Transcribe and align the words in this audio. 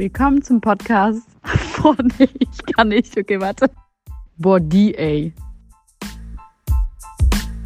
Willkommen 0.00 0.40
zum 0.40 0.62
Podcast. 0.62 1.28
Boah, 1.82 1.94
nee, 2.18 2.26
ich 2.38 2.74
kann 2.74 2.88
nicht. 2.88 3.14
Okay, 3.18 3.38
warte. 3.38 3.70
Boah, 4.38 4.58
die, 4.58 4.94
ey. 4.94 5.34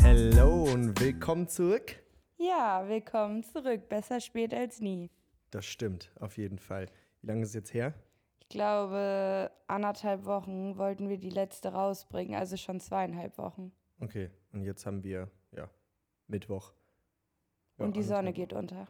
Hallo 0.02 0.64
und 0.64 0.98
willkommen 0.98 1.46
zurück. 1.46 1.94
Ja, 2.36 2.88
willkommen 2.88 3.44
zurück. 3.44 3.88
Besser 3.88 4.18
spät 4.18 4.52
als 4.52 4.80
nie. 4.80 5.12
Das 5.52 5.64
stimmt, 5.64 6.10
auf 6.18 6.36
jeden 6.36 6.58
Fall. 6.58 6.86
Wie 7.20 7.28
lange 7.28 7.42
ist 7.42 7.50
es 7.50 7.54
jetzt 7.54 7.72
her? 7.72 7.94
Ich 8.40 8.48
glaube, 8.48 9.52
anderthalb 9.68 10.24
Wochen 10.24 10.76
wollten 10.76 11.08
wir 11.08 11.18
die 11.18 11.30
letzte 11.30 11.68
rausbringen, 11.68 12.34
also 12.34 12.56
schon 12.56 12.80
zweieinhalb 12.80 13.38
Wochen. 13.38 13.70
Okay, 14.00 14.28
und 14.52 14.64
jetzt 14.64 14.86
haben 14.86 15.04
wir, 15.04 15.30
ja, 15.52 15.70
Mittwoch. 16.26 16.72
Ja, 17.78 17.84
Und 17.84 17.94
die 17.94 18.02
Sonne 18.02 18.32
geht 18.32 18.52
unter. 18.52 18.88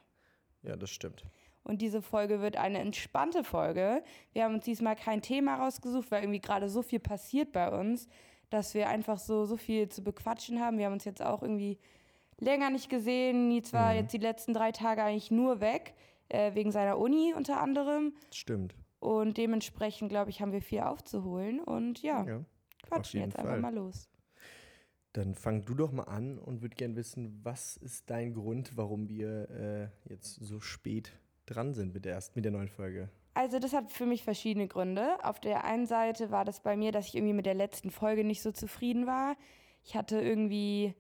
Ja, 0.63 0.77
das 0.77 0.89
stimmt. 0.89 1.27
Und 1.65 1.81
diese 1.81 2.03
Folge 2.03 2.41
wird 2.41 2.57
eine 2.57 2.79
entspannte 2.79 3.43
Folge. 3.43 4.03
Wir 4.33 4.45
haben 4.45 4.55
uns 4.55 4.65
diesmal 4.65 4.97
kein 4.97 5.23
Thema 5.23 5.57
rausgesucht, 5.57 6.11
weil 6.11 6.23
irgendwie 6.23 6.41
gerade 6.41 6.69
so 6.69 6.83
viel 6.83 7.01
passiert 7.01 7.53
bei 7.53 7.71
uns, 7.71 8.07
dass 8.51 8.75
wir 8.75 8.89
einfach 8.89 9.19
so, 9.19 9.47
so 9.47 9.57
viel 9.57 9.89
zu 9.89 10.05
bequatschen 10.05 10.61
haben. 10.61 10.77
Wir 10.79 10.87
haben 10.87 10.93
uns 10.93 11.05
jetzt 11.07 11.23
auch 11.23 11.43
irgendwie 11.43 11.79
länger 12.39 12.69
nicht 12.71 12.91
gesehen. 12.91 13.49
Nils 13.49 13.73
war 13.73 13.93
Mhm. 13.93 13.97
jetzt 14.01 14.13
die 14.13 14.19
letzten 14.19 14.53
drei 14.53 14.73
Tage 14.73 15.03
eigentlich 15.03 15.31
nur 15.31 15.61
weg, 15.61 15.95
äh, 16.29 16.55
wegen 16.55 16.71
seiner 16.71 16.99
Uni 16.99 17.33
unter 17.35 17.61
anderem. 17.61 18.13
Stimmt. 18.31 18.75
Und 19.01 19.37
dementsprechend, 19.39 20.11
glaube 20.11 20.31
ich, 20.31 20.41
haben 20.43 20.53
wir 20.53 20.63
viel 20.63 20.81
aufzuholen. 20.81 21.61
Und 21.61 22.03
ja, 22.03 22.25
Ja. 22.27 22.45
quatschen 22.83 23.21
jetzt 23.21 23.37
einfach 23.39 23.53
Fall. 23.53 23.61
mal 23.61 23.75
los. 23.75 24.09
Dann 25.15 25.35
fang 25.35 25.65
du 25.65 25.75
doch 25.75 25.93
mal 25.93 26.05
an 26.05 26.39
und 26.39 26.61
würde 26.61 26.75
gern 26.75 26.97
wissen, 26.97 27.41
was 27.45 27.77
ist 27.77 28.11
dein 28.11 28.35
Grund, 28.35 28.77
warum 28.77 29.09
wir 29.09 29.49
äh, 30.07 30.11
jetzt 30.11 30.35
so 30.35 30.59
spät 30.61 31.13
dran 31.47 31.75
sind 31.75 31.95
mit 31.95 32.05
der 32.05 32.15
ersten, 32.15 32.39
mit 32.39 32.45
der 32.45 32.53
neuen 32.53 32.69
Folge? 32.69 33.09
Also 33.35 33.59
das 33.59 33.73
hat 33.73 33.91
für 33.91 34.07
mich 34.07 34.23
verschiedene 34.23 34.69
Gründe. 34.69 35.17
Auf 35.25 35.41
der 35.41 35.65
einen 35.65 35.87
Seite 35.87 36.31
war 36.31 36.45
das 36.45 36.61
bei 36.61 36.77
mir, 36.77 36.93
dass 36.93 37.09
ich 37.09 37.17
irgendwie 37.17 37.35
mit 37.35 37.47
der 37.47 37.55
letzten 37.55 37.91
Folge 37.91 38.25
nicht 38.25 38.43
so 38.43 38.53
zufrieden 38.53 39.07
war. 39.07 39.37
Ich 39.83 39.97
hatte 39.97 40.21
irgendwie, 40.21 40.95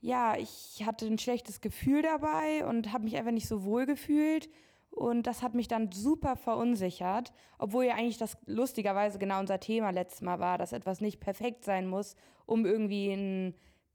ja, 0.00 0.36
ich 0.36 0.84
hatte 0.84 1.06
ein 1.06 1.18
schlechtes 1.18 1.60
Gefühl 1.60 2.02
dabei 2.02 2.66
und 2.66 2.92
habe 2.92 3.04
mich 3.04 3.16
einfach 3.16 3.32
nicht 3.32 3.48
so 3.48 3.64
wohl 3.64 3.86
gefühlt. 3.86 4.50
Und 4.90 5.26
das 5.26 5.42
hat 5.42 5.54
mich 5.54 5.68
dann 5.68 5.90
super 5.92 6.36
verunsichert, 6.36 7.32
obwohl 7.58 7.84
ja 7.84 7.94
eigentlich 7.94 8.18
das 8.18 8.36
lustigerweise 8.46 9.18
genau 9.18 9.40
unser 9.40 9.60
Thema 9.60 9.90
letztes 9.90 10.20
Mal 10.20 10.40
war, 10.40 10.58
dass 10.58 10.72
etwas 10.72 11.00
nicht 11.00 11.20
perfekt 11.20 11.64
sein 11.64 11.86
muss, 11.86 12.16
um 12.44 12.66
irgendwie 12.66 13.12
eine 13.12 13.54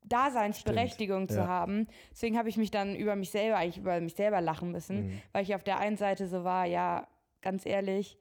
Daseinsberechtigung 0.09 1.25
Stimmt, 1.25 1.31
zu 1.31 1.37
ja. 1.39 1.47
haben. 1.47 1.87
Deswegen 2.11 2.37
habe 2.37 2.49
ich 2.49 2.57
mich 2.57 2.71
dann 2.71 2.95
über 2.95 3.15
mich 3.15 3.31
selber, 3.31 3.57
eigentlich 3.57 3.77
über 3.77 3.99
mich 3.99 4.15
selber 4.15 4.41
lachen 4.41 4.71
müssen, 4.71 5.07
Mhm. 5.07 5.21
weil 5.31 5.43
ich 5.43 5.55
auf 5.55 5.63
der 5.63 5.79
einen 5.79 5.97
Seite 5.97 6.27
so 6.27 6.43
war, 6.43 6.65
ja, 6.65 7.07
ganz 7.41 7.65
ehrlich, 7.65 8.17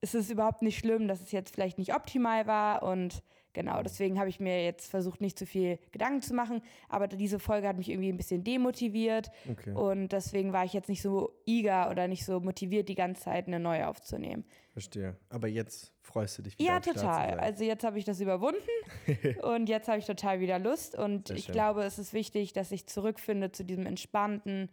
es 0.00 0.14
ist 0.14 0.30
überhaupt 0.30 0.62
nicht 0.62 0.78
schlimm, 0.78 1.08
dass 1.08 1.20
es 1.20 1.32
jetzt 1.32 1.54
vielleicht 1.54 1.78
nicht 1.78 1.94
optimal 1.94 2.46
war 2.46 2.82
und 2.82 3.22
genau, 3.56 3.82
deswegen 3.82 4.20
habe 4.20 4.28
ich 4.28 4.38
mir 4.38 4.62
jetzt 4.62 4.88
versucht, 4.88 5.20
nicht 5.20 5.36
zu 5.36 5.46
viel 5.46 5.80
Gedanken 5.90 6.22
zu 6.22 6.34
machen, 6.34 6.62
aber 6.88 7.08
diese 7.08 7.40
Folge 7.40 7.66
hat 7.66 7.76
mich 7.76 7.88
irgendwie 7.88 8.10
ein 8.10 8.16
bisschen 8.16 8.44
demotiviert 8.44 9.30
Okay. 9.50 9.72
und 9.72 10.10
deswegen 10.10 10.52
war 10.52 10.64
ich 10.64 10.74
jetzt 10.74 10.88
nicht 10.88 11.02
so 11.02 11.32
eager 11.46 11.90
oder 11.90 12.06
nicht 12.06 12.24
so 12.24 12.38
motiviert, 12.38 12.88
die 12.88 12.94
ganze 12.94 13.22
Zeit 13.22 13.48
eine 13.48 13.58
neue 13.58 13.88
aufzunehmen. 13.88 14.44
Verstehe. 14.72 15.16
Aber 15.30 15.48
jetzt 15.48 15.92
freust 16.02 16.38
du 16.38 16.42
dich 16.42 16.58
wieder. 16.58 16.68
Ja, 16.68 16.80
total. 16.80 17.40
Also 17.40 17.64
jetzt 17.64 17.82
habe 17.82 17.98
ich 17.98 18.04
das 18.04 18.20
überwunden 18.20 18.60
und 19.42 19.68
jetzt 19.68 19.88
habe 19.88 19.98
ich 19.98 20.04
total 20.06 20.38
wieder 20.40 20.58
Lust 20.58 20.96
und 20.96 21.30
ich 21.30 21.48
glaube, 21.48 21.82
es 21.84 21.98
ist 21.98 22.12
wichtig, 22.12 22.52
dass 22.52 22.70
ich 22.70 22.86
zurückfinde 22.86 23.50
zu 23.50 23.64
diesem 23.64 23.86
entspannten. 23.86 24.68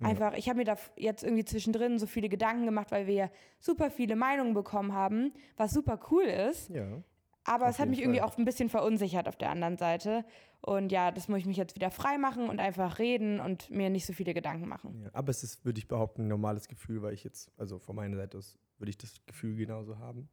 Einfach, 0.00 0.34
ich 0.34 0.48
habe 0.48 0.58
mir 0.58 0.64
da 0.64 0.76
jetzt 0.96 1.22
irgendwie 1.22 1.44
zwischendrin 1.44 2.00
so 2.00 2.06
viele 2.08 2.28
Gedanken 2.28 2.64
gemacht, 2.64 2.90
weil 2.90 3.06
wir 3.06 3.14
ja 3.14 3.30
super 3.60 3.88
viele 3.88 4.16
Meinungen 4.16 4.52
bekommen 4.52 4.92
haben, 4.94 5.32
was 5.56 5.70
super 5.72 6.00
cool 6.10 6.24
ist. 6.24 6.70
ja. 6.70 7.02
Aber 7.44 7.64
Auf 7.64 7.70
es 7.72 7.78
hat 7.78 7.88
mich 7.88 8.00
irgendwie 8.00 8.20
Fall. 8.20 8.28
auch 8.28 8.38
ein 8.38 8.44
bisschen 8.44 8.68
verunsichert 8.68 9.26
auf 9.28 9.36
der 9.36 9.50
anderen 9.50 9.76
Seite. 9.76 10.24
Und 10.60 10.92
ja, 10.92 11.10
das 11.10 11.28
muss 11.28 11.40
ich 11.40 11.46
mich 11.46 11.56
jetzt 11.56 11.74
wieder 11.74 11.90
frei 11.90 12.18
machen 12.18 12.48
und 12.48 12.60
einfach 12.60 12.98
reden 13.00 13.40
und 13.40 13.68
mir 13.70 13.90
nicht 13.90 14.06
so 14.06 14.12
viele 14.12 14.32
Gedanken 14.32 14.68
machen. 14.68 15.02
ja. 15.02 15.10
Aber 15.12 15.30
es 15.30 15.42
ist, 15.42 15.64
würde 15.64 15.78
ich 15.78 15.88
behaupten, 15.88 16.22
ein 16.22 16.28
normales 16.28 16.68
Gefühl, 16.68 17.02
weil 17.02 17.14
ich 17.14 17.24
jetzt, 17.24 17.50
also 17.58 17.78
von 17.80 17.96
meiner 17.96 18.16
Seite 18.16 18.38
aus, 18.38 18.58
würde 18.78 18.90
ich 18.90 18.98
das 18.98 19.14
Gefühl 19.26 19.56
genauso 19.56 19.98
haben. 19.98 20.28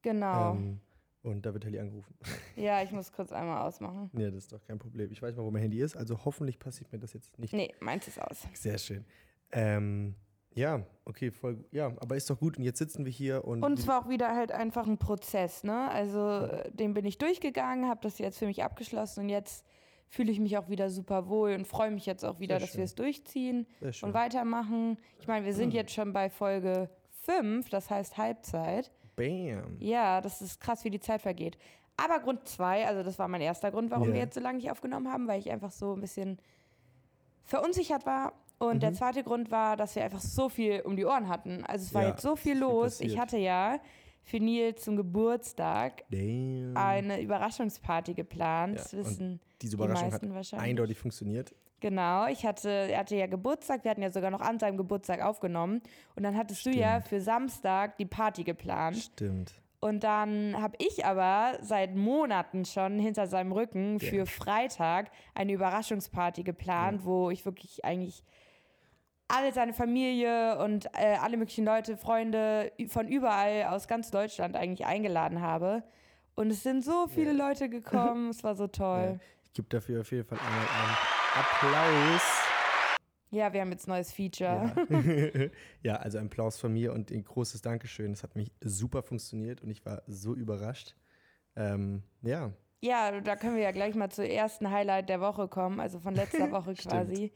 Genau. 0.00 0.54
Ähm, 0.54 0.80
und 1.22 1.46
da 1.46 1.52
wird 1.52 1.64
Helly 1.64 1.78
angerufen. 1.78 2.14
Ja, 2.56 2.82
ich 2.82 2.92
muss 2.92 3.12
kurz 3.12 3.32
einmal 3.32 3.66
ausmachen. 3.66 4.10
Ja, 4.14 4.30
das 4.30 4.44
ist 4.44 4.52
doch 4.52 4.62
kein 4.64 4.78
Problem. 4.78 5.10
Ich 5.10 5.22
weiß 5.22 5.36
mal, 5.36 5.44
wo 5.44 5.50
mein 5.50 5.62
Handy 5.62 5.80
ist, 5.80 5.96
also 5.96 6.24
hoffentlich 6.24 6.58
passiert 6.58 6.92
mir 6.92 6.98
das 6.98 7.12
jetzt 7.12 7.38
nicht. 7.38 7.52
Nee, 7.54 7.74
meins 7.80 8.08
ist 8.08 8.20
aus. 8.20 8.46
Sehr 8.54 8.76
schön. 8.78 9.04
Ähm, 9.52 10.14
ja, 10.54 10.82
okay, 11.04 11.30
voll 11.30 11.56
gut. 11.56 11.66
Ja, 11.72 11.86
aber 12.00 12.16
ist 12.16 12.28
doch 12.30 12.38
gut. 12.38 12.58
Und 12.58 12.64
jetzt 12.64 12.78
sitzen 12.78 13.04
wir 13.04 13.12
hier 13.12 13.44
und. 13.44 13.62
Und 13.62 13.78
es 13.78 13.86
war 13.86 14.04
auch 14.04 14.08
wieder 14.08 14.34
halt 14.34 14.52
einfach 14.52 14.86
ein 14.86 14.98
Prozess, 14.98 15.64
ne? 15.64 15.90
Also 15.90 16.46
äh, 16.46 16.70
den 16.72 16.94
bin 16.94 17.04
ich 17.06 17.18
durchgegangen, 17.18 17.88
habe 17.88 18.00
das 18.02 18.18
jetzt 18.18 18.38
für 18.38 18.46
mich 18.46 18.62
abgeschlossen 18.62 19.20
und 19.24 19.28
jetzt 19.28 19.64
fühle 20.08 20.30
ich 20.30 20.40
mich 20.40 20.58
auch 20.58 20.68
wieder 20.68 20.90
super 20.90 21.28
wohl 21.28 21.54
und 21.54 21.66
freue 21.66 21.90
mich 21.90 22.04
jetzt 22.04 22.22
auch 22.24 22.38
wieder, 22.38 22.58
dass 22.58 22.76
wir 22.76 22.84
es 22.84 22.94
durchziehen 22.94 23.66
und 23.80 24.12
weitermachen. 24.12 24.98
Ich 25.18 25.26
meine, 25.26 25.46
wir 25.46 25.54
sind 25.54 25.70
Mhm. 25.70 25.74
jetzt 25.76 25.92
schon 25.92 26.12
bei 26.12 26.28
Folge 26.28 26.90
5, 27.22 27.70
das 27.70 27.88
heißt 27.88 28.18
Halbzeit. 28.18 28.90
Bam. 29.16 29.76
Ja, 29.78 30.20
das 30.20 30.42
ist 30.42 30.60
krass, 30.60 30.84
wie 30.84 30.90
die 30.90 31.00
Zeit 31.00 31.22
vergeht. 31.22 31.56
Aber 31.96 32.18
Grund 32.20 32.46
2, 32.46 32.86
also 32.86 33.02
das 33.02 33.18
war 33.18 33.26
mein 33.28 33.40
erster 33.40 33.70
Grund, 33.70 33.90
warum 33.90 34.08
Ja. 34.08 34.14
wir 34.14 34.20
jetzt 34.20 34.34
so 34.34 34.40
lange 34.40 34.58
nicht 34.58 34.70
aufgenommen 34.70 35.10
haben, 35.10 35.28
weil 35.28 35.38
ich 35.40 35.50
einfach 35.50 35.70
so 35.70 35.94
ein 35.94 36.00
bisschen 36.02 36.38
verunsichert 37.44 38.06
war. 38.06 38.32
Und 38.68 38.82
der 38.82 38.90
Mhm. 38.90 38.94
zweite 38.94 39.22
Grund 39.24 39.50
war, 39.50 39.76
dass 39.76 39.96
wir 39.96 40.04
einfach 40.04 40.20
so 40.20 40.48
viel 40.48 40.80
um 40.82 40.96
die 40.96 41.04
Ohren 41.04 41.28
hatten. 41.28 41.64
Also 41.66 41.84
es 41.86 41.94
war 41.94 42.02
Ja, 42.02 42.08
jetzt 42.10 42.22
so 42.22 42.36
viel 42.36 42.52
ist 42.52 42.58
viel 42.58 42.68
los. 42.68 43.00
ich 43.00 43.18
hatte 43.18 43.36
ja 43.38 43.78
für 44.24 44.38
Nils 44.38 44.82
zum 44.84 44.96
Geburtstag 44.96 46.04
Damn. 46.10 46.76
eine 46.76 47.20
Überraschungsparty 47.20 48.14
geplant. 48.14 48.76
Ja, 48.76 48.82
Das 48.82 48.92
wissen 48.94 49.40
Diese 49.60 49.76
die 49.76 49.82
Überraschung 49.82 50.06
hat 50.06 50.12
meisten 50.22 50.34
wahrscheinlich. 50.34 50.68
eindeutig 50.70 50.98
funktioniert. 50.98 51.54
Genau, 51.80 52.26
ich 52.28 52.46
hatte, 52.46 52.68
er 52.70 53.00
hatte 53.00 53.16
ja 53.16 53.26
Geburtstag, 53.26 53.82
wir 53.82 53.90
hatten 53.90 54.02
ja 54.02 54.12
sogar 54.12 54.30
noch 54.30 54.40
an 54.40 54.60
seinem 54.60 54.76
Geburtstag 54.76 55.20
aufgenommen. 55.20 55.82
Und 56.14 56.22
dann 56.22 56.36
hattest 56.36 56.64
du 56.64 56.70
ja 56.70 57.00
Stimmt. 57.00 57.08
für 57.08 57.20
Samstag 57.20 57.96
die 57.96 58.06
Party 58.06 58.44
geplant. 58.44 58.96
Stimmt. 58.98 59.54
Und 59.80 60.04
dann 60.04 60.54
habe 60.62 60.76
ich 60.78 61.04
aber 61.04 61.58
seit 61.60 61.96
Monaten 61.96 62.64
schon 62.64 63.00
hinter 63.00 63.26
seinem 63.26 63.50
Rücken 63.50 63.98
Ja. 63.98 64.08
für 64.10 64.26
Freitag 64.26 65.10
eine 65.34 65.52
Überraschungsparty 65.54 66.44
geplant, 66.44 67.04
wo 67.04 67.30
ich 67.30 67.44
wirklich 67.44 67.84
eigentlich 67.84 68.22
alle 69.32 69.52
seine 69.52 69.72
Familie 69.72 70.58
und 70.58 70.86
äh, 70.94 71.16
alle 71.20 71.36
möglichen 71.36 71.64
Leute, 71.64 71.96
Freunde 71.96 72.70
von 72.88 73.08
überall 73.08 73.64
aus 73.64 73.88
ganz 73.88 74.10
Deutschland 74.10 74.56
eigentlich 74.56 74.86
eingeladen 74.86 75.40
habe. 75.40 75.82
Und 76.34 76.50
es 76.50 76.62
sind 76.62 76.84
so 76.84 77.06
viele 77.08 77.32
Leute 77.32 77.68
gekommen, 77.68 78.30
es 78.30 78.44
war 78.44 78.54
so 78.54 78.64
Ja. 78.66 78.68
toll. 78.68 79.20
Ich 79.44 79.52
gebe 79.54 79.68
dafür 79.68 80.00
auf 80.00 80.10
jeden 80.10 80.26
Fall 80.26 80.38
einmal 80.38 80.66
einen 80.66 80.96
Applaus. 81.34 82.22
Ja, 83.30 83.52
wir 83.52 83.62
haben 83.62 83.70
jetzt 83.72 83.88
neues 83.88 84.12
Feature. 84.12 84.72
Ja. 84.90 85.00
ja, 85.82 85.96
also 85.96 86.18
ein 86.18 86.26
Applaus 86.26 86.58
von 86.58 86.72
mir 86.72 86.92
und 86.92 87.10
ein 87.10 87.24
großes 87.24 87.62
Dankeschön. 87.62 88.12
Es 88.12 88.22
hat 88.22 88.36
mich 88.36 88.52
super 88.60 89.02
funktioniert 89.02 89.62
und 89.62 89.70
ich 89.70 89.84
war 89.86 90.02
so 90.06 90.34
überrascht. 90.34 90.94
Ähm, 91.56 92.02
ja, 92.22 92.52
Ja, 92.82 93.20
da 93.20 93.36
können 93.36 93.56
wir 93.56 93.62
ja 93.62 93.70
gleich 93.72 93.94
mal 93.94 94.10
zur 94.10 94.26
ersten 94.26 94.70
Highlight 94.70 95.08
der 95.08 95.20
Woche 95.20 95.48
kommen, 95.48 95.80
also 95.80 96.00
von 96.00 96.14
letzter 96.14 96.50
Woche 96.50 96.74
quasi. 96.74 97.32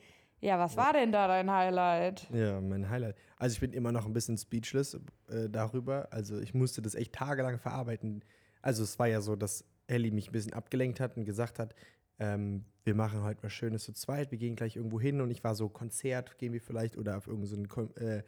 Ja, 0.47 0.61
was 0.61 0.77
war 0.77 0.93
denn 0.93 1.11
da 1.11 1.27
dein 1.27 1.51
Highlight? 1.51 2.29
Ja, 2.33 2.61
mein 2.61 2.89
Highlight. 2.89 3.17
Also 3.37 3.55
ich 3.55 3.61
bin 3.61 3.73
immer 3.73 3.91
noch 3.91 4.07
ein 4.07 4.13
bisschen 4.13 4.39
speechless 4.39 4.95
äh, 5.29 5.49
darüber. 5.51 6.07
Also 6.13 6.39
ich 6.39 6.55
musste 6.55 6.81
das 6.81 6.95
echt 6.95 7.15
tagelang 7.15 7.59
verarbeiten. 7.59 8.25
Also 8.63 8.85
es 8.85 8.97
war 9.01 9.09
ja 9.09 9.21
so, 9.21 9.35
dass 9.35 9.65
Ellie 9.89 10.13
mich 10.13 10.29
ein 10.29 10.33
bisschen 10.33 10.53
abgelenkt 10.53 11.01
hat 11.01 11.17
und 11.17 11.25
gesagt 11.25 11.59
hat, 11.59 11.75
ähm, 12.21 12.65
wir 12.85 12.95
machen 12.95 13.25
heute 13.25 13.43
was 13.43 13.53
Schönes 13.53 13.83
zu 13.83 13.93
zweit, 13.93 14.31
wir 14.31 14.39
gehen 14.39 14.55
gleich 14.55 14.77
irgendwo 14.77 15.01
hin 15.01 15.21
und 15.21 15.33
ich 15.33 15.43
war 15.43 15.57
so, 15.57 15.69
Konzert 15.69 16.39
gehen 16.39 16.53
wir 16.53 16.61
vielleicht 16.61 16.97
oder 16.97 17.17
auf 17.17 17.27
irgendein 17.27 17.67
so 17.69 17.83
äh, 17.97 18.23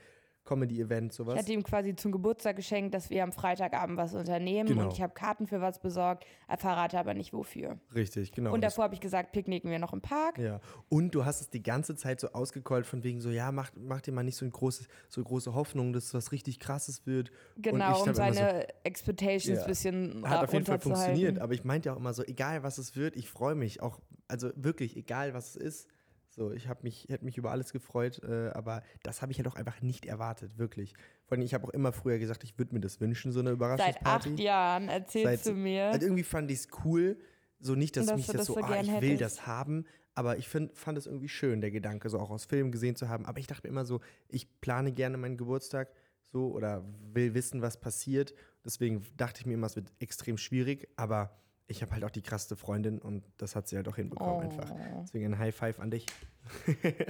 Comedy-Event, 0.49 1.13
Ich 1.13 1.17
sowas. 1.17 1.39
hatte 1.39 1.53
ihm 1.53 1.63
quasi 1.63 1.95
zum 1.95 2.11
Geburtstag 2.13 2.57
geschenkt, 2.57 2.95
dass 2.95 3.11
wir 3.11 3.23
am 3.23 3.33
Freitagabend 3.33 3.99
was 3.99 4.15
unternehmen 4.15 4.69
Genau. 4.71 4.85
und 4.85 4.93
ich 4.95 5.03
habe 5.03 5.13
Karten 5.13 5.47
für 5.47 5.61
was 5.61 5.79
besorgt, 5.81 6.25
er 6.49 6.57
verrate 6.57 6.99
aber 6.99 7.13
nicht 7.15 7.33
wofür. 7.33 7.79
Richtig, 7.95 8.33
genau. 8.33 8.55
und 8.55 8.63
davor 8.65 8.85
habe 8.85 8.95
ich 8.95 9.01
gesagt, 9.01 9.33
picknicken 9.33 9.71
wir 9.71 9.79
noch 9.79 9.93
im 9.93 10.01
Park. 10.01 10.39
Ja, 10.39 10.61
und 10.89 11.15
du 11.15 11.25
hast 11.25 11.41
es 11.43 11.51
die 11.51 11.63
ganze 11.63 11.97
Zeit 11.97 12.21
so 12.21 12.29
ausgekeult 12.29 12.87
von 12.87 13.05
wegen 13.05 13.21
so, 13.21 13.31
ja, 13.31 13.53
mach, 13.53 13.71
mach 13.77 14.01
dir 14.01 14.13
mal 14.13 14.23
nicht 14.23 14.37
so, 14.37 14.45
ein 14.47 14.51
großes, 14.53 14.89
so 15.09 15.23
große 15.23 15.55
Hoffnung, 15.55 15.93
dass 15.93 16.15
was 16.15 16.33
richtig 16.33 16.59
krasses 16.61 17.07
wird. 17.07 17.31
Genau, 17.59 17.93
ich 18.03 18.09
um 18.09 18.15
seine 18.15 18.67
Expectations 18.85 19.59
Ja. 19.59 19.63
ein 19.65 19.69
bisschen 19.69 20.29
Hat 20.29 20.45
auf 20.45 20.53
jeden 20.53 20.65
Fall 20.65 20.81
funktioniert, 20.81 21.39
aber 21.39 21.53
ich 21.53 21.65
meinte 21.65 21.93
auch 21.93 21.97
immer 21.99 22.15
so, 22.15 22.23
egal 22.25 22.63
was 22.63 22.79
es 22.79 22.97
wird, 22.97 23.17
ich 23.17 23.29
freue 23.29 23.55
mich 23.55 23.83
auch, 23.83 24.01
also 24.29 24.51
wirklich, 24.57 24.97
egal 24.97 25.35
was 25.35 25.51
es 25.51 25.57
ist. 25.57 25.89
So, 26.39 26.53
ich 26.53 26.69
habe 26.69 26.85
mich, 26.85 27.07
hätte 27.09 27.25
mich 27.25 27.37
über 27.37 27.51
alles 27.51 27.73
gefreut, 27.73 28.23
äh, 28.23 28.51
aber 28.51 28.85
das 29.03 29.23
habe 29.23 29.33
ich 29.33 29.39
halt 29.39 29.49
auch 29.49 29.57
einfach 29.57 29.83
nicht 29.83 30.07
erwartet, 30.07 30.57
wirklich. 30.57 30.95
Vor 31.27 31.37
allem, 31.37 31.45
ich 31.45 31.53
habe 31.53 31.65
auch 31.67 31.71
immer 31.71 31.93
früher 31.93 32.21
gesagt, 32.21 32.45
ich 32.45 32.57
würde 32.59 32.73
mir 32.75 32.81
das 32.81 33.01
wünschen, 33.01 33.33
so 33.33 33.41
eine 33.41 33.49
Seit 33.51 33.57
Überraschungsparty. 33.57 34.31
acht 34.31 34.39
Jahren 34.39 34.89
erzählst 34.89 35.45
Seit- 35.45 35.53
du 35.53 35.59
mir. 35.59 35.87
Also 35.87 36.07
irgendwie 36.07 36.23
fand 36.23 36.49
ich 36.53 36.59
es 36.61 36.69
cool, 36.85 37.19
so 37.59 37.75
nicht, 37.75 37.97
dass 37.97 38.07
Dass 38.07 38.17
mich 38.17 38.27
das 38.29 38.37
das 38.37 38.47
so, 38.47 38.55
so 38.55 38.61
ah, 38.61 38.81
ich 38.81 38.87
will 38.87 38.95
hättest. 39.15 39.21
das 39.39 39.47
haben, 39.49 39.85
aber 40.15 40.39
ich 40.39 40.49
find, 40.49 40.77
fand 40.79 40.97
es 40.97 41.07
irgendwie 41.07 41.29
schön, 41.29 41.61
der 41.61 41.73
Gedanke, 41.73 42.09
so 42.09 42.21
auch 42.21 42.31
aus 42.31 42.45
Filmen 42.45 42.71
gesehen 42.71 42.95
zu 42.95 43.09
haben. 43.09 43.27
Aber 43.27 43.41
ich 43.41 43.49
dachte 43.49 43.67
mir 43.67 43.73
immer 43.73 43.85
so, 43.85 44.01
ich 44.29 44.61
plane 44.61 44.93
gerne 44.93 45.17
meinen 45.17 45.37
Geburtstag 45.39 45.91
so 46.31 46.53
oder 46.53 46.85
will 47.13 47.35
wissen, 47.35 47.63
was 47.63 47.81
passiert. 47.81 48.33
Deswegen 48.65 49.03
dachte 49.17 49.41
ich 49.41 49.47
mir 49.47 49.55
immer, 49.55 49.67
es 49.67 49.75
wird 49.75 49.93
extrem 49.99 50.39
schwierig, 50.39 50.89
aber 50.95 51.37
ich 51.71 51.83
habe 51.83 51.93
halt 51.93 52.03
auch 52.05 52.11
die 52.11 52.23
krasseste 52.23 52.57
Freundin 52.57 52.99
und 52.99 53.23
das 53.37 53.55
hat 53.55 53.69
sie 53.69 53.77
halt 53.77 53.87
auch 53.89 53.97
hinbekommen 53.97 54.51
einfach. 54.51 54.71
Oh. 54.71 55.01
Deswegen 55.03 55.27
ein 55.35 55.39
High 55.39 55.55
Five 55.55 55.79
an 55.79 55.91
dich. 55.91 56.07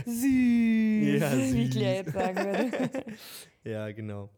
Süß, 0.05 0.07
Ja, 1.21 1.33
wie 1.33 1.71
Claire 1.71 2.05
süß. 2.05 2.07
jetzt 2.07 2.13
sagen 2.13 2.37
würde. 2.37 3.05
Ja, 3.65 3.91
genau. 3.93 4.31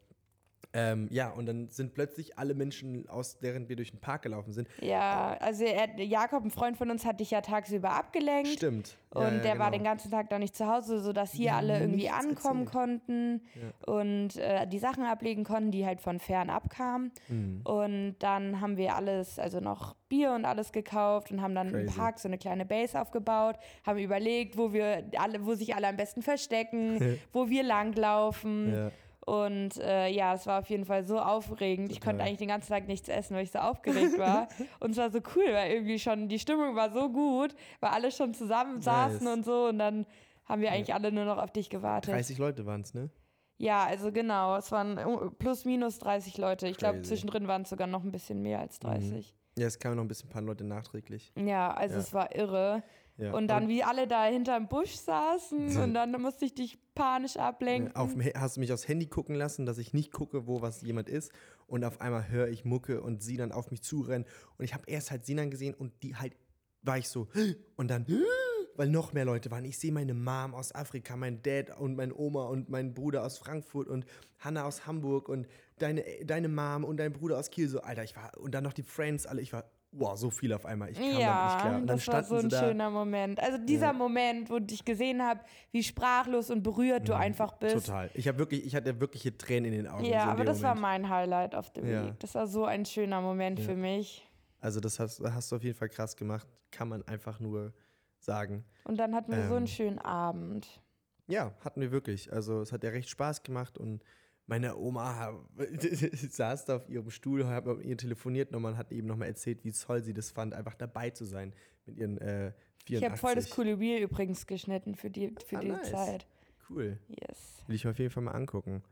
Ähm, 0.73 1.07
ja, 1.11 1.29
und 1.31 1.47
dann 1.47 1.67
sind 1.67 1.93
plötzlich 1.93 2.37
alle 2.37 2.53
Menschen, 2.53 3.07
aus 3.09 3.37
während 3.41 3.67
wir 3.67 3.75
durch 3.75 3.91
den 3.91 3.99
Park 3.99 4.21
gelaufen 4.21 4.53
sind. 4.53 4.69
ja, 4.81 5.35
also 5.39 5.65
er, 5.65 5.99
Jakob, 6.01 6.45
ein 6.45 6.51
Freund 6.51 6.77
von 6.77 6.89
uns, 6.89 7.05
hat 7.05 7.19
dich 7.19 7.31
ja 7.31 7.41
tagsüber 7.41 7.91
abgelenkt. 7.91 8.47
Stimmt. 8.49 8.97
Und 9.09 9.21
Ja, 9.23 9.31
ja, 9.31 9.37
der 9.39 9.59
war 9.59 9.71
genau. 9.71 9.79
den 9.79 9.83
ganzen 9.83 10.11
Tag 10.11 10.29
da 10.29 10.39
nicht 10.39 10.55
zu 10.55 10.67
Hause, 10.67 11.01
sodass 11.01 11.33
hier 11.33 11.47
Ja, 11.47 11.57
alle 11.57 11.79
irgendwie 11.79 12.09
ankommen 12.09 12.61
erzählt. 12.67 12.71
konnten 12.71 13.41
und 13.85 14.37
äh, 14.37 14.65
die 14.67 14.79
Sachen 14.79 15.03
ablegen 15.03 15.43
konnten, 15.43 15.71
die 15.71 15.85
halt 15.85 15.99
von 15.99 16.19
fern 16.19 16.49
abkamen. 16.49 17.11
Mhm. 17.27 17.61
Und 17.65 18.15
dann 18.19 18.61
haben 18.61 18.77
wir 18.77 18.95
alles, 18.95 19.39
also 19.39 19.59
noch 19.59 19.95
Bier 20.07 20.31
und 20.31 20.45
alles 20.45 20.71
gekauft 20.71 21.31
und 21.31 21.41
haben 21.41 21.53
dann 21.55 21.67
im 21.67 21.85
Crazy. 21.87 21.97
Park 21.97 22.19
so 22.19 22.29
eine 22.29 22.37
kleine 22.37 22.65
Base 22.65 22.99
aufgebaut, 22.99 23.57
haben 23.85 23.99
überlegt, 23.99 24.57
wo 24.57 24.71
wir 24.71 25.03
alle, 25.17 25.45
wo 25.45 25.53
sich 25.53 25.75
alle 25.75 25.87
am 25.89 25.97
besten 25.97 26.21
verstecken, 26.21 27.17
wo 27.33 27.49
wir 27.49 27.63
langlaufen. 27.63 28.73
Ja. 28.73 28.91
Und 29.25 29.77
äh, 29.77 30.07
ja, 30.09 30.33
es 30.33 30.47
war 30.47 30.59
auf 30.59 30.69
jeden 30.69 30.85
Fall 30.85 31.03
so 31.05 31.19
aufregend. 31.19 31.91
Ich 31.91 31.99
Total. 31.99 32.13
konnte 32.13 32.23
eigentlich 32.25 32.39
den 32.39 32.47
ganzen 32.47 32.69
Tag 32.69 32.87
nichts 32.87 33.07
essen, 33.07 33.35
weil 33.35 33.43
ich 33.43 33.51
so 33.51 33.59
aufgeregt 33.59 34.17
war. 34.17 34.47
und 34.79 34.91
es 34.91 34.97
war 34.97 35.11
so 35.11 35.19
cool, 35.35 35.45
weil 35.53 35.71
irgendwie 35.71 35.99
schon 35.99 36.27
die 36.27 36.39
Stimmung 36.39 36.75
war 36.75 36.91
so 36.91 37.09
gut, 37.09 37.53
weil 37.79 37.91
alle 37.91 38.11
schon 38.11 38.33
zusammen 38.33 38.81
saßen 38.81 39.23
Nice. 39.23 39.33
und 39.37 39.45
so. 39.45 39.67
Und 39.67 39.77
dann 39.77 40.05
haben 40.45 40.61
wir 40.61 40.71
eigentlich 40.71 40.93
alle 40.93 41.11
nur 41.11 41.25
noch 41.25 41.37
auf 41.37 41.51
dich 41.51 41.69
gewartet. 41.69 42.13
30 42.13 42.37
Leute 42.39 42.65
waren 42.65 42.81
es, 42.81 42.93
ne? 42.93 43.09
Ja, 43.57 43.83
also 43.85 44.11
genau. 44.11 44.55
Es 44.57 44.71
waren 44.71 44.97
uh, 44.97 45.29
plus 45.29 45.65
minus 45.65 45.99
30 45.99 46.39
Leute. 46.39 46.67
Ich 46.67 46.77
glaube, 46.77 47.03
zwischendrin 47.03 47.47
waren 47.47 47.61
es 47.61 47.69
sogar 47.69 47.85
noch 47.87 48.03
ein 48.03 48.11
bisschen 48.11 48.41
mehr 48.41 48.59
als 48.59 48.79
30. 48.79 49.35
Ja, 49.57 49.67
es 49.67 49.77
kamen 49.77 49.97
noch 49.97 50.03
ein 50.03 50.07
bisschen 50.07 50.29
ein 50.29 50.33
paar 50.33 50.41
Leute 50.41 50.63
nachträglich. 50.63 51.31
Ja, 51.37 51.71
also 51.71 51.95
Ja. 51.95 51.99
es 52.01 52.13
war 52.13 52.35
irre. 52.35 52.81
Ja. 53.21 53.33
Und 53.33 53.47
dann, 53.47 53.67
wie 53.67 53.83
alle 53.83 54.07
da 54.07 54.25
hinterm 54.25 54.67
Busch 54.67 54.95
saßen 54.95 55.77
und 55.83 55.93
dann 55.93 56.11
musste 56.19 56.45
ich 56.45 56.55
dich 56.55 56.79
panisch 56.95 57.37
ablenken. 57.37 57.95
Auf, 57.95 58.15
hast 58.35 58.57
du 58.57 58.59
mich 58.59 58.73
aufs 58.73 58.87
Handy 58.87 59.05
gucken 59.05 59.35
lassen, 59.35 59.65
dass 59.65 59.77
ich 59.77 59.93
nicht 59.93 60.11
gucke, 60.11 60.47
wo 60.47 60.61
was 60.61 60.81
jemand 60.81 61.07
ist. 61.07 61.31
Und 61.67 61.83
auf 61.85 62.01
einmal 62.01 62.29
höre 62.29 62.47
ich 62.47 62.65
Mucke 62.65 63.01
und 63.01 63.21
sie 63.21 63.37
dann 63.37 63.51
auf 63.51 63.69
mich 63.69 63.83
zurennen. 63.83 64.27
Und 64.57 64.65
ich 64.65 64.73
habe 64.73 64.83
erst 64.87 65.11
halt 65.11 65.25
Sinan 65.25 65.51
gesehen 65.51 65.75
und 65.75 65.93
die 66.01 66.15
halt, 66.15 66.35
war 66.81 66.97
ich 66.97 67.07
so, 67.07 67.27
und 67.77 67.89
dann, 67.89 68.07
weil 68.75 68.89
noch 68.89 69.13
mehr 69.13 69.25
Leute 69.25 69.51
waren. 69.51 69.65
Ich 69.65 69.77
sehe 69.77 69.91
meine 69.91 70.15
Mom 70.15 70.55
aus 70.55 70.73
Afrika, 70.73 71.15
mein 71.15 71.43
Dad 71.43 71.77
und 71.79 71.95
meine 71.95 72.15
Oma 72.15 72.45
und 72.47 72.69
mein 72.69 72.95
Bruder 72.95 73.23
aus 73.23 73.37
Frankfurt 73.37 73.87
und 73.87 74.05
Hannah 74.39 74.63
aus 74.63 74.87
Hamburg 74.87 75.29
und 75.29 75.47
deine, 75.77 76.03
deine 76.25 76.49
Mom 76.49 76.83
und 76.83 76.97
dein 76.97 77.13
Bruder 77.13 77.37
aus 77.37 77.51
Kiel. 77.51 77.69
So, 77.69 77.81
Alter, 77.81 78.03
ich 78.03 78.15
war, 78.15 78.35
und 78.39 78.55
dann 78.55 78.63
noch 78.63 78.73
die 78.73 78.83
Friends, 78.83 79.27
alle, 79.27 79.41
ich 79.41 79.53
war, 79.53 79.65
wow, 79.91 80.17
so 80.17 80.29
viel 80.29 80.53
auf 80.53 80.65
einmal. 80.65 80.89
Ich 80.91 80.95
kam 80.97 81.03
damit 81.03 81.17
nicht 81.17 81.25
Ja, 81.25 81.57
klar. 81.59 81.75
Und 81.75 81.87
dann 81.87 81.97
das 81.97 82.07
war 82.07 82.23
so 82.23 82.35
ein 82.35 82.49
schöner 82.49 82.89
Moment. 82.89 83.39
Also 83.41 83.57
dieser 83.57 83.87
Ja. 83.87 83.93
Moment, 83.93 84.49
wo 84.49 84.57
ich 84.57 84.85
gesehen 84.85 85.21
habe, 85.21 85.41
wie 85.71 85.83
sprachlos 85.83 86.49
und 86.49 86.63
berührt 86.63 87.07
du 87.09 87.13
einfach 87.13 87.53
bist. 87.53 87.75
Mhm. 87.75 87.79
Total. 87.81 88.09
Ich 88.13 88.27
habe 88.27 88.37
wirklich, 88.39 88.65
ich 88.65 88.75
hatte 88.75 88.99
wirkliche 88.99 89.37
Tränen 89.37 89.71
in 89.73 89.83
den 89.83 89.87
Augen. 89.87 90.05
Ja, 90.05 90.25
so 90.25 90.29
aber 90.31 90.45
das 90.45 90.61
war 90.61 90.75
Moment. 90.75 91.03
mein 91.03 91.09
Highlight 91.09 91.55
auf 91.55 91.71
dem 91.71 91.87
Ja. 91.89 92.05
Weg. 92.07 92.19
Das 92.19 92.35
war 92.35 92.47
so 92.47 92.65
ein 92.65 92.85
schöner 92.85 93.21
Moment 93.21 93.59
Ja. 93.59 93.65
für 93.65 93.75
mich. 93.75 94.27
Also 94.59 94.79
das 94.79 94.99
hast, 94.99 95.19
hast 95.21 95.51
du 95.51 95.55
auf 95.57 95.63
jeden 95.63 95.77
Fall 95.77 95.89
krass 95.89 96.15
gemacht. 96.15 96.47
Kann 96.71 96.87
man 96.87 97.05
einfach 97.07 97.39
nur 97.39 97.73
sagen. 98.19 98.63
Und 98.85 98.97
dann 98.97 99.13
hatten 99.15 99.31
wir 99.31 99.47
so 99.47 99.55
einen 99.55 99.65
Ähm. 99.65 99.67
schönen 99.67 99.99
Abend. 99.99 100.81
Ja, 101.27 101.51
hatten 101.65 101.81
wir 101.81 101.91
wirklich. 101.91 102.31
Also 102.31 102.61
es 102.61 102.71
hat 102.71 102.83
ja 102.83 102.91
recht 102.91 103.09
Spaß 103.09 103.43
gemacht 103.43 103.77
und 103.77 104.03
meine 104.51 104.75
Oma 104.75 105.33
saß 106.29 106.65
da 106.65 106.75
auf 106.75 106.89
ihrem 106.89 107.09
Stuhl, 107.09 107.47
hat 107.47 107.65
mit 107.65 107.85
ihr 107.85 107.95
telefoniert 107.95 108.53
und 108.53 108.61
man 108.61 108.77
hat 108.77 108.91
eben 108.91 109.07
nochmal 109.07 109.29
erzählt, 109.29 109.63
wie 109.63 109.71
toll 109.71 110.03
sie 110.03 110.13
das 110.13 110.29
fand, 110.29 110.53
einfach 110.53 110.75
dabei 110.75 111.09
zu 111.09 111.23
sein 111.23 111.53
mit 111.85 111.97
ihren 111.97 112.17
äh, 112.17 112.51
84. 112.85 112.97
Ich 112.97 113.05
habe 113.05 113.17
voll 113.17 113.35
das 113.35 113.49
coole 113.49 113.79
Reel 113.79 114.03
übrigens 114.03 114.45
geschnitten 114.45 114.95
für 114.95 115.09
die, 115.09 115.33
für 115.47 115.57
Ah, 115.57 115.61
die 115.61 115.69
nice. 115.69 115.89
Zeit. 115.89 116.27
Cool. 116.69 116.99
Yes. 117.07 117.63
Will 117.67 117.75
ich 117.77 117.85
mir 117.85 117.91
auf 117.91 117.99
jeden 117.99 118.11
Fall 118.11 118.23
mal 118.23 118.31
angucken. 118.31 118.83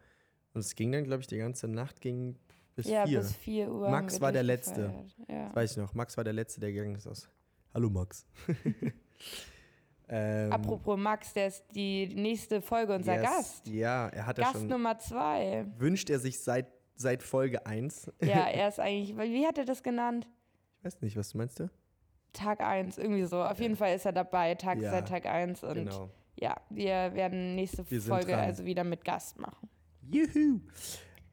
Und 0.53 0.61
es 0.61 0.75
ging 0.75 0.93
dann, 0.93 1.03
glaube 1.03 1.21
ich, 1.21 1.27
die 1.27 1.37
ganze 1.37 1.67
Nacht 1.67 1.99
ging 1.99 2.37
bis 2.77 2.87
ja, 2.87 3.05
vier. 3.05 3.19
bis 3.19 3.35
4 3.35 3.69
Uhr. 3.69 3.89
Max 3.89 4.21
war 4.21 4.31
der 4.31 4.43
Letzte. 4.43 4.93
Ja. 5.27 5.47
Das 5.47 5.55
weiß 5.57 5.71
ich 5.71 5.77
noch. 5.77 5.93
Max 5.93 6.15
war 6.15 6.23
der 6.23 6.33
Letzte, 6.33 6.61
der 6.61 6.71
gegangen 6.71 6.95
ist 6.95 7.05
aus. 7.05 7.29
Hallo 7.73 7.89
Max. 7.89 8.25
ähm, 10.09 10.51
Apropos 10.51 10.97
Max, 10.97 11.33
der 11.33 11.47
ist 11.47 11.63
die 11.75 12.07
nächste 12.07 12.61
Folge 12.61 12.95
unser 12.95 13.15
yes, 13.15 13.23
Gast. 13.23 13.67
Ja, 13.67 14.07
er 14.07 14.25
hat 14.25 14.37
ja 14.37 14.45
Gast 14.45 14.57
schon. 14.57 14.67
Nummer 14.67 14.97
zwei. 14.97 15.65
Wünscht 15.77 16.09
er 16.09 16.19
sich 16.19 16.39
seit, 16.39 16.67
seit 16.95 17.21
Folge 17.21 17.65
1. 17.65 18.11
Ja, 18.21 18.47
er 18.47 18.69
ist 18.69 18.79
eigentlich, 18.79 19.15
wie 19.17 19.45
hat 19.45 19.57
er 19.57 19.65
das 19.65 19.83
genannt? 19.83 20.27
Ich 20.79 20.85
weiß 20.85 21.01
nicht, 21.01 21.15
was 21.15 21.29
du 21.29 21.37
meinst 21.37 21.59
du? 21.59 21.69
Tag 22.33 22.61
1, 22.61 22.97
irgendwie 22.97 23.25
so. 23.25 23.43
Auf 23.43 23.59
jeden 23.59 23.75
Fall 23.75 23.95
ist 23.95 24.05
er 24.05 24.13
dabei, 24.13 24.55
Tag 24.55 24.79
Ja, 24.79 24.91
seit 24.91 25.07
Tag 25.07 25.25
1. 25.25 25.63
Und 25.63 25.75
Genau. 25.75 26.09
ja, 26.35 26.55
wir 26.69 27.13
werden 27.13 27.55
nächste 27.55 27.89
Wir 27.89 28.01
Folge 28.01 28.35
also 28.37 28.65
wieder 28.65 28.83
mit 28.83 29.03
Gast 29.03 29.39
machen. 29.39 29.69
Juhu. 30.01 30.61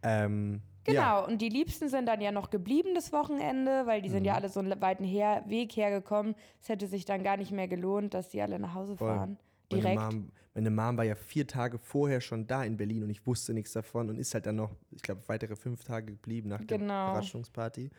Ähm, 0.03 0.61
Genau, 0.87 1.01
Ja, 1.01 1.19
und 1.21 1.43
die 1.43 1.49
Liebsten 1.49 1.89
sind 1.89 2.07
dann 2.07 2.21
ja 2.21 2.33
noch 2.33 2.51
geblieben 2.51 2.95
das 2.95 3.13
Wochenende, 3.13 3.87
weil 3.87 4.03
die 4.03 4.09
sind 4.09 4.25
ja 4.25 4.33
Mhm. 4.33 4.37
alle 4.39 4.49
so 4.49 4.61
einen 4.61 4.81
weiten 4.81 5.05
Her 5.05 5.43
Weg 5.47 5.77
hergekommen. 5.77 6.35
Es 6.63 6.69
hätte 6.69 6.87
sich 6.87 7.05
dann 7.05 7.23
gar 7.23 7.37
nicht 7.37 7.51
mehr 7.53 7.69
gelohnt, 7.69 8.15
dass 8.15 8.29
die 8.31 8.41
alle 8.41 8.59
nach 8.59 8.75
Hause 8.75 8.97
Voll. 8.97 9.09
fahren. 9.09 9.39
meine 9.71 9.83
Direkt. 9.83 10.01
Mom, 10.01 10.33
meine 10.55 10.71
Mom 10.71 10.97
war 10.97 11.05
ja 11.05 11.17
vier 11.17 11.47
Tage 11.47 11.79
vorher 11.79 12.21
schon 12.21 12.47
da 12.47 12.63
in 12.65 12.77
Berlin 12.77 13.03
und 13.03 13.11
ich 13.11 13.27
wusste 13.27 13.53
nichts 13.53 13.73
davon 13.73 14.09
und 14.11 14.17
ist 14.19 14.33
halt 14.33 14.47
dann 14.47 14.57
noch, 14.57 14.71
ich 14.93 15.03
glaube, 15.03 15.23
weitere 15.27 15.57
fünf 15.57 15.83
Tage 15.85 16.13
geblieben 16.13 16.49
nach 16.49 16.63
der 16.65 16.79
Genau. 16.79 17.09
Überraschungsparty. 17.11 17.91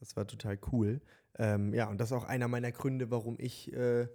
Das 0.00 0.16
war 0.16 0.26
total 0.26 0.58
cool. 0.72 1.00
Ähm, 1.38 1.74
ja, 1.74 1.88
und 1.88 2.00
das 2.00 2.10
ist 2.10 2.16
auch 2.16 2.24
einer 2.24 2.48
meiner 2.48 2.72
Gründe, 2.72 3.10
warum 3.10 3.36
ich 3.38 3.70
äh, 3.74 4.08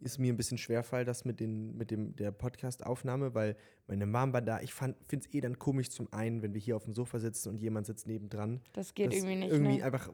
ist 0.00 0.18
mir 0.18 0.32
ein 0.32 0.36
bisschen 0.36 0.58
schwerfall, 0.58 1.04
das 1.04 1.24
mit, 1.24 1.40
den, 1.40 1.76
mit 1.76 1.90
dem, 1.90 2.14
der 2.16 2.30
Podcast-Aufnahme, 2.30 3.34
weil 3.34 3.56
meine 3.86 4.06
Mom 4.06 4.32
war 4.32 4.42
da. 4.42 4.60
Ich 4.60 4.74
finde 4.74 4.96
es 5.10 5.32
eh 5.32 5.40
dann 5.40 5.58
komisch 5.58 5.90
zum 5.90 6.12
einen, 6.12 6.42
wenn 6.42 6.54
wir 6.54 6.60
hier 6.60 6.76
auf 6.76 6.84
dem 6.84 6.94
Sofa 6.94 7.18
sitzen 7.18 7.48
und 7.48 7.58
jemand 7.58 7.86
sitzt 7.86 8.06
nebendran. 8.06 8.60
Das 8.72 8.94
geht 8.94 9.08
das 9.08 9.16
irgendwie 9.16 9.36
nicht. 9.36 9.52
Irgendwie 9.52 9.78
ne? 9.78 9.84
einfach 9.84 10.10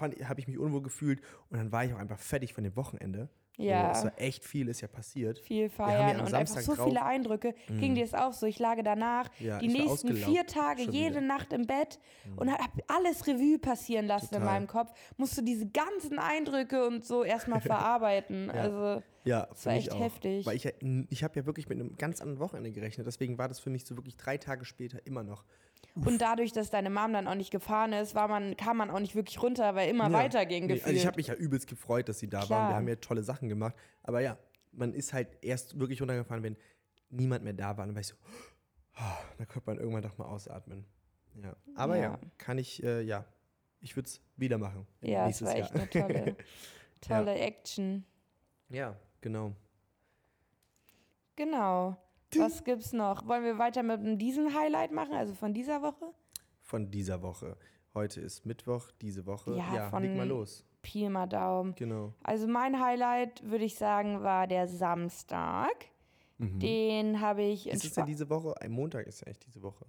habe 0.00 0.40
ich 0.40 0.48
mich 0.48 0.58
unwohl 0.58 0.82
gefühlt 0.82 1.20
und 1.48 1.58
dann 1.58 1.72
war 1.72 1.84
ich 1.84 1.94
auch 1.94 1.98
einfach 1.98 2.18
fertig 2.18 2.54
von 2.54 2.64
dem 2.64 2.76
Wochenende. 2.76 3.28
Ja. 3.56 3.92
Es 3.92 4.04
war 4.04 4.12
echt 4.16 4.44
viel, 4.44 4.68
ist 4.68 4.80
ja 4.80 4.88
passiert. 4.88 5.38
viel 5.38 5.64
ja 5.64 5.68
feiern 5.68 6.20
am 6.20 6.26
und 6.26 6.34
einfach 6.34 6.60
so 6.60 6.74
drauf- 6.74 6.88
viele 6.88 7.02
Eindrücke. 7.04 7.54
Ging 7.68 7.94
dir 7.94 8.04
es 8.04 8.12
auch 8.14 8.32
so? 8.32 8.46
Ich 8.46 8.58
lag 8.58 8.78
danach 8.82 9.28
Ja, 9.38 9.58
die 9.58 9.68
nächsten 9.68 10.14
vier 10.16 10.46
Tage 10.46 10.82
jede. 10.90 11.20
Mhm. 11.20 11.26
Nacht 11.28 11.52
im 11.52 11.66
Bett 11.66 11.98
und 12.36 12.50
hab 12.50 12.70
alles 12.88 13.26
Revue 13.26 13.58
passieren 13.58 14.06
lassen 14.06 14.34
in 14.34 14.40
Total. 14.40 14.54
meinem 14.54 14.66
Kopf. 14.66 14.92
Musste 15.16 15.42
diese 15.42 15.66
ganzen 15.68 16.18
Eindrücke 16.18 16.86
und 16.86 17.04
so 17.04 17.22
erstmal 17.22 17.60
verarbeiten. 17.60 18.46
Ja. 18.52 18.60
Also 18.62 19.02
Ja, 19.24 19.46
Das 19.46 19.64
war 19.66 19.72
echt 19.74 19.90
auch. 19.92 20.00
heftig. 20.00 20.44
Weil 20.46 20.56
ich, 20.56 20.64
ja, 20.64 20.72
ich 21.08 21.24
habe 21.24 21.38
ja 21.40 21.46
wirklich 21.46 21.68
mit 21.68 21.80
einem 21.80 21.96
ganz 21.96 22.20
anderen 22.20 22.40
Wochenende 22.40 22.70
gerechnet. 22.72 23.06
Deswegen 23.06 23.38
war 23.38 23.48
das 23.48 23.58
für 23.58 23.70
mich 23.70 23.84
so 23.86 23.96
wirklich 23.96 24.16
drei 24.16 24.36
Tage 24.38 24.64
später 24.64 25.04
immer 25.06 25.22
noch. 25.22 25.44
und 25.94 26.20
dadurch, 26.20 26.52
dass 26.52 26.70
deine 26.70 26.90
Mom 26.90 27.12
dann 27.12 27.26
auch 27.28 27.34
nicht 27.34 27.50
gefahren 27.50 27.92
ist, 27.92 28.14
war 28.14 28.28
man, 28.28 28.56
kam 28.56 28.76
man 28.76 28.90
auch 28.90 29.00
nicht 29.00 29.14
wirklich 29.14 29.40
runter, 29.42 29.74
weil 29.74 29.88
immer 29.90 30.08
Ja. 30.08 30.12
weiterging 30.12 30.66
Nee, 30.66 30.74
gefühlt. 30.74 30.86
also 30.86 30.96
ich 30.98 31.06
habe 31.06 31.16
mich 31.16 31.28
ja 31.28 31.34
übelst 31.34 31.68
gefreut, 31.68 32.08
dass 32.08 32.18
sie 32.18 32.28
da 32.28 32.38
waren. 32.40 32.46
Klar. 32.48 32.68
Wir 32.70 32.76
haben 32.76 32.88
ja 32.88 32.96
tolle 32.96 33.22
Sachen 33.22 33.48
gemacht. 33.48 33.74
Aber 34.02 34.20
ja, 34.20 34.36
man 34.72 34.92
ist 34.92 35.12
halt 35.12 35.28
erst 35.42 35.78
wirklich 35.78 36.00
runtergefahren, 36.02 36.42
wenn 36.42 36.56
niemand 37.10 37.44
mehr 37.44 37.52
da 37.52 37.76
war. 37.76 37.84
Und 37.84 37.90
dann 37.90 37.94
war 37.94 38.00
ich 38.00 38.08
so, 38.08 38.16
ah, 38.94 39.18
da 39.38 39.44
könnte 39.46 39.70
man 39.70 39.78
irgendwann 39.78 40.02
doch 40.02 40.18
mal 40.18 40.26
ausatmen. 40.26 40.84
Ja. 41.42 41.54
Aber 41.76 41.96
ja, 41.96 42.02
Ja. 42.02 42.20
kann 42.38 42.58
ich, 42.58 42.82
äh, 42.82 43.00
ja, 43.02 43.24
ich 43.80 43.96
würde 43.96 44.06
es 44.08 44.20
wieder 44.36 44.58
machen. 44.58 44.86
ja, 45.00 45.28
es 45.28 45.42
war 45.42 45.54
echt 45.54 45.70
Jahr. 45.74 45.80
eine 45.80 45.90
tolle, 45.90 46.36
tolle 47.00 47.34
Action. 47.36 48.04
Ja, 48.70 48.96
genau. 49.24 49.52
Genau. 51.36 51.96
Was 52.36 52.64
gibt's 52.64 52.92
noch? 52.92 53.26
Wollen 53.26 53.44
wir 53.44 53.58
weiter 53.58 53.82
mit 53.82 54.20
diesem 54.20 54.54
Highlight 54.54 54.90
machen, 54.92 55.14
also 55.14 55.34
von 55.34 55.54
dieser 55.54 55.82
Woche? 55.82 56.12
Von 56.62 56.90
dieser 56.90 57.22
Woche. 57.22 57.56
Heute 57.94 58.20
ist 58.20 58.44
Mittwoch, 58.44 58.90
diese 59.00 59.24
Woche. 59.26 59.56
Ja, 59.56 59.74
Ja, 59.74 59.88
von- 59.90 60.02
leg 60.02 60.16
mal 60.16 60.26
los. 60.26 60.64
Pi 60.82 61.08
mal 61.08 61.26
Daumen. 61.26 61.74
Genau. 61.76 62.12
Also 62.22 62.46
mein 62.48 62.80
Highlight, 62.84 63.42
würde 63.48 63.64
ich 63.64 63.76
sagen, 63.76 64.22
war 64.22 64.46
der 64.46 64.66
Samstag. 64.68 65.86
Den 66.38 67.20
habe 67.20 67.42
ich 67.44 67.66
Mhm. 67.66 67.72
Ist 67.72 67.84
es 67.84 67.92
denn 67.94 68.06
diese 68.06 68.28
Woche? 68.28 68.60
Ein 68.60 68.72
Montag 68.72 69.06
ist 69.06 69.20
ja 69.20 69.28
echt 69.28 69.46
diese 69.46 69.62
Woche. 69.62 69.86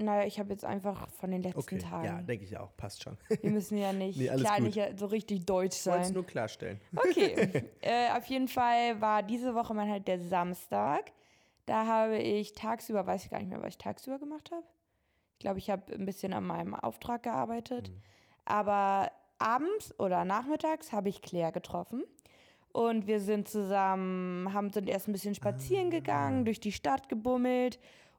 Naja, 0.00 0.26
ich 0.26 0.38
habe 0.38 0.50
jetzt 0.50 0.64
einfach 0.64 1.08
von 1.10 1.30
den 1.32 1.42
letzten 1.42 1.58
Okay, 1.58 1.78
Tagen. 1.78 2.04
ja, 2.04 2.22
denke 2.22 2.44
ich 2.44 2.56
auch. 2.56 2.76
Passt 2.76 3.02
schon. 3.02 3.16
Wir 3.40 3.50
müssen 3.50 3.76
ja 3.78 3.92
nicht, 3.92 4.16
Nee, 4.16 4.28
klar, 4.28 4.60
gut. 4.60 4.76
nicht 4.76 4.98
so 4.98 5.06
richtig 5.06 5.44
deutsch 5.44 5.76
Ich 5.80 5.86
wollte 5.86 6.00
es 6.00 6.06
sein. 6.08 6.14
nur 6.14 6.24
klarstellen. 6.26 6.80
Okay, 6.94 7.64
äh, 7.80 8.10
auf 8.16 8.24
jeden 8.26 8.46
Fall 8.48 9.00
war 9.00 9.22
diese 9.24 9.54
Woche 9.54 9.74
mein 9.74 9.90
halt 9.90 10.06
der 10.06 10.20
Samstag. 10.20 11.10
Da 11.66 11.84
habe 11.86 12.18
ich 12.18 12.52
tagsüber, 12.52 13.06
weiß 13.06 13.24
ich 13.24 13.30
gar 13.30 13.38
nicht 13.40 13.48
mehr, 13.48 13.60
was 13.60 13.70
ich 13.70 13.78
tagsüber 13.78 14.18
gemacht 14.20 14.50
habe. 14.52 14.62
Ich 15.32 15.40
glaube, 15.40 15.58
ich 15.58 15.68
habe 15.68 15.92
ein 15.92 16.04
bisschen 16.06 16.32
an 16.32 16.44
meinem 16.46 16.74
Auftrag 16.74 17.24
gearbeitet. 17.24 17.90
Mhm. 17.90 18.02
Aber 18.44 19.10
abends 19.38 19.98
oder 19.98 20.24
nachmittags 20.24 20.92
habe 20.92 21.08
ich 21.08 21.22
Claire 21.22 21.52
getroffen. 21.52 22.04
Und 22.72 23.06
wir 23.06 23.18
sind 23.20 23.48
zusammen, 23.48 24.52
haben, 24.52 24.70
sind 24.72 24.88
erst 24.88 25.08
ein 25.08 25.12
bisschen 25.12 25.34
spazieren 25.34 25.88
Ah. 25.88 25.90
gegangen, 25.90 26.44
durch 26.44 26.60
die 26.60 26.72
Stadt 26.72 27.08
gebummelt. 27.08 27.78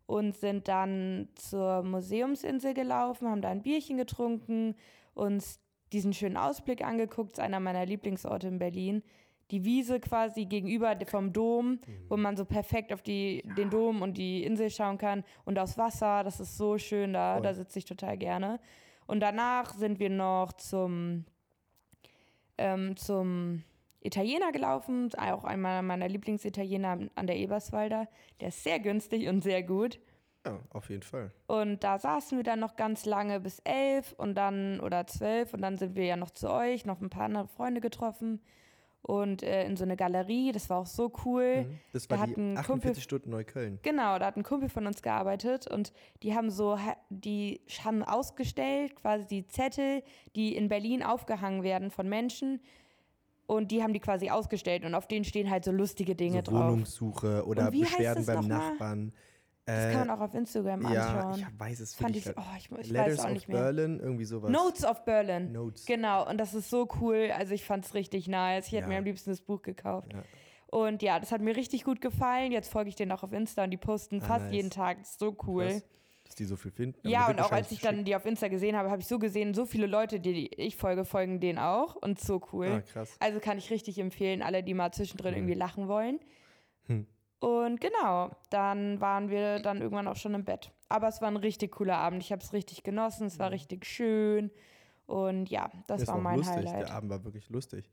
Und 0.10 0.36
sind 0.36 0.68
dann 0.68 1.28
zur 1.36 1.84
Museumsinsel 1.84 2.74
gelaufen, 2.74 3.30
haben 3.30 3.44
da 3.44 3.50
ein 3.50 3.62
Bierchen 3.62 3.96
getrunken, 3.96 4.76
uns 5.14 5.60
diesen 5.94 6.14
schönen 6.14 6.36
Ausblick 6.36 6.84
angeguckt, 6.84 7.34
ist 7.34 7.40
einer 7.40 7.60
meiner 7.60 7.86
Lieblingsorte 7.86 8.48
in 8.48 8.58
Berlin. 8.58 9.04
Die 9.52 9.64
Wiese 9.64 10.00
quasi 10.00 10.46
gegenüber 10.46 10.98
vom 11.06 11.32
Dom, 11.32 11.78
wo 12.08 12.18
man 12.18 12.36
so 12.38 12.46
perfekt 12.46 12.92
auf 12.92 13.04
die, 13.04 13.44
den 13.56 13.70
Dom 13.70 14.02
und 14.02 14.18
die 14.18 14.44
Insel 14.44 14.72
schauen 14.72 14.98
kann 14.98 15.24
und 15.46 15.60
aufs 15.60 15.78
Wasser. 15.78 16.24
Das 16.24 16.40
ist 16.40 16.58
so 16.58 16.80
schön 16.80 17.14
da, 17.14 17.36
Voll. 17.36 17.44
da 17.44 17.54
sitze 17.54 17.78
ich 17.78 17.86
total 17.86 18.18
gerne. 18.18 18.60
Und 19.06 19.20
danach 19.20 19.76
sind 19.76 20.00
wir 20.00 20.10
noch 20.10 20.54
zum, 20.54 21.26
ähm, 22.58 22.98
zum 22.98 23.64
Italiener 24.02 24.52
gelaufen, 24.52 25.10
auch 25.18 25.44
einmal 25.44 25.82
meiner 25.84 26.08
Lieblingsitaliener 26.08 27.00
an 27.16 27.28
der 27.28 27.36
Eberswalder. 27.38 28.08
Der 28.40 28.50
ist 28.50 28.64
sehr 28.64 28.80
günstig 28.80 29.28
und 29.28 29.44
sehr 29.44 29.64
gut. 29.64 30.00
Ja, 30.46 30.58
auf 30.72 30.90
jeden 30.90 31.04
Fall. 31.04 31.32
Und 31.48 31.84
da 31.84 32.00
saßen 32.00 32.38
wir 32.38 32.44
dann 32.44 32.62
noch 32.62 32.78
ganz 32.78 33.06
lange 33.06 33.42
bis 33.42 33.60
elf 33.66 34.14
und 34.18 34.36
dann 34.36 34.80
oder 34.80 35.06
zwölf 35.06 35.54
und 35.54 35.62
dann 35.62 35.78
sind 35.78 35.96
wir 35.96 36.06
ja 36.06 36.16
noch 36.16 36.30
zu 36.32 36.50
euch, 36.50 36.86
noch 36.86 37.02
ein 37.02 37.10
paar 37.10 37.24
andere 37.26 37.48
Freunde 37.48 37.82
getroffen 37.82 38.42
und 39.02 39.44
äh, 39.44 39.66
in 39.66 39.76
so 39.76 39.84
eine 39.84 39.98
Galerie. 39.98 40.54
Das 40.54 40.70
war 40.70 40.78
auch 40.80 40.86
so 40.86 41.12
cool. 41.26 41.66
Mhm. 41.66 41.80
Das 41.92 42.08
da 42.08 42.16
war 42.16 42.22
hat 42.22 42.30
die 42.30 42.40
ein 42.40 42.58
48 42.58 42.68
Kumpel- 42.68 43.02
Stunden 43.02 43.30
Neukölln. 43.32 43.80
Genau, 43.82 44.18
da 44.18 44.28
hat 44.28 44.38
ein 44.38 44.44
Kumpel 44.44 44.70
von 44.70 44.88
uns 44.88 45.02
gearbeitet 45.02 45.68
und 45.68 45.92
die 46.24 46.34
haben 46.34 46.50
so, 46.50 46.78
die 47.10 47.60
haben 47.84 48.02
ausgestellt, 48.04 48.96
quasi 48.96 49.28
die 49.28 49.46
Zettel, 49.46 50.04
die 50.38 50.56
in 50.56 50.70
Berlin 50.70 51.04
aufgehangen 51.04 51.64
werden 51.64 51.92
von 51.92 52.08
Menschen. 52.08 52.62
Und 53.50 53.72
die 53.72 53.82
haben 53.82 53.94
die 53.94 54.00
quasi 54.00 54.30
ausgestellt 54.30 54.86
und 54.86 54.94
auf 54.94 55.08
denen 55.08 55.26
stehen 55.26 55.50
halt 55.50 55.66
so 55.66 55.72
lustige 55.72 56.14
Dinge 56.14 56.44
so 56.46 56.52
drauf. 56.52 56.72
Wohnungssuche 56.72 57.44
oder 57.48 57.72
Beschwerden 57.72 58.24
beim? 58.24 58.48
Nachbarn. 58.48 59.12
Das 59.66 59.86
Äh, 59.86 59.92
kann 59.94 60.08
man 60.08 60.18
auch 60.18 60.22
auf 60.24 60.36
Instagram 60.36 60.82
ja, 60.94 61.02
anschauen. 61.32 61.40
ich 61.52 61.60
weiß 61.60 61.80
es 61.80 61.96
Fand 61.96 62.14
wirklich 62.16 62.28
ich, 62.28 62.38
oh, 62.38 62.56
ich, 62.58 62.86
ich 62.86 62.92
Letters 62.92 63.14
weiß 63.18 63.20
auch 63.22 63.26
of 63.26 63.32
nicht 63.34 63.48
mehr. 63.48 63.62
Berlin, 63.64 64.00
irgendwie 64.00 64.26
sowas. 64.26 64.52
Notes 64.52 64.86
of 64.86 65.04
Berlin. 65.04 65.52
Notes. 65.52 65.86
Genau, 65.88 66.30
und 66.30 66.38
das 66.38 66.54
ist 66.54 66.70
so 66.70 66.88
cool. 67.02 67.32
Also 67.36 67.56
ich 67.56 67.66
fand 67.66 67.86
es 67.86 67.96
richtig 67.96 68.28
nice. 68.28 68.68
Ich 68.68 68.74
hätte 68.74 68.84
Ja. 68.84 68.88
mir 68.90 68.98
am 69.00 69.04
liebsten 69.06 69.32
das 69.32 69.42
Buch 69.42 69.64
gekauft. 69.64 70.14
Ja. 70.14 70.22
Und 70.68 71.02
ja, 71.02 71.20
das 71.20 71.32
hat 71.32 71.42
mir 71.42 71.56
richtig 71.56 71.84
gut 71.84 72.02
gefallen. 72.02 72.52
Jetzt 72.52 72.72
folge 72.72 72.90
ich 72.90 72.96
denen 72.96 73.12
auch 73.12 73.24
auf 73.24 73.34
Insta 73.34 73.64
und 73.64 73.72
die 73.72 73.78
posten 73.78 74.22
Ah, 74.22 74.26
fast 74.26 74.46
nice. 74.46 74.54
jeden 74.54 74.70
Tag. 74.70 75.00
Das 75.00 75.10
ist 75.10 75.20
so 75.20 75.36
cool. 75.48 75.66
Krass, 75.70 75.84
dass 76.30 76.36
die 76.36 76.46
so 76.46 76.56
viel 76.56 76.72
finden. 76.72 76.98
Aber 77.02 77.10
Ja, 77.10 77.26
die 77.26 77.34
und 77.34 77.42
auch 77.42 77.52
als 77.52 77.72
ich 77.72 77.82
dann 77.82 78.06
die 78.06 78.16
auf 78.16 78.26
Insta 78.26 78.48
gesehen 78.48 78.78
habe, 78.78 78.90
habe 78.90 79.02
ich 79.02 79.08
so 79.08 79.20
gesehen, 79.20 79.54
so 79.54 79.66
viele 79.66 79.88
Leute, 79.88 80.20
die 80.20 80.48
ich 80.56 80.76
folge, 80.78 81.04
folgen 81.04 81.40
denen 81.40 81.58
auch. 81.60 81.96
Und 81.96 82.20
so 82.20 82.42
cool. 82.54 82.68
Ah, 82.68 82.82
krass. 82.82 83.18
Also 83.20 83.40
kann 83.40 83.58
ich 83.58 83.70
richtig 83.72 83.98
empfehlen, 84.00 84.42
alle, 84.42 84.64
die 84.64 84.74
mal 84.76 84.92
zwischendrin 84.92 85.34
Cool. 85.34 85.38
irgendwie 85.40 85.56
lachen 85.56 85.88
wollen. 85.88 86.20
Hm. 86.86 87.08
Und 87.40 87.82
genau, 87.82 88.32
dann 88.50 89.02
waren 89.02 89.30
wir 89.30 89.60
dann 89.60 89.82
irgendwann 89.82 90.08
auch 90.08 90.18
schon 90.18 90.34
im 90.36 90.44
Bett. 90.46 90.72
Aber 90.88 91.08
es 91.08 91.22
war 91.22 91.30
ein 91.30 91.38
richtig 91.38 91.72
cooler 91.72 91.98
Abend. 91.98 92.22
Ich 92.24 92.32
habe 92.32 92.42
es 92.44 92.54
richtig 92.54 92.84
genossen. 92.84 93.28
Es 93.28 93.40
war 93.40 93.48
Mhm. 93.48 93.54
richtig 93.54 93.86
schön. 93.86 94.52
Und 95.08 95.50
ja, 95.50 95.72
das 95.88 96.04
Es 96.04 96.08
war 96.08 96.18
mein 96.20 96.38
lustig. 96.38 96.58
Highlight. 96.58 96.88
Der 96.90 96.92
Abend 96.94 97.10
war 97.10 97.24
wirklich 97.24 97.50
lustig. 97.50 97.90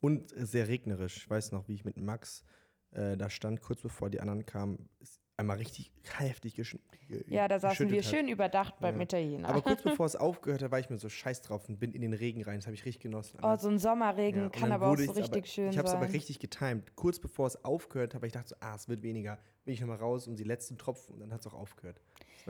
Und 0.00 0.30
sehr 0.36 0.68
regnerisch. 0.68 1.16
Ich 1.16 1.30
weiß 1.30 1.52
noch, 1.52 1.66
wie 1.68 1.74
ich 1.74 1.84
mit 1.84 1.96
Max 1.96 2.44
äh, 2.92 3.16
da 3.16 3.30
stand, 3.30 3.60
kurz 3.62 3.80
bevor 3.80 4.10
die 4.10 4.20
anderen 4.20 4.44
kamen, 4.44 4.88
ist 5.00 5.20
einmal 5.42 5.58
richtig 5.58 5.92
heftig 6.18 6.54
gesch 6.56 6.76
ge- 7.08 7.24
Ja, 7.28 7.46
da 7.48 7.58
saßen 7.60 7.90
wir 7.90 7.98
hat. 8.02 8.04
schön 8.06 8.28
überdacht 8.28 8.74
beim 8.80 8.96
Ja. 8.96 9.02
Italiener. 9.02 9.48
Aber 9.48 9.62
kurz 9.62 9.82
bevor 10.00 10.06
es 10.06 10.16
aufgehört 10.16 10.62
hat, 10.62 10.70
war 10.70 10.80
ich 10.80 10.90
mir 10.90 10.98
so 10.98 11.08
scheiß 11.08 11.42
drauf 11.42 11.68
und 11.68 11.78
bin 11.78 11.92
in 11.92 12.00
den 12.00 12.12
Regen 12.14 12.42
rein. 12.42 12.56
Das 12.56 12.66
habe 12.66 12.74
ich 12.74 12.84
richtig 12.84 13.02
genossen. 13.02 13.38
oh, 13.42 13.56
so 13.56 13.68
ein 13.68 13.78
Sommerregen 13.78 14.44
Ja, 14.44 14.48
kann 14.48 14.72
aber 14.72 14.86
auch 14.88 14.96
so 14.96 15.12
richtig 15.12 15.36
aber, 15.36 15.46
schön 15.46 15.70
Ich 15.70 15.78
habe 15.78 15.86
es 15.86 15.92
sein. 15.92 16.02
aber 16.02 16.12
richtig 16.12 16.38
getimt. 16.38 16.96
Kurz 16.96 17.18
bevor 17.20 17.46
es 17.46 17.64
aufgehört 17.64 18.10
hat, 18.10 18.16
habe 18.16 18.26
ich 18.26 18.32
dachte 18.32 18.48
so, 18.48 18.56
ah, 18.60 18.74
es 18.74 18.88
wird 18.88 19.02
weniger. 19.02 19.38
Bin 19.64 19.74
ich 19.74 19.80
nochmal 19.80 19.98
raus 19.98 20.26
um 20.26 20.34
die 20.34 20.44
letzten 20.44 20.76
Tropfen 20.78 21.14
und 21.14 21.20
dann 21.20 21.32
hat 21.32 21.40
es 21.40 21.46
auch 21.46 21.54
aufgehört. 21.54 22.00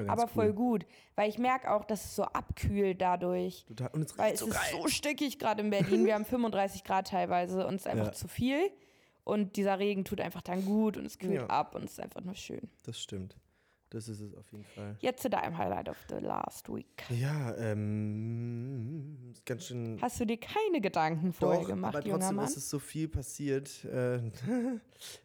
Aber 0.07 0.27
voll 0.27 0.47
cool. 0.47 0.53
gut, 0.55 0.87
weil 1.17 1.29
ich 1.29 1.37
merke 1.37 1.71
auch, 1.71 1.85
dass 1.85 2.03
es 2.07 2.17
so 2.17 2.23
abkühlt 2.23 3.03
dadurch. 3.03 3.67
Total. 3.67 3.91
Und 3.93 4.03
es 4.05 4.17
Weil 4.17 4.33
es 4.33 4.41
so 4.41 4.47
ist 4.47 4.55
geil. 4.55 4.81
so 4.81 4.89
stickig 4.89 5.39
gerade 5.39 5.63
in 5.63 5.69
Berlin. 5.69 6.07
Wir 6.07 6.15
haben 6.15 6.25
35 6.25 6.83
Grad 6.85 7.09
teilweise 7.09 7.67
und 7.67 7.75
es 7.75 7.83
ist 7.83 7.89
einfach 7.89 8.07
Ja. 8.07 8.13
zu 8.13 8.27
viel. 8.27 8.71
Und 9.25 9.57
dieser 9.57 9.79
Regen 9.79 10.05
tut 10.05 10.21
einfach 10.21 10.43
dann 10.43 10.65
gut 10.65 10.97
und 10.97 11.05
es 11.07 11.19
kühlt 11.19 11.35
Ja. 11.35 11.47
ab 11.47 11.75
und 11.75 11.85
es 11.85 11.93
ist 11.93 12.01
einfach 12.01 12.23
nur 12.23 12.35
schön. 12.35 12.69
Das 12.85 12.99
stimmt. 13.01 13.37
Das 13.91 14.09
ist 14.09 14.21
es 14.21 14.35
auf 14.35 14.51
jeden 14.53 14.65
Fall. 14.65 14.97
Jetzt 15.01 15.21
zu 15.23 15.29
deinem 15.29 15.57
Highlight 15.59 15.89
of 15.91 15.99
the 16.09 16.15
last 16.17 16.69
week. 16.75 17.05
Ja, 17.11 17.55
ähm, 17.57 19.19
ist 19.33 19.45
ganz 19.45 19.67
schön. 19.67 19.99
Hast 20.01 20.19
du 20.19 20.25
dir 20.25 20.39
keine 20.39 20.81
Gedanken 20.81 21.33
vorher 21.35 21.61
Doch, 21.61 21.69
gemacht, 21.69 21.95
aber 21.97 22.05
junger 22.07 22.19
trotzdem 22.21 22.37
Mann? 22.37 22.45
ist 22.47 22.57
es 22.57 22.71
so 22.71 22.79
viel 22.79 23.09
passiert. 23.09 23.85
Äh, 23.85 24.31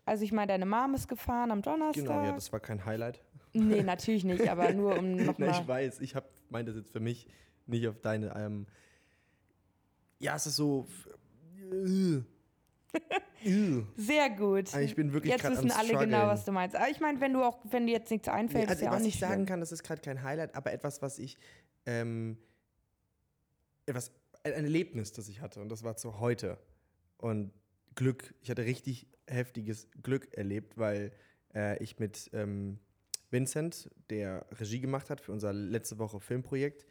Also 0.06 0.24
ich 0.26 0.32
meine, 0.34 0.48
deine 0.52 0.66
Mom 0.66 0.96
ist 0.96 1.08
gefahren 1.08 1.50
am 1.52 1.62
Donnerstag. 1.62 2.04
genau, 2.04 2.24
ja, 2.26 2.34
das 2.34 2.52
war 2.52 2.60
kein 2.60 2.84
Highlight. 2.86 3.22
nee, 3.54 3.84
natürlich 3.84 4.26
nicht, 4.26 4.48
aber 4.50 4.74
nur 4.74 4.98
um 4.98 5.16
nochmal. 5.16 5.52
ich 5.52 5.66
weiß, 5.68 6.02
ich 6.02 6.14
meine 6.50 6.66
das 6.66 6.76
jetzt 6.76 6.92
für 6.92 7.00
mich, 7.00 7.26
nicht 7.68 7.88
auf 7.88 8.00
deine. 8.02 8.36
Ähm, 8.36 8.68
ja, 10.20 10.36
es 10.36 10.46
ist 10.46 10.58
so. 10.58 10.88
Äh. 11.72 12.20
Sehr 13.96 14.30
gut. 14.32 14.74
Aber 14.74 14.82
ich 14.84 14.96
bin 14.96 15.14
wirklich 15.14 15.34
Jetzt 15.34 15.50
wissen 15.50 15.72
alle 15.72 15.88
genau, 15.90 16.00
struggeln. 16.00 16.28
was 16.28 16.46
du 16.46 16.52
meinst. 16.52 16.76
Aber 16.76 16.90
ich 16.90 17.00
meine, 17.00 17.20
wenn 17.22 17.34
du 17.34 17.44
auch, 17.44 17.60
wenn 17.70 17.86
dir 17.88 17.94
jetzt 17.94 18.10
nichts 18.12 18.28
einfällt, 18.28 18.60
Nee, 18.60 18.64
ist 18.66 18.70
also 18.72 18.86
ja 18.86 18.92
auch 18.92 18.96
was 18.96 19.04
nicht 19.04 19.16
ich 19.16 19.20
sagen 19.20 19.34
schlimm. 19.34 19.46
kann, 19.46 19.60
das 19.60 19.72
ist 19.72 19.84
gerade 19.84 20.02
kein 20.02 20.24
Highlight, 20.24 20.56
aber 20.56 20.72
etwas, 20.74 21.02
was 21.02 21.20
ich, 21.20 21.38
ähm, 21.86 22.38
etwas, 23.86 24.12
ein 24.44 24.54
Erlebnis, 24.54 25.12
das 25.12 25.28
ich 25.30 25.42
hatte 25.42 25.62
und 25.62 25.70
das 25.70 25.84
war 25.84 25.96
zu 25.98 26.20
heute. 26.20 26.58
Und 27.18 27.52
Glück, 27.96 28.34
ich 28.42 28.50
hatte 28.50 28.66
richtig 28.66 29.08
heftiges 29.28 29.90
Glück 30.04 30.34
erlebt, 30.38 30.78
weil 30.78 31.12
äh, 31.54 31.82
ich 31.84 32.00
mit 32.00 32.30
ähm, 32.34 32.80
Vincent, 33.30 33.90
der 34.10 34.46
Regie 34.52 34.80
gemacht 34.80 35.10
hat 35.10 35.20
für 35.22 35.32
unser 35.32 35.52
letzte 35.52 35.98
Woche 35.98 36.20
Filmprojekt, 36.20 36.86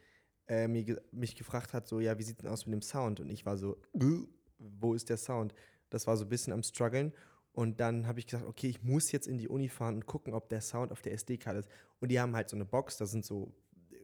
äh, 0.47 0.67
mich 0.67 1.35
gefragt 1.35 1.73
hat, 1.73 1.87
so, 1.87 1.99
ja, 1.99 2.17
wie 2.19 2.23
sieht 2.23 2.41
denn 2.41 2.49
aus 2.49 2.65
mit 2.67 2.73
dem 2.73 2.81
Sound? 2.81 3.19
Und 3.19 3.29
ich 3.29 3.45
war 3.45 3.57
so, 3.57 3.77
"Äh, 3.93 4.23
wo 4.59 4.93
ist 4.93 5.09
der 5.09 5.17
Sound? 5.17 5.53
Das 5.89 6.07
war 6.07 6.17
so 6.17 6.25
ein 6.25 6.29
bisschen 6.29 6.53
am 6.53 6.63
struggeln. 6.63 7.13
Und 7.53 7.79
dann 7.79 8.05
habe 8.05 8.19
ich 8.19 8.27
gesagt, 8.27 8.45
okay, 8.45 8.67
ich 8.67 8.83
muss 8.83 9.11
jetzt 9.11 9.27
in 9.27 9.37
die 9.37 9.47
Uni 9.47 9.67
fahren 9.67 9.95
und 9.95 10.05
gucken, 10.05 10.33
ob 10.33 10.47
der 10.49 10.61
Sound 10.61 10.91
auf 10.91 11.01
der 11.01 11.13
SD-Karte 11.13 11.59
ist. 11.59 11.69
Und 11.99 12.09
die 12.09 12.19
haben 12.19 12.35
halt 12.35 12.49
so 12.49 12.55
eine 12.55 12.65
Box, 12.65 12.97
da 12.97 13.07
sind 13.07 13.25
so 13.25 13.51
äh, 13.91 13.95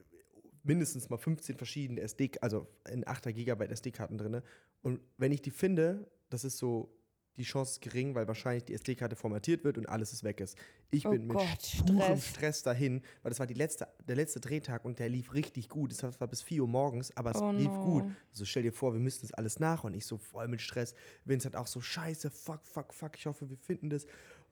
mindestens 0.63 1.09
mal 1.09 1.17
15 1.17 1.57
verschiedene 1.57 2.01
SD, 2.01 2.31
also 2.41 2.67
in 2.89 3.07
8 3.07 3.25
Gigabyte 3.35 3.71
SD-Karten 3.71 4.17
drin. 4.17 4.41
Und 4.81 5.01
wenn 5.17 5.31
ich 5.31 5.43
die 5.43 5.51
finde, 5.51 6.09
das 6.29 6.43
ist 6.43 6.57
so, 6.57 6.89
die 7.37 7.43
Chance 7.43 7.73
ist 7.73 7.81
gering, 7.81 8.13
weil 8.15 8.27
wahrscheinlich 8.27 8.65
die 8.65 8.73
SD-Karte 8.73 9.15
formatiert 9.15 9.63
wird 9.63 9.77
und 9.77 9.87
alles 9.89 10.13
ist 10.13 10.23
weg 10.23 10.39
ist. 10.39 10.57
Ich 10.91 11.05
Oh 11.05 11.09
bin 11.11 11.25
mit 11.27 11.37
Gott, 11.37 11.61
Stress. 11.61 12.27
Stress 12.27 12.63
dahin, 12.63 13.01
weil 13.23 13.29
das 13.31 13.39
war 13.39 13.47
die 13.47 13.53
letzte, 13.55 13.87
der 14.07 14.15
letzte 14.15 14.39
Drehtag 14.39 14.85
und 14.85 14.99
der 14.99 15.09
lief 15.09 15.33
richtig 15.33 15.69
gut. 15.69 15.91
Es 15.91 16.03
war 16.03 16.27
bis 16.27 16.41
4 16.43 16.61
Uhr 16.61 16.67
morgens, 16.67 17.15
aber 17.17 17.31
es 17.31 17.41
Oh 17.41 17.51
lief 17.51 17.67
no. 17.71 17.83
gut. 17.83 18.03
So 18.31 18.45
stell 18.45 18.63
dir 18.63 18.73
vor, 18.73 18.93
wir 18.93 18.99
müssten 18.99 19.25
das 19.25 19.33
alles 19.33 19.59
nach 19.59 19.83
und 19.83 19.95
ich 19.95 20.05
so 20.05 20.17
voll 20.17 20.47
mit 20.47 20.61
Stress. 20.61 20.93
Vince 21.25 21.45
hat 21.47 21.55
auch 21.55 21.67
so 21.67 21.81
scheiße, 21.81 22.29
fuck, 22.29 22.65
fuck, 22.65 22.93
fuck, 22.93 23.17
ich 23.17 23.25
hoffe, 23.25 23.49
wir 23.49 23.57
finden 23.57 23.89
das. 23.89 24.05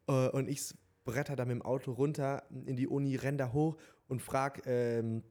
Äh, 0.08 0.30
Und 0.30 0.50
ich 0.50 0.74
bretter 1.04 1.36
da 1.36 1.46
mit 1.46 1.56
dem 1.56 1.62
Auto 1.62 1.92
runter 1.92 2.44
in 2.66 2.76
die 2.76 2.88
Uni, 2.88 3.16
renn 3.16 3.38
da 3.38 3.52
hoch 3.54 3.78
und 4.08 4.22
frag 4.22 4.64
ähm, 4.66 5.24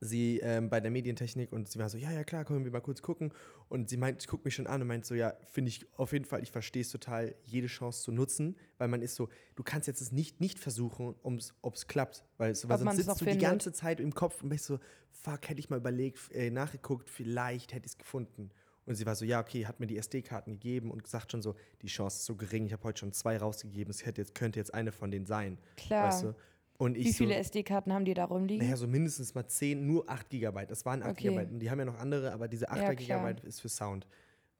sie 0.00 0.38
ähm, 0.40 0.70
bei 0.70 0.80
der 0.80 0.90
Medientechnik 0.90 1.52
und 1.52 1.68
sie 1.68 1.78
war 1.78 1.88
so, 1.90 1.98
ja, 1.98 2.10
ja, 2.10 2.24
klar, 2.24 2.44
können 2.46 2.64
wir 2.64 2.72
mal 2.72 2.80
kurz 2.80 3.02
gucken. 3.02 3.32
Und 3.68 3.90
sie 3.90 3.98
meint, 3.98 4.26
guckt 4.26 4.44
mich 4.46 4.54
schon 4.54 4.66
an 4.66 4.80
und 4.80 4.88
meint 4.88 5.04
so, 5.04 5.14
ja, 5.14 5.34
finde 5.52 5.68
ich 5.68 5.86
auf 5.98 6.12
jeden 6.12 6.24
Fall, 6.24 6.42
ich 6.42 6.50
verstehe 6.50 6.82
es 6.82 6.88
total, 6.90 7.34
jede 7.44 7.66
Chance 7.66 8.02
zu 8.02 8.10
nutzen, 8.12 8.56
weil 8.78 8.88
man 8.88 9.02
ist 9.02 9.14
so, 9.14 9.28
du 9.56 9.62
kannst 9.62 9.86
jetzt 9.88 10.00
es 10.00 10.10
nicht 10.10 10.40
nicht 10.40 10.58
versuchen, 10.58 11.14
ob 11.62 11.74
es 11.74 11.86
klappt, 11.86 12.24
weil, 12.38 12.52
es- 12.52 12.66
weil 12.68 12.78
sonst 12.78 12.96
sitzt 12.96 13.20
du 13.20 13.24
die 13.26 13.30
findet. 13.32 13.48
ganze 13.48 13.72
Zeit 13.72 14.00
im 14.00 14.14
Kopf 14.14 14.42
und 14.42 14.48
bist 14.48 14.64
so, 14.64 14.78
fuck, 15.10 15.48
hätte 15.48 15.60
ich 15.60 15.68
mal 15.68 15.76
überlegt, 15.76 16.18
äh, 16.32 16.50
nachgeguckt, 16.50 17.10
vielleicht 17.10 17.74
hätte 17.74 17.84
ich 17.86 17.92
es 17.92 17.98
gefunden. 17.98 18.50
Und 18.86 18.94
sie 18.96 19.04
war 19.06 19.14
so, 19.14 19.24
ja, 19.26 19.38
okay, 19.40 19.66
hat 19.66 19.78
mir 19.78 19.86
die 19.86 19.98
SD-Karten 19.98 20.52
gegeben 20.52 20.90
und 20.90 21.04
gesagt 21.04 21.30
schon 21.30 21.42
so, 21.42 21.54
die 21.82 21.86
Chance 21.86 22.16
ist 22.16 22.24
so 22.24 22.34
gering, 22.34 22.64
ich 22.66 22.72
habe 22.72 22.82
heute 22.84 22.98
schon 23.00 23.12
zwei 23.12 23.36
rausgegeben, 23.36 23.90
es 23.90 24.04
hätte 24.06 24.22
jetzt, 24.22 24.34
könnte 24.34 24.58
jetzt 24.58 24.72
eine 24.74 24.90
von 24.90 25.10
denen 25.10 25.26
sein. 25.26 25.58
Klar. 25.76 26.06
Weißt 26.08 26.24
du? 26.24 26.34
Und 26.80 26.96
ich 26.96 27.04
Wie 27.04 27.10
so, 27.12 27.18
viele 27.18 27.34
SD-Karten 27.34 27.92
haben 27.92 28.06
die 28.06 28.14
da 28.14 28.24
rumliegen? 28.24 28.64
naja, 28.64 28.74
so 28.74 28.86
mindestens 28.86 29.34
mal 29.34 29.46
10, 29.46 29.86
nur 29.86 30.08
8 30.08 30.30
Gigabyte. 30.30 30.70
Das 30.70 30.86
waren 30.86 31.02
8 31.02 31.10
Okay. 31.10 31.28
Gigabyte. 31.28 31.50
Und 31.52 31.58
die 31.58 31.70
haben 31.70 31.78
ja 31.78 31.84
noch 31.84 31.98
andere, 31.98 32.32
aber 32.32 32.48
diese 32.48 32.70
8 32.70 32.78
Ja. 32.80 32.94
Gigabyte 32.94 33.44
ist 33.44 33.60
für 33.60 33.68
Sound. 33.68 34.06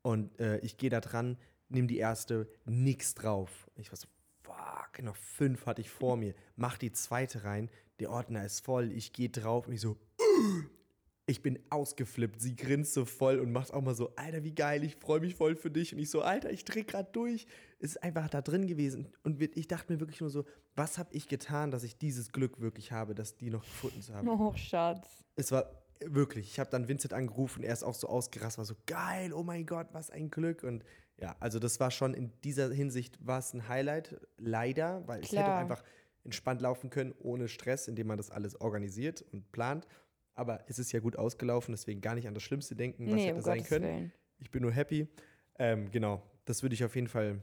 Und 0.03 0.39
äh, 0.39 0.59
ich 0.59 0.77
gehe 0.77 0.91
da 0.91 1.00
dran, 1.00 1.39
nehme 1.71 1.87
die 1.87 1.97
erste, 1.97 2.47
nix 2.67 3.15
drauf. 3.15 3.71
Ich 3.77 3.91
war 3.91 3.97
so, 3.97 4.07
fuck, 4.43 5.03
noch 5.03 5.17
fünf 5.17 5.65
hatte 5.65 5.81
ich 5.81 5.89
vor 5.89 6.19
mir. 6.19 6.35
Mach 6.57 6.77
die 6.77 6.93
zweite 6.93 7.45
rein, 7.45 7.71
der 8.00 8.11
Ordner 8.11 8.45
ist 8.45 8.61
voll, 8.61 8.93
ich 8.93 9.15
gehe 9.15 9.31
drauf 9.31 9.67
und 9.67 9.73
ich 9.73 9.81
so, 9.81 9.97
ich 11.30 11.42
bin 11.42 11.60
ausgeflippt. 11.70 12.40
Sie 12.40 12.56
grinst 12.56 12.92
so 12.92 13.04
voll 13.04 13.38
und 13.38 13.52
macht 13.52 13.72
auch 13.72 13.80
mal 13.80 13.94
so, 13.94 14.12
Alter, 14.16 14.42
wie 14.42 14.52
geil, 14.52 14.82
ich 14.82 14.96
freue 14.96 15.20
mich 15.20 15.37
voll 15.37 15.54
für 15.54 15.70
dich. 15.70 15.94
Und 15.94 16.00
ich 16.00 16.10
so, 16.10 16.22
Alter, 16.22 16.50
ich 16.50 16.64
dreh 16.64 16.82
grad 16.82 17.14
durch. 17.14 17.46
Es 17.78 17.92
ist 17.92 18.02
einfach 18.02 18.28
da 18.28 18.42
drin 18.42 18.66
gewesen. 18.66 19.08
Und 19.22 19.40
ich 19.40 19.68
dachte 19.68 19.92
mir 19.92 20.00
wirklich 20.00 20.20
nur 20.20 20.30
so, 20.30 20.44
was 20.75 20.99
habe 20.99 21.14
ich 21.14 21.28
getan, 21.28 21.70
dass 21.70 21.84
ich 21.84 21.96
dieses 21.96 22.32
Glück 22.32 22.60
wirklich 22.60 22.90
habe, 22.90 23.14
dass 23.14 23.37
die 23.37 23.50
noch 23.50 23.62
gefunden 23.62 24.02
zu 24.02 24.12
haben. 24.12 24.28
Oh, 24.28 24.52
Schatz. 24.56 25.25
Es 25.37 25.52
war 25.52 25.70
wirklich, 26.04 26.49
ich 26.49 26.58
habe 26.58 26.70
dann 26.70 26.88
Vincent 26.88 27.12
angerufen, 27.12 27.62
er 27.62 27.75
ist 27.75 27.84
auch 27.84 27.94
so 27.94 28.08
ausgerastet, 28.08 28.58
war 28.58 28.64
so 28.64 28.75
geil, 28.87 29.32
oh 29.32 29.44
mein 29.44 29.66
Gott, 29.66 29.88
was 29.92 30.10
ein 30.10 30.30
Glück. 30.30 30.64
Und 30.64 30.84
ja, 31.16 31.37
also 31.38 31.60
das 31.60 31.78
war 31.78 31.92
schon 31.92 32.12
in 32.12 32.32
dieser 32.42 32.72
Hinsicht 32.72 33.25
war 33.25 33.38
es 33.38 33.54
ein 33.54 33.68
Highlight, 33.68 34.20
leider, 34.37 35.06
weil 35.06 35.20
es 35.20 35.30
hätte 35.30 35.42
auch 35.42 35.46
Klar. 35.46 35.58
einfach 35.58 35.84
entspannt 36.25 36.60
laufen 36.60 36.90
können, 36.90 37.14
ohne 37.18 37.49
Stress, 37.49 37.87
indem 37.87 38.08
man 38.08 38.16
das 38.16 38.30
alles 38.30 38.60
organisiert 38.60 39.22
und 39.30 39.52
plant. 39.52 39.87
Aber 40.40 40.64
es 40.68 40.78
ist 40.78 40.90
ja 40.92 41.00
gut 41.00 41.16
ausgelaufen, 41.16 41.73
deswegen 41.73 42.00
gar 42.00 42.14
nicht 42.14 42.26
an 42.26 42.32
das 42.32 42.42
Schlimmste 42.42 42.75
denken, 42.75 43.06
was 43.09 43.14
nee, 43.14 43.26
hätte 43.26 43.35
um 43.35 43.42
sein 43.42 43.59
Gottes 43.59 43.68
können. 43.68 43.85
Willen. 43.85 44.12
Ich 44.38 44.50
bin 44.50 44.62
nur 44.62 44.73
happy. 44.73 45.06
Ähm, 45.59 45.90
genau, 45.90 46.23
das 46.47 46.62
würde 46.62 46.73
ich 46.73 46.82
auf 46.82 46.94
jeden 46.94 47.09
Fall. 47.09 47.42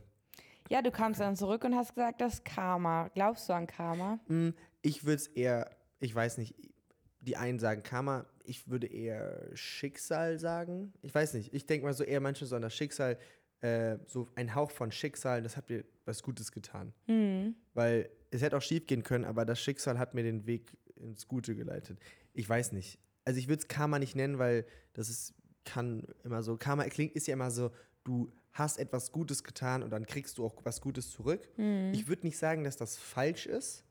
Ja, 0.72 0.82
du 0.82 0.90
kamst 0.90 1.22
dann 1.22 1.36
zurück 1.36 1.64
und 1.64 1.76
hast 1.76 1.94
gesagt, 1.94 2.22
das 2.22 2.34
ist 2.34 2.46
Karma. 2.46 3.12
Glaubst 3.14 3.48
du 3.48 3.54
an 3.54 3.68
Karma? 3.68 4.20
Hm, 4.26 4.56
ich 4.82 5.06
würde 5.06 5.18
es 5.18 5.28
eher, 5.28 5.70
ich 6.00 6.16
weiß 6.16 6.40
nicht, 6.40 6.56
die 7.20 7.38
einen 7.38 7.60
sagen 7.60 7.84
Karma, 7.84 8.26
ich 8.44 8.68
würde 8.68 8.88
eher 8.88 9.48
Schicksal 9.54 10.40
sagen. 10.40 10.92
Ich 11.04 11.14
weiß 11.14 11.36
nicht, 11.36 11.54
ich 11.54 11.68
denke 11.68 11.86
mal 11.86 11.94
so 11.94 12.04
eher 12.04 12.20
manche 12.20 12.48
so 12.48 12.56
an 12.56 12.64
das 12.64 12.74
Schicksal, 12.74 13.20
äh, 13.62 13.98
so 14.08 14.28
ein 14.34 14.56
Hauch 14.56 14.72
von 14.72 14.92
Schicksal, 14.92 15.44
das 15.44 15.56
hat 15.56 15.70
mir 15.70 15.86
was 16.06 16.24
Gutes 16.24 16.52
getan. 16.52 16.94
Hm. 17.06 17.54
Weil 17.76 18.10
es 18.32 18.42
hätte 18.42 18.58
auch 18.58 18.62
schief 18.64 18.88
gehen 18.88 19.04
können, 19.04 19.24
aber 19.24 19.46
das 19.46 19.62
Schicksal 19.62 20.00
hat 20.00 20.16
mir 20.16 20.24
den 20.24 20.48
Weg 20.48 20.76
ins 21.02 21.28
Gute 21.28 21.56
geleitet. 21.56 22.00
Ich 22.34 22.48
weiß 22.48 22.72
nicht. 22.72 23.00
Also 23.26 23.40
ich 23.40 23.48
würde 23.48 23.62
es 23.62 23.68
Karma 23.68 24.00
nicht 24.00 24.16
nennen, 24.16 24.40
weil 24.40 24.66
das 24.94 25.10
ist, 25.10 25.34
kann 25.66 26.08
immer 26.24 26.44
so, 26.44 26.58
Karma 26.58 26.86
klingt, 26.86 27.14
ist 27.14 27.28
ja 27.28 27.34
immer 27.34 27.52
so, 27.52 27.72
du 28.04 28.32
hast 28.54 28.80
etwas 28.80 29.12
Gutes 29.12 29.44
getan 29.44 29.84
und 29.84 29.92
dann 29.92 30.06
kriegst 30.06 30.38
du 30.38 30.46
auch 30.46 30.56
was 30.64 30.82
Gutes 30.82 31.12
zurück. 31.12 31.48
Hm. 31.56 31.92
Ich 31.94 32.08
würde 32.08 32.26
nicht 32.26 32.38
sagen, 32.38 32.64
dass 32.64 32.78
das 32.78 32.98
falsch 32.98 33.46
ist, 33.46 33.84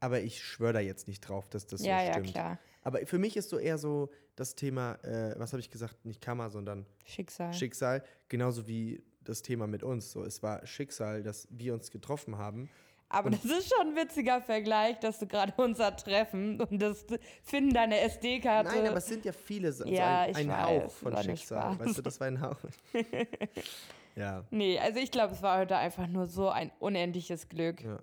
aber 0.00 0.20
ich 0.20 0.42
schwöre 0.42 0.74
da 0.74 0.80
jetzt 0.80 1.08
nicht 1.08 1.20
drauf, 1.20 1.48
dass 1.48 1.66
das 1.66 1.82
ja, 1.84 2.00
so 2.00 2.06
ja, 2.06 2.12
stimmt. 2.12 2.30
klar. 2.32 2.58
Aber 2.82 3.06
für 3.06 3.18
mich 3.18 3.36
ist 3.36 3.48
so 3.50 3.58
eher 3.58 3.78
so 3.78 4.10
das 4.36 4.54
Thema, 4.54 4.94
äh, 5.04 5.34
was 5.38 5.52
habe 5.52 5.60
ich 5.60 5.70
gesagt, 5.70 6.04
nicht 6.04 6.20
Karma, 6.20 6.50
sondern 6.50 6.86
Schicksal. 7.04 7.52
Schicksal, 7.52 8.02
genauso 8.28 8.66
wie 8.66 9.02
das 9.24 9.42
Thema 9.42 9.66
mit 9.66 9.82
uns. 9.82 10.10
So, 10.10 10.24
es 10.24 10.42
war 10.42 10.66
Schicksal, 10.66 11.22
dass 11.22 11.46
wir 11.50 11.74
uns 11.74 11.90
getroffen 11.90 12.38
haben. 12.38 12.68
Aber 13.12 13.28
das 13.30 13.44
ist 13.44 13.72
schon 13.74 13.88
ein 13.88 13.96
witziger 13.96 14.40
Vergleich, 14.40 14.98
dass 15.00 15.18
du 15.18 15.26
gerade 15.26 15.52
unser 15.58 15.94
Treffen 15.94 16.60
und 16.60 16.78
das 16.80 17.04
Finden 17.42 17.74
deiner 17.74 18.00
SD-Karte. 18.00 18.70
Nein, 18.70 18.86
aber 18.86 18.96
es 18.96 19.06
sind 19.06 19.24
ja 19.24 19.32
viele, 19.32 19.70
so 19.72 19.84
Ja, 19.86 20.22
ein, 20.22 20.30
ich 20.30 20.36
ein 20.38 20.48
weiß, 20.48 20.84
Hauch 20.84 20.90
von 20.90 21.16
Schicksal. 21.18 21.78
Weißt 21.78 21.98
du, 21.98 22.02
das 22.02 22.18
war 22.20 22.26
ein 22.28 22.40
Hauch. 22.40 22.56
ja, 24.16 24.44
Nee, 24.50 24.78
also 24.78 24.98
ich 24.98 25.10
glaube, 25.10 25.34
es 25.34 25.42
war 25.42 25.58
heute 25.58 25.76
einfach 25.76 26.06
nur 26.06 26.26
so 26.26 26.48
ein 26.48 26.70
unendliches 26.78 27.48
Glück. 27.48 27.82
ja. 27.82 27.98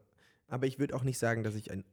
Aber 0.48 0.66
ich 0.66 0.80
würde 0.80 0.96
auch 0.96 1.04
nicht 1.04 1.20
sagen, 1.20 1.44
dass 1.44 1.54
ich 1.56 1.70
ein 1.72 1.84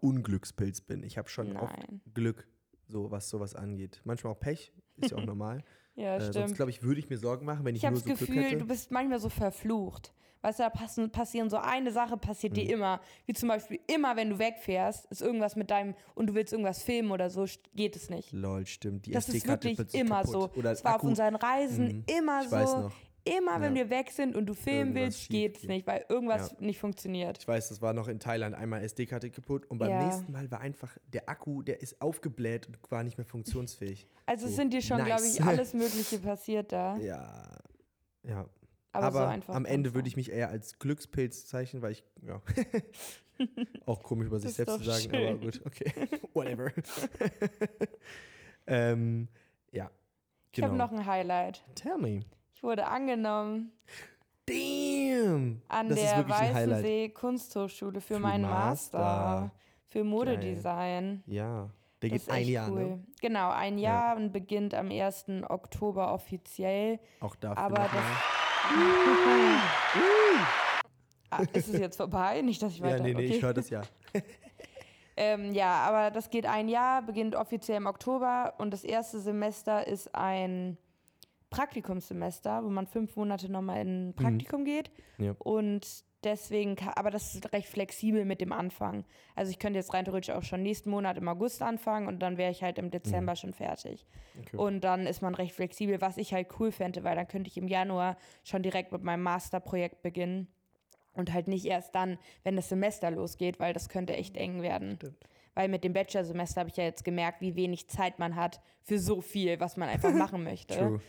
Unglückspilz 0.00 0.80
bin. 0.80 1.02
Ich 1.02 1.16
habe 1.18 1.28
schon 1.28 1.56
oft 1.56 1.76
Nein. 1.76 2.00
Glück, 2.14 2.46
so 2.88 3.10
was 3.10 3.28
sowas 3.30 3.54
angeht. 3.54 4.00
Manchmal 4.04 4.32
auch 4.32 4.40
Pech, 4.40 4.72
ist 4.96 5.10
ja 5.12 5.16
auch 5.16 5.24
normal. 5.26 5.62
Ja, 5.98 6.16
äh, 6.16 6.20
sonst 6.20 6.36
stimmt. 6.36 6.54
glaube 6.56 6.70
ich, 6.70 6.82
würde 6.82 7.00
ich 7.00 7.10
mir 7.10 7.18
Sorgen 7.18 7.44
machen, 7.44 7.64
wenn 7.64 7.74
ich, 7.74 7.80
Ich 7.82 7.84
habe 7.86 7.94
nur 7.94 8.02
das 8.02 8.08
so 8.08 8.14
Glück 8.16 8.28
Gefühl, 8.28 8.44
hätte. 8.44 8.56
du 8.58 8.66
bist 8.66 8.90
manchmal 8.90 9.18
so 9.18 9.28
verflucht. 9.28 10.12
Weißt 10.40 10.60
du, 10.60 10.62
da 10.62 10.70
passen, 10.70 11.10
passieren 11.10 11.50
so 11.50 11.56
eine 11.56 11.90
Sache, 11.90 12.16
passiert 12.16 12.56
Hm. 12.56 12.62
dir 12.64 12.72
immer. 12.74 13.00
Wie 13.26 13.32
zum 13.32 13.48
Beispiel 13.48 13.80
immer, 13.88 14.14
wenn 14.14 14.30
du 14.30 14.38
wegfährst, 14.38 15.06
ist 15.06 15.20
irgendwas 15.20 15.56
mit 15.56 15.68
deinem 15.72 15.94
und 16.14 16.28
du 16.28 16.34
willst 16.34 16.52
irgendwas 16.52 16.80
filmen 16.80 17.10
oder 17.10 17.28
so, 17.28 17.44
geht 17.74 17.96
es 17.96 18.08
nicht. 18.08 18.30
Lol, 18.32 18.64
stimmt. 18.64 19.06
Die 19.06 19.10
Das 19.10 19.28
ist 19.28 19.46
wirklich 19.48 19.76
immer 19.94 20.20
kaputt. 20.22 20.30
so. 20.32 20.50
Oder 20.60 20.70
Es 20.70 20.84
war 20.84 20.94
auf 20.94 21.02
unseren 21.02 21.34
Reisen 21.34 21.86
Mhm. 21.88 22.04
immer 22.18 22.42
Ich 22.42 22.48
so. 22.50 22.56
weiß 22.56 22.76
noch. 22.76 22.92
Immer, 23.36 23.60
wenn 23.60 23.76
Ja. 23.76 23.84
wir 23.84 23.90
weg 23.90 24.10
sind 24.10 24.36
und 24.36 24.46
du 24.46 24.54
filmen 24.54 24.96
Irgendwas 24.96 25.02
willst, 25.04 25.28
geht's 25.30 25.60
geht. 25.60 25.70
nicht, 25.70 25.86
weil 25.86 26.04
irgendwas 26.08 26.52
Ja. 26.52 26.56
nicht 26.66 26.78
funktioniert. 26.78 27.38
Ich 27.38 27.46
weiß, 27.48 27.68
das 27.68 27.82
war 27.82 27.92
noch 27.92 28.08
in 28.08 28.18
Thailand 28.20 28.54
einmal 28.54 28.82
SD-Karte 28.82 29.30
kaputt 29.30 29.66
und 29.66 29.78
beim 29.78 29.90
Ja. 29.90 30.04
nächsten 30.04 30.32
Mal 30.32 30.50
war 30.50 30.60
einfach 30.60 30.96
der 31.12 31.28
Akku, 31.28 31.62
der 31.62 31.80
ist 31.82 32.00
aufgebläht 32.00 32.66
und 32.66 32.78
war 32.90 33.02
nicht 33.02 33.18
mehr 33.18 33.26
funktionsfähig. 33.26 34.06
Also 34.26 34.46
So, 34.46 34.54
sind 34.56 34.72
dir 34.74 34.82
schon, 34.82 34.98
glaube 34.98 35.10
nice. 35.22 35.34
ich, 35.38 35.42
alles 35.44 35.72
Mögliche 35.74 36.18
passiert 36.18 36.72
da. 36.72 36.96
Ja. 36.98 37.58
Ja. 38.24 38.46
Aber, 38.92 39.06
Aber, 39.06 39.18
so 39.20 39.24
einfach. 39.26 39.54
am 39.54 39.64
Ende 39.64 39.94
würde 39.94 40.08
ich 40.08 40.16
mich 40.16 40.30
eher 40.32 40.48
als 40.50 40.78
Glückspilz 40.78 41.46
zeichnen, 41.46 41.82
weil 41.82 41.92
ich, 41.92 42.04
ja. 42.26 42.40
Auch 43.86 44.02
komisch 44.02 44.26
über 44.26 44.40
sich 44.40 44.52
selbst 44.54 44.78
zu 44.78 44.84
sagen, 44.84 45.08
aber 45.14 45.18
schön. 45.28 45.40
gut, 45.40 45.62
okay. 45.64 45.92
Whatever. 46.34 46.72
ähm, 48.66 49.28
ja. 49.70 49.90
Ich 50.52 50.62
habe 50.62 50.72
Genau. 50.72 50.86
noch 50.86 50.92
ein 50.92 51.06
Highlight. 51.06 51.62
Tell 51.74 51.98
me. 51.98 52.20
Ich 52.58 52.64
wurde 52.64 52.88
angenommen 52.88 53.70
Damn! 54.44 55.62
an 55.68 55.88
das 55.88 56.00
der. 56.00 56.28
Weißensee 56.28 57.10
Kunsthochschule 57.10 58.00
für, 58.00 58.14
Für 58.14 58.18
meinen 58.18 58.42
Master, 58.42 58.98
Master. 58.98 59.50
für 59.86 60.02
Modedesign. 60.02 61.22
Ja. 61.26 61.70
Der 62.02 62.10
Das 62.10 62.24
geht 62.26 62.30
ein 62.34 62.48
Jahr, 62.48 62.68
cool. 62.68 62.80
ne? 62.80 63.04
Genau, 63.20 63.50
ein 63.50 63.78
Ja. 63.78 63.90
Jahr 63.90 64.16
und 64.16 64.32
beginnt 64.32 64.74
am 64.74 64.90
1. 64.90 65.26
Oktober 65.48 66.12
offiziell. 66.12 66.98
Auch 67.20 67.36
dafür. 67.36 67.62
Aber 67.62 67.78
nochmal. 67.84 68.02
Ah, 71.30 71.42
ist 71.52 71.68
es 71.68 71.78
jetzt 71.78 71.96
vorbei? 71.96 72.42
Nicht, 72.42 72.60
dass 72.60 72.72
ich 72.72 72.82
weiter. 72.82 72.96
Ja, 72.96 73.02
nee, 73.04 73.14
nee, 73.14 73.26
okay. 73.26 73.36
ich 73.36 73.42
höre 73.42 73.54
das 73.54 73.70
ja. 73.70 73.82
Ähm, 75.20 75.52
ja, 75.52 75.74
aber 75.80 76.10
das 76.12 76.30
geht 76.30 76.46
ein 76.46 76.68
Jahr, 76.68 77.02
beginnt 77.02 77.34
offiziell 77.34 77.76
im 77.78 77.86
Oktober 77.86 78.54
und 78.58 78.72
das 78.72 78.84
erste 78.84 79.18
Semester 79.20 79.84
ist 79.86 80.14
ein 80.14 80.76
Praktikumssemester, 81.50 82.64
wo 82.64 82.68
man 82.68 82.86
fünf 82.86 83.16
Monate 83.16 83.50
nochmal 83.50 83.80
in 83.80 84.08
ein 84.08 84.14
Praktikum 84.14 84.64
geht. 84.64 84.90
Mhm. 85.16 85.24
Ja. 85.24 85.34
Und 85.38 86.04
deswegen, 86.24 86.76
aber 86.94 87.10
das 87.10 87.34
ist 87.34 87.52
recht 87.52 87.68
flexibel 87.68 88.24
mit 88.24 88.40
dem 88.40 88.52
Anfang. 88.52 89.04
Also 89.34 89.50
ich 89.50 89.58
könnte 89.58 89.78
jetzt 89.78 89.94
rein 89.94 90.04
theoretisch 90.04 90.34
auch 90.34 90.42
schon 90.42 90.62
nächsten 90.62 90.90
Monat 90.90 91.16
im 91.16 91.28
August 91.28 91.62
anfangen 91.62 92.06
und 92.06 92.20
dann 92.20 92.36
wäre 92.36 92.50
ich 92.50 92.62
halt 92.62 92.78
im 92.78 92.90
Dezember 92.90 93.36
schon 93.36 93.54
fertig. 93.54 94.06
Mhm. 94.34 94.40
Okay. 94.40 94.56
Und 94.56 94.80
dann 94.82 95.06
ist 95.06 95.22
man 95.22 95.34
recht 95.34 95.54
flexibel, 95.54 96.00
was 96.00 96.18
ich 96.18 96.32
halt 96.32 96.48
cool 96.58 96.72
fände, 96.72 97.04
weil 97.04 97.16
dann 97.16 97.28
könnte 97.28 97.48
ich 97.48 97.56
im 97.56 97.68
Januar 97.68 98.16
schon 98.44 98.62
direkt 98.62 98.92
mit 98.92 99.02
meinem 99.02 99.22
Masterprojekt 99.22 100.02
beginnen. 100.02 100.48
Und 101.14 101.32
halt 101.32 101.48
nicht 101.48 101.64
erst 101.64 101.96
dann, 101.96 102.16
wenn 102.44 102.54
das 102.54 102.68
Semester 102.68 103.10
losgeht, 103.10 103.58
weil 103.58 103.72
das 103.72 103.88
könnte 103.88 104.14
echt 104.14 104.36
eng 104.36 104.62
werden. 104.62 104.96
Stimmt. 104.96 105.26
Weil 105.54 105.68
mit 105.68 105.82
dem 105.82 105.92
Bachelorsemester 105.92 106.60
habe 106.60 106.70
ich 106.70 106.76
ja 106.76 106.84
jetzt 106.84 107.04
gemerkt, 107.04 107.40
wie 107.40 107.56
wenig 107.56 107.88
Zeit 107.88 108.20
man 108.20 108.36
hat 108.36 108.60
für 108.84 109.00
so 109.00 109.20
viel, 109.20 109.58
was 109.58 109.76
man 109.76 109.88
einfach 109.88 110.12
machen 110.14 110.44
möchte. 110.44 110.78
True. 110.78 111.00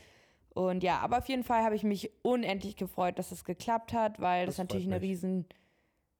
Und 0.60 0.84
ja, 0.84 1.00
aber 1.00 1.19
auf 1.19 1.30
jeden 1.30 1.45
Fall 1.45 1.63
habe 1.63 1.76
ich 1.76 1.84
mich 1.84 2.12
unendlich 2.22 2.76
gefreut, 2.76 3.17
dass 3.17 3.32
es 3.32 3.45
geklappt 3.45 3.93
hat, 3.93 4.19
weil 4.19 4.45
das, 4.45 4.58
Das 4.58 4.65
natürlich 4.65 4.88
eine 4.88 5.00
mich. 5.00 5.10
riesen 5.10 5.45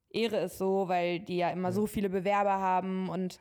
Ehre 0.10 0.38
ist 0.38 0.58
so, 0.58 0.88
weil 0.88 1.20
die 1.20 1.36
ja 1.36 1.50
immer 1.50 1.74
so 1.74 1.86
viele 1.88 2.10
Bewerber 2.10 2.54
haben 2.54 3.10
und 3.10 3.38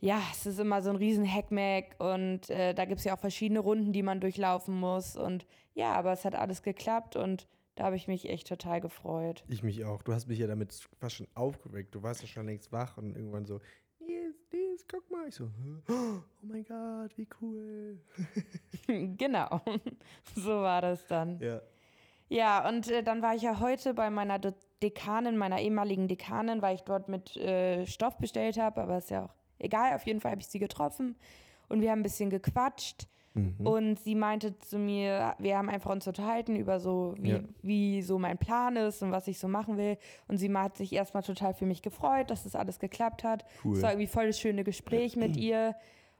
ja, 0.00 0.20
es 0.32 0.44
ist 0.44 0.58
immer 0.58 0.82
so 0.82 0.90
ein 0.90 0.96
riesen 0.96 1.24
Hackmack 1.24 1.94
und 1.98 2.50
äh, 2.50 2.74
da 2.74 2.84
gibt 2.84 2.98
es 2.98 3.04
ja 3.04 3.14
auch 3.14 3.20
verschiedene 3.20 3.60
Runden, 3.60 3.92
die 3.92 4.02
man 4.02 4.20
durchlaufen 4.20 4.74
muss 4.78 5.16
und 5.16 5.46
ja, 5.74 5.92
aber 5.92 6.10
es 6.12 6.24
hat 6.24 6.34
alles 6.34 6.64
geklappt 6.64 7.14
und 7.14 7.46
da 7.76 7.84
habe 7.84 7.94
ich 7.94 8.08
mich 8.08 8.28
echt 8.28 8.48
total 8.48 8.80
gefreut. 8.80 9.44
Ich 9.46 9.62
mich 9.62 9.84
auch. 9.84 10.02
Du 10.02 10.12
hast 10.12 10.26
mich 10.26 10.40
ja 10.40 10.48
damit 10.48 10.72
fast 10.98 11.14
schon 11.14 11.28
aufgeweckt. 11.34 11.94
Du 11.94 12.02
warst 12.02 12.22
ja 12.22 12.26
schon 12.26 12.46
längst 12.46 12.72
wach 12.72 12.96
und 12.98 13.14
irgendwann 13.14 13.46
so, 13.46 13.60
Nils, 14.78 14.86
guck 14.88 15.10
mal. 15.10 15.28
Ich 15.28 15.34
so, 15.34 15.46
"Hä? 15.46 15.92
oh 15.92 16.22
mein 16.42 16.64
Gott, 16.64 17.16
wie 17.16 17.26
cool. 17.40 17.98
genau, 19.16 19.60
so 20.34 20.50
war 20.50 20.82
das 20.82 21.06
dann. 21.06 21.40
Ja. 21.40 21.60
Ja, 22.28 22.68
und 22.68 22.90
äh, 22.90 23.02
dann 23.02 23.22
war 23.22 23.34
ich 23.34 23.42
ja 23.42 23.58
heute 23.58 23.94
bei 23.94 24.10
meiner 24.10 24.38
De 24.38 24.52
Dekanin, 24.82 25.36
meiner 25.36 25.60
ehemaligen 25.60 26.06
Dekanin, 26.06 26.62
weil 26.62 26.76
ich 26.76 26.82
dort 26.82 27.08
mit 27.08 27.36
äh, 27.36 27.84
Stoff 27.86 28.16
bestellt 28.18 28.58
habe, 28.58 28.82
aber 28.82 28.98
ist 28.98 29.10
ja 29.10 29.24
auch 29.24 29.34
egal. 29.58 29.94
Auf 29.94 30.06
jeden 30.06 30.20
Fall 30.20 30.32
habe 30.32 30.40
ich 30.40 30.46
sie 30.46 30.60
getroffen 30.60 31.16
und 31.68 31.80
wir 31.80 31.90
haben 31.90 32.00
ein 32.00 32.04
bisschen 32.04 32.30
gequatscht. 32.30 33.08
Mhm. 33.58 33.66
Und 33.66 33.98
sie 34.00 34.14
meinte 34.14 34.58
zu 34.58 34.78
mir, 34.78 35.34
wir 35.38 35.56
haben 35.58 35.68
einfach 35.68 35.90
uns 35.90 36.06
unterhalten 36.06 36.56
über 36.56 36.80
so, 36.80 37.14
wie, 37.18 37.30
Ja. 37.30 37.40
wie 37.62 38.02
so 38.02 38.18
mein 38.18 38.38
Plan 38.38 38.76
ist 38.76 39.02
und 39.02 39.12
was 39.12 39.28
ich 39.28 39.38
so 39.38 39.48
machen 39.48 39.76
will. 39.76 39.96
Und 40.28 40.38
sie 40.38 40.52
hat 40.52 40.76
sich 40.76 40.92
erstmal 40.92 41.22
total 41.22 41.54
für 41.54 41.66
mich 41.66 41.82
gefreut, 41.82 42.30
dass 42.30 42.44
das 42.44 42.54
alles 42.54 42.78
geklappt 42.78 43.24
hat. 43.24 43.44
Cool. 43.64 43.76
Es 43.76 43.82
war 43.82 43.90
irgendwie 43.92 44.06
voll 44.06 44.26
das 44.26 44.38
schöne 44.40 44.64
Gespräch 44.64 45.16
mit 45.16 45.36
ihr. 45.36 45.74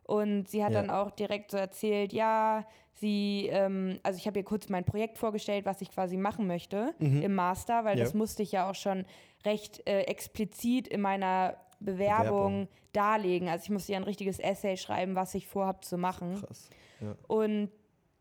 Und 0.05 0.49
sie 0.49 0.65
hat 0.65 0.73
Ja. 0.73 0.81
dann 0.81 0.91
auch 0.91 1.11
direkt 1.11 1.51
so 1.51 1.59
erzählt, 1.59 2.13
ja, 2.15 2.65
sie, 2.95 3.49
ähm, 3.53 4.01
also 4.03 4.17
ich 4.17 4.27
habe 4.27 4.39
ihr 4.39 4.45
kurz 4.45 4.69
mein 4.71 4.85
Projekt 4.85 5.19
vorgestellt, 5.19 5.67
was 5.67 5.83
ich 5.83 5.91
quasi 5.91 6.17
machen 6.17 6.47
möchte 6.47 6.95
im 6.99 7.35
Master, 7.35 7.85
weil 7.85 7.95
Mhm. 7.95 7.99
Ja. 7.99 8.05
das 8.05 8.15
musste 8.15 8.43
ich 8.43 8.53
ja 8.53 8.71
auch 8.71 8.75
schon 8.75 9.05
recht 9.45 9.87
äh, 9.87 10.01
explizit 10.05 10.89
in 10.89 11.01
meiner 11.03 11.57
Bewerbung, 11.81 12.27
Bewerbung. 12.29 12.69
darlegen. 12.93 13.49
Also 13.49 13.64
ich 13.64 13.71
musste 13.71 13.93
ja 13.93 13.99
ein 13.99 14.05
richtiges 14.05 14.38
Essay 14.38 14.77
schreiben, 14.77 15.14
was 15.14 15.35
ich 15.35 15.47
vorhabe 15.47 15.81
zu 15.81 15.97
machen. 15.99 16.41
Krass. 16.41 16.71
Ja. 17.01 17.14
Und 17.27 17.71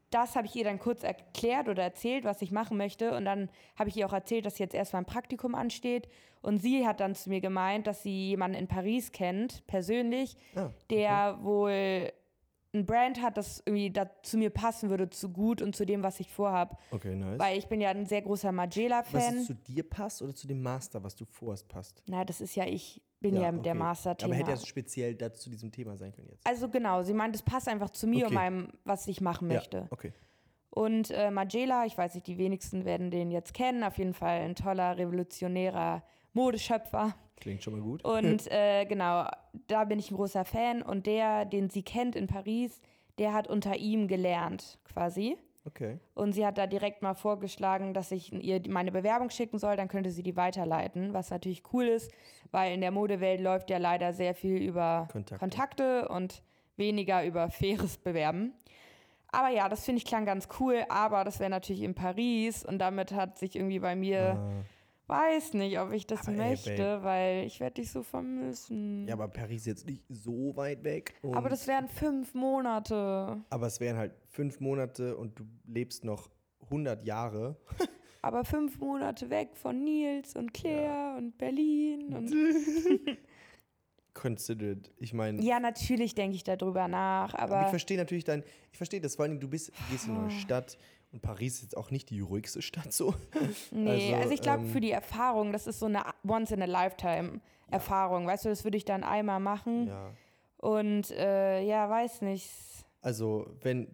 das 0.10 0.36
habe 0.36 0.48
ich 0.48 0.56
ihr 0.56 0.64
dann 0.64 0.80
kurz 0.80 1.04
erklärt 1.04 1.68
oder 1.68 1.84
erzählt, 1.84 2.24
was 2.24 2.42
ich 2.42 2.52
machen 2.52 2.78
möchte. 2.78 3.16
Und 3.16 3.26
dann 3.26 3.50
habe 3.78 3.90
ich 3.90 3.98
ihr 3.98 4.06
auch 4.06 4.14
erzählt, 4.14 4.46
dass 4.46 4.58
jetzt 4.58 4.74
erstmal 4.74 5.02
ein 5.02 5.06
Praktikum 5.06 5.54
ansteht. 5.54 6.08
Und 6.42 6.60
sie 6.60 6.88
hat 6.88 7.00
dann 7.02 7.14
zu 7.16 7.30
mir 7.30 7.42
gemeint, 7.42 7.88
dass 7.88 8.04
sie 8.04 8.30
jemanden 8.30 8.58
in 8.58 8.68
Paris 8.68 9.12
kennt, 9.12 9.66
persönlich, 9.68 10.38
Ah, 10.56 10.70
der 10.90 11.40
wohl 11.42 12.12
ein 12.78 12.86
Brand 12.86 13.22
hat, 13.22 13.38
das 13.38 13.62
irgendwie 13.66 13.90
da 13.92 14.10
zu 14.24 14.38
mir 14.38 14.50
passen 14.50 14.90
würde, 14.90 15.10
zu 15.10 15.30
gut 15.30 15.62
und 15.62 15.76
zu 15.76 15.86
dem, 15.86 16.04
was 16.04 16.20
ich 16.20 16.30
vorhabe. 16.30 16.78
Okay, 16.92 17.16
nice. 17.16 17.40
Weil 17.40 17.58
ich 17.58 17.68
bin 17.68 17.82
ja 17.82 17.90
ein 17.90 18.06
sehr 18.06 18.22
großer 18.22 18.50
was 18.50 18.56
Magela-Fan. 18.56 19.40
zu 19.44 19.54
dir 19.54 19.84
passt 19.88 20.22
oder 20.22 20.34
zu 20.34 20.48
dem 20.48 20.62
Master, 20.62 21.04
was 21.04 21.16
du 21.16 21.26
vorhast, 21.26 21.68
passt? 21.68 22.04
Na, 22.08 22.24
das 22.24 22.42
ist 22.42 22.56
ja, 22.56 22.66
ich 22.66 23.02
bin 23.20 23.36
ja, 23.36 23.52
der 23.52 23.60
okay. 23.72 23.74
Master-Thema. 23.74 24.32
Aber 24.32 24.40
hätte 24.40 24.52
ja 24.52 24.58
speziell 24.58 25.16
dazu 25.16 25.44
zu 25.44 25.50
diesem 25.50 25.72
Thema 25.72 25.98
sein 25.98 26.12
können 26.12 26.28
jetzt. 26.30 26.46
also 26.46 26.70
genau, 26.70 27.02
sie 27.04 27.14
meint, 27.14 27.36
es 27.36 27.42
passt 27.42 27.68
einfach 27.68 27.90
zu 27.90 28.08
mir 28.08 28.26
Okay. 28.26 28.28
und 28.28 28.34
meinem, 28.34 28.68
was 28.84 29.08
ich 29.08 29.22
machen 29.22 29.48
möchte. 29.48 29.78
Ja, 29.78 29.88
okay. 29.90 30.14
Und 30.70 31.10
äh, 31.10 31.32
Magela, 31.32 31.86
ich 31.86 31.98
weiß 31.98 32.14
nicht, 32.14 32.28
die 32.28 32.38
wenigsten 32.38 32.86
werden 32.86 33.10
den 33.10 33.32
jetzt 33.32 33.54
kennen, 33.56 33.84
auf 33.84 33.98
jeden 33.98 34.14
Fall 34.14 34.42
ein 34.42 34.54
toller, 34.54 34.98
revolutionärer 34.98 36.04
Modeschöpfer. 36.34 37.16
Klingt 37.38 37.64
schon 37.64 37.74
mal 37.74 37.82
gut. 37.82 38.04
Und 38.04 38.48
äh, 38.52 38.86
genau, 38.86 39.28
da 39.68 39.86
bin 39.86 40.00
ich 40.00 40.12
ein 40.12 40.16
großer 40.16 40.46
Fan. 40.46 40.82
Und 40.82 41.06
der, 41.06 41.46
den 41.46 41.70
sie 41.70 41.84
kennt 41.84 42.16
in 42.16 42.28
Paris, 42.28 42.82
der 43.18 43.34
hat 43.34 43.48
unter 43.48 43.78
ihm 43.78 44.08
gelernt, 44.08 44.80
quasi. 44.86 45.38
Okay. 45.66 46.00
Und 46.14 46.32
sie 46.32 46.46
hat 46.46 46.58
da 46.58 46.66
direkt 46.66 47.02
mal 47.02 47.14
vorgeschlagen, 47.14 47.94
dass 47.94 48.12
ich 48.12 48.32
ihr 48.32 48.62
meine 48.70 48.92
Bewerbung 48.92 49.30
schicken 49.30 49.60
soll, 49.60 49.76
dann 49.76 49.90
könnte 49.90 50.12
sie 50.12 50.24
die 50.24 50.38
weiterleiten, 50.38 51.14
was 51.14 51.30
natürlich 51.30 51.62
cool 51.74 51.86
ist, 51.86 52.10
weil 52.52 52.74
in 52.74 52.80
der 52.80 52.92
Modewelt 52.92 53.42
läuft 53.42 53.70
ja 53.70 53.78
leider 53.78 54.14
sehr 54.14 54.34
viel 54.34 54.58
über 54.62 55.10
Kontakte. 55.12 55.38
Kontakte 55.40 56.08
und 56.08 56.42
weniger 56.78 57.26
über 57.26 57.50
faires 57.50 57.98
Bewerben. 57.98 58.54
Aber 59.30 59.50
ja, 59.50 59.68
das 59.68 59.84
finde 59.84 59.98
ich 59.98 60.06
klang 60.06 60.26
ganz 60.26 60.48
cool, 60.60 60.86
aber 60.88 61.26
das 61.26 61.42
wäre 61.42 61.50
natürlich 61.50 61.82
in 61.82 61.96
Paris 61.96 62.64
und 62.66 62.80
damit 62.80 63.12
hat 63.12 63.38
sich 63.38 63.58
irgendwie 63.58 63.80
bei 63.80 63.94
mir, 63.96 64.38
Ah. 64.38 64.64
Weiß 65.08 65.54
nicht, 65.54 65.80
ob 65.80 65.92
ich 65.92 66.06
das 66.06 66.28
Aber 66.28 66.32
ey, 66.38 66.50
möchte, 66.50 66.76
Babe. 66.78 67.04
weil 67.04 67.46
ich 67.46 67.60
werde 67.60 67.82
dich 67.82 67.92
so 67.92 68.04
vermissen. 68.04 69.08
Ja, 69.08 69.14
aber 69.14 69.28
Paris 69.28 69.62
ist 69.62 69.66
jetzt 69.68 69.86
nicht 69.88 70.04
so 70.10 70.56
weit 70.56 70.84
weg. 70.84 71.14
Und, 71.22 71.36
aber 71.36 71.50
das 71.50 71.66
wären 71.68 71.88
fünf 71.88 72.34
Monate. 72.34 73.42
aber 73.50 73.68
es 73.68 73.80
wären 73.80 73.98
halt 73.98 74.14
fünf 74.30 74.60
Monate 74.60 75.16
und 75.18 75.40
du 75.40 75.46
lebst 75.66 76.04
noch 76.06 76.30
100 76.66 77.04
Jahre. 77.06 77.56
Aber 78.24 78.44
fünf 78.44 78.80
Monate 78.80 79.30
weg 79.30 79.56
von 79.56 79.84
Nils 79.86 80.36
und 80.36 80.54
Claire 80.54 81.16
und 81.18 81.38
Berlin 81.38 82.14
und 82.14 82.34
Considered. 84.14 84.92
Ich 84.98 85.14
meine, 85.14 85.42
Ja, 85.44 85.60
natürlich 85.60 86.16
denke 86.16 86.36
ich 86.36 86.44
darüber 86.44 86.88
nach, 86.88 87.36
aber 87.36 87.62
ich 87.62 87.68
verstehe 87.68 87.98
natürlich 87.98 88.24
dein, 88.24 88.44
ich 88.72 88.78
verstehe 88.78 89.00
das, 89.00 89.16
vor 89.16 89.26
allem 89.26 89.40
du 89.40 89.48
bist, 89.48 89.72
gehst 89.92 90.06
in 90.08 90.12
eine 90.14 90.20
Ah. 90.20 90.22
neue 90.24 90.32
Stadt 90.32 90.78
und 91.14 91.22
Paris 91.22 91.56
ist 91.56 91.62
jetzt 91.64 91.78
auch 91.78 91.90
nicht 91.92 92.10
die 92.10 92.20
ruhigste 92.20 92.62
Stadt 92.62 92.92
so. 92.94 93.14
nee, 93.72 94.14
also, 94.14 94.16
also, 94.24 94.34
ich 94.34 94.42
glaube 94.42 94.64
ähm, 94.64 94.70
für 94.70 94.82
die 94.82 94.92
Erfahrung, 94.92 95.52
das 95.54 95.66
ist 95.68 95.80
so 95.80 95.86
eine 95.86 96.04
once 96.28 96.52
in 96.52 96.62
a 96.62 96.66
lifetime 96.66 97.40
Erfahrung, 97.70 98.28
weißt 98.28 98.46
du, 98.46 98.50
das 98.50 98.64
würde 98.64 98.78
ich 98.78 98.86
dann 98.86 99.04
einmal 99.04 99.40
machen 99.40 99.88
Ja. 99.88 100.12
und 100.58 101.12
äh, 101.12 101.62
ja, 101.64 101.90
weiß 101.90 102.22
nicht. 102.22 102.50
Also, 103.02 103.46
wenn 103.62 103.88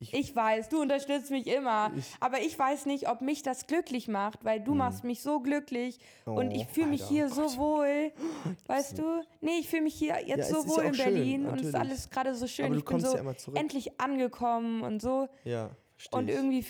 Ich 0.00 0.34
weiß, 0.36 0.68
du 0.68 0.82
unterstützt 0.82 1.30
mich 1.30 1.46
immer, 1.46 1.90
Ich- 1.96 2.14
aber 2.20 2.40
ich 2.40 2.58
weiß 2.58 2.84
nicht, 2.86 3.08
ob 3.08 3.22
mich 3.22 3.42
das 3.42 3.66
glücklich 3.66 4.06
macht, 4.08 4.44
weil 4.44 4.60
du 4.60 4.74
machst 4.74 5.02
mich 5.04 5.22
so 5.22 5.40
glücklich 5.40 5.98
und 6.26 6.48
Oh, 6.48 6.54
ich 6.54 6.66
fühle 6.66 6.88
mich 6.88 7.04
hier 7.06 7.26
oh 7.26 7.34
so 7.34 7.42
Gott. 7.42 7.56
wohl, 7.58 8.12
weißt 8.66 8.98
du? 8.98 9.22
Nee, 9.40 9.58
ich 9.60 9.68
fühle 9.68 9.82
mich 9.82 9.94
hier 9.94 10.16
jetzt 10.26 10.50
es 10.50 10.62
so 10.62 10.68
wohl 10.68 10.82
ja 10.82 10.88
in 10.88 10.94
schön, 10.94 11.04
Berlin 11.14 11.46
und 11.46 11.60
es 11.60 11.66
ist 11.68 11.72
natürlich. 11.72 11.90
alles 11.92 12.10
gerade 12.10 12.34
so 12.34 12.46
schön. 12.46 12.66
aber 12.66 12.74
du 12.74 12.78
ich 12.80 12.84
bin 12.84 12.90
kommst 12.92 13.06
so 13.06 13.14
ja 13.14 13.20
immer 13.20 13.36
zurück. 13.36 13.58
endlich 13.58 13.98
angekommen 14.00 14.82
und 14.82 15.00
so. 15.00 15.28
Ja, 15.44 15.70
verstehe 15.96 16.18
Und 16.20 16.28
irgendwie, 16.28 16.64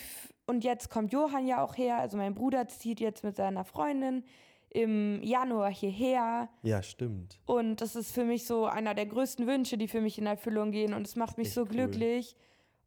und 0.47 0.65
jetzt 0.65 0.91
kommt 0.91 1.13
Johann 1.13 1.47
ja 1.47 1.63
auch 1.63 1.77
her, 1.77 1.99
also 1.99 2.17
mein 2.17 2.35
Bruder 2.35 2.69
zieht 2.69 3.01
jetzt 3.01 3.25
mit 3.25 3.37
seiner 3.37 3.65
Freundin 3.65 4.25
im 4.71 5.23
Januar 5.23 5.71
hierher. 5.71 6.49
Ja, 6.63 6.83
stimmt. 6.83 7.39
Und 7.47 7.81
das 7.81 7.95
ist 7.95 8.13
für 8.13 8.25
mich 8.25 8.45
so 8.47 8.67
einer 8.67 8.95
der 8.95 9.07
größten 9.07 9.47
Wünsche, 9.47 9.79
die 9.79 9.87
für 9.89 10.01
mich 10.01 10.19
in 10.19 10.27
Erfüllung 10.27 10.73
gehen. 10.73 10.95
Und 10.95 11.07
es 11.07 11.15
macht 11.15 11.39
mich 11.39 11.47
Echt 11.49 11.55
so 11.55 11.63
cool. 11.63 11.69
glücklich. 11.69 12.35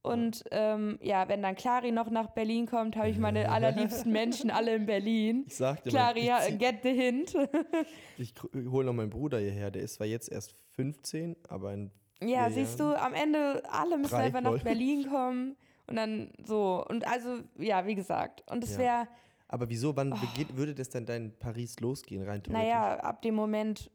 Und 0.02 0.43
ähm, 0.52 1.00
ja, 1.02 1.28
wenn 1.28 1.41
dann 1.41 1.56
Clari 1.56 1.91
noch 1.91 2.10
nach 2.10 2.28
Berlin 2.32 2.65
kommt, 2.65 2.95
habe 2.97 3.10
ich 3.10 3.17
meine 3.17 3.50
allerliebsten 3.52 4.12
Menschen 4.12 4.50
alle 4.52 4.76
in 4.76 4.86
Berlin. 4.86 5.45
Ich 5.47 5.56
sagte 5.56 5.89
Clari, 5.89 6.26
ja, 6.26 6.39
get 6.52 6.84
the 6.84 6.93
hint. 6.93 7.34
ich 8.17 8.34
hole 8.69 8.86
noch 8.86 8.93
meinen 8.93 9.10
Bruder 9.10 9.39
hierher. 9.39 9.71
Der 9.71 9.82
ist 9.82 9.95
zwar 9.95 10.08
jetzt 10.08 10.30
erst 10.32 10.54
15, 10.76 11.36
aber 11.50 11.73
in 11.73 11.91
Ja, 12.21 12.50
siehst 12.50 12.80
Jahren- 12.80 12.93
du, 12.93 13.02
am 13.02 13.13
Ende 13.13 13.63
alle 13.69 13.97
müssen 13.97 14.15
einfach 14.15 14.41
nach. 14.41 14.62
Berlin 14.63 15.10
kommen. 15.10 15.56
Und 15.88 15.95
dann 15.95 16.32
so. 16.45 16.86
Und 16.88 17.08
also, 17.08 17.39
ja, 17.58 17.86
wie 17.86 17.95
gesagt. 17.95 18.43
Und 18.52 18.63
es 18.63 18.73
Ja. 18.73 18.78
wäre. 18.80 19.08
Aber 19.50 19.69
wieso, 19.69 19.95
wann 19.95 20.10
begeht, 20.10 20.58
würde 20.58 20.76
das 20.76 20.89
dann 20.89 21.06
dein 21.06 21.32
Paris 21.39 21.80
losgehen, 21.80 22.28
rein 22.28 22.43
theoretisch? 22.43 22.69
Naja, 22.69 22.97
ab 23.00 23.21
dem 23.21 23.34
Moment, 23.36 23.89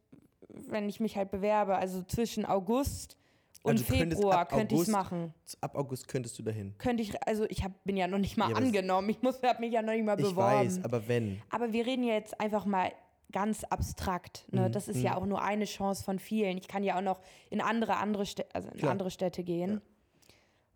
wenn 0.48 0.88
ich 0.88 0.98
mich 1.00 1.16
halt 1.18 1.31
bewerbe, 1.31 1.76
also 1.76 2.02
zwischen 2.05 2.46
August 2.46 3.18
und 3.62 3.72
Also 3.72 3.85
Februar 3.85 4.46
könnte 4.46 4.74
ich 4.74 4.81
es 4.81 4.88
machen. 4.88 5.35
Ab 5.61 5.76
August 5.76 6.09
könntest 6.09 6.38
du 6.38 6.42
dahin. 6.42 6.74
Könnte 6.78 7.02
ich, 7.02 7.22
also 7.28 7.44
ich 7.50 7.62
hab, 7.62 7.72
bin 7.85 7.98
ja 7.98 8.07
noch 8.09 8.18
nicht 8.18 8.38
mal 8.38 8.48
Ja, 8.50 8.57
angenommen. 8.57 9.11
Ich 9.11 9.20
muss, 9.20 9.42
habe 9.42 9.61
mich 9.61 9.72
ja 9.74 9.83
noch 9.83 9.92
nicht 9.92 10.05
mal 10.07 10.18
Ich 10.18 10.26
beworben. 10.26 10.66
weiß, 10.66 10.85
aber 10.85 11.07
wenn. 11.07 11.42
aber 11.50 11.72
wir 11.74 11.85
reden 11.87 12.02
ja 12.05 12.14
jetzt 12.14 12.40
einfach 12.40 12.64
mal 12.64 12.90
ganz 13.31 13.62
abstrakt. 13.64 14.46
Ne? 14.50 14.68
Mhm, 14.68 14.72
Das 14.72 14.88
ist 14.88 15.02
ja 15.02 15.16
auch 15.16 15.26
nur 15.26 15.42
eine 15.42 15.66
Chance 15.66 16.02
von 16.02 16.18
vielen. 16.18 16.57
Ich 16.59 16.66
kann 16.68 16.83
ja 16.83 16.96
auch 16.96 17.02
noch 17.02 17.20
in 17.50 17.61
andere, 17.61 17.96
andere 17.98 18.24
Städte, 18.26 18.55
also 18.55 18.68
in 18.70 18.78
Klar. 18.78 18.90
andere 18.92 19.11
Städte 19.11 19.42
gehen. 19.44 19.81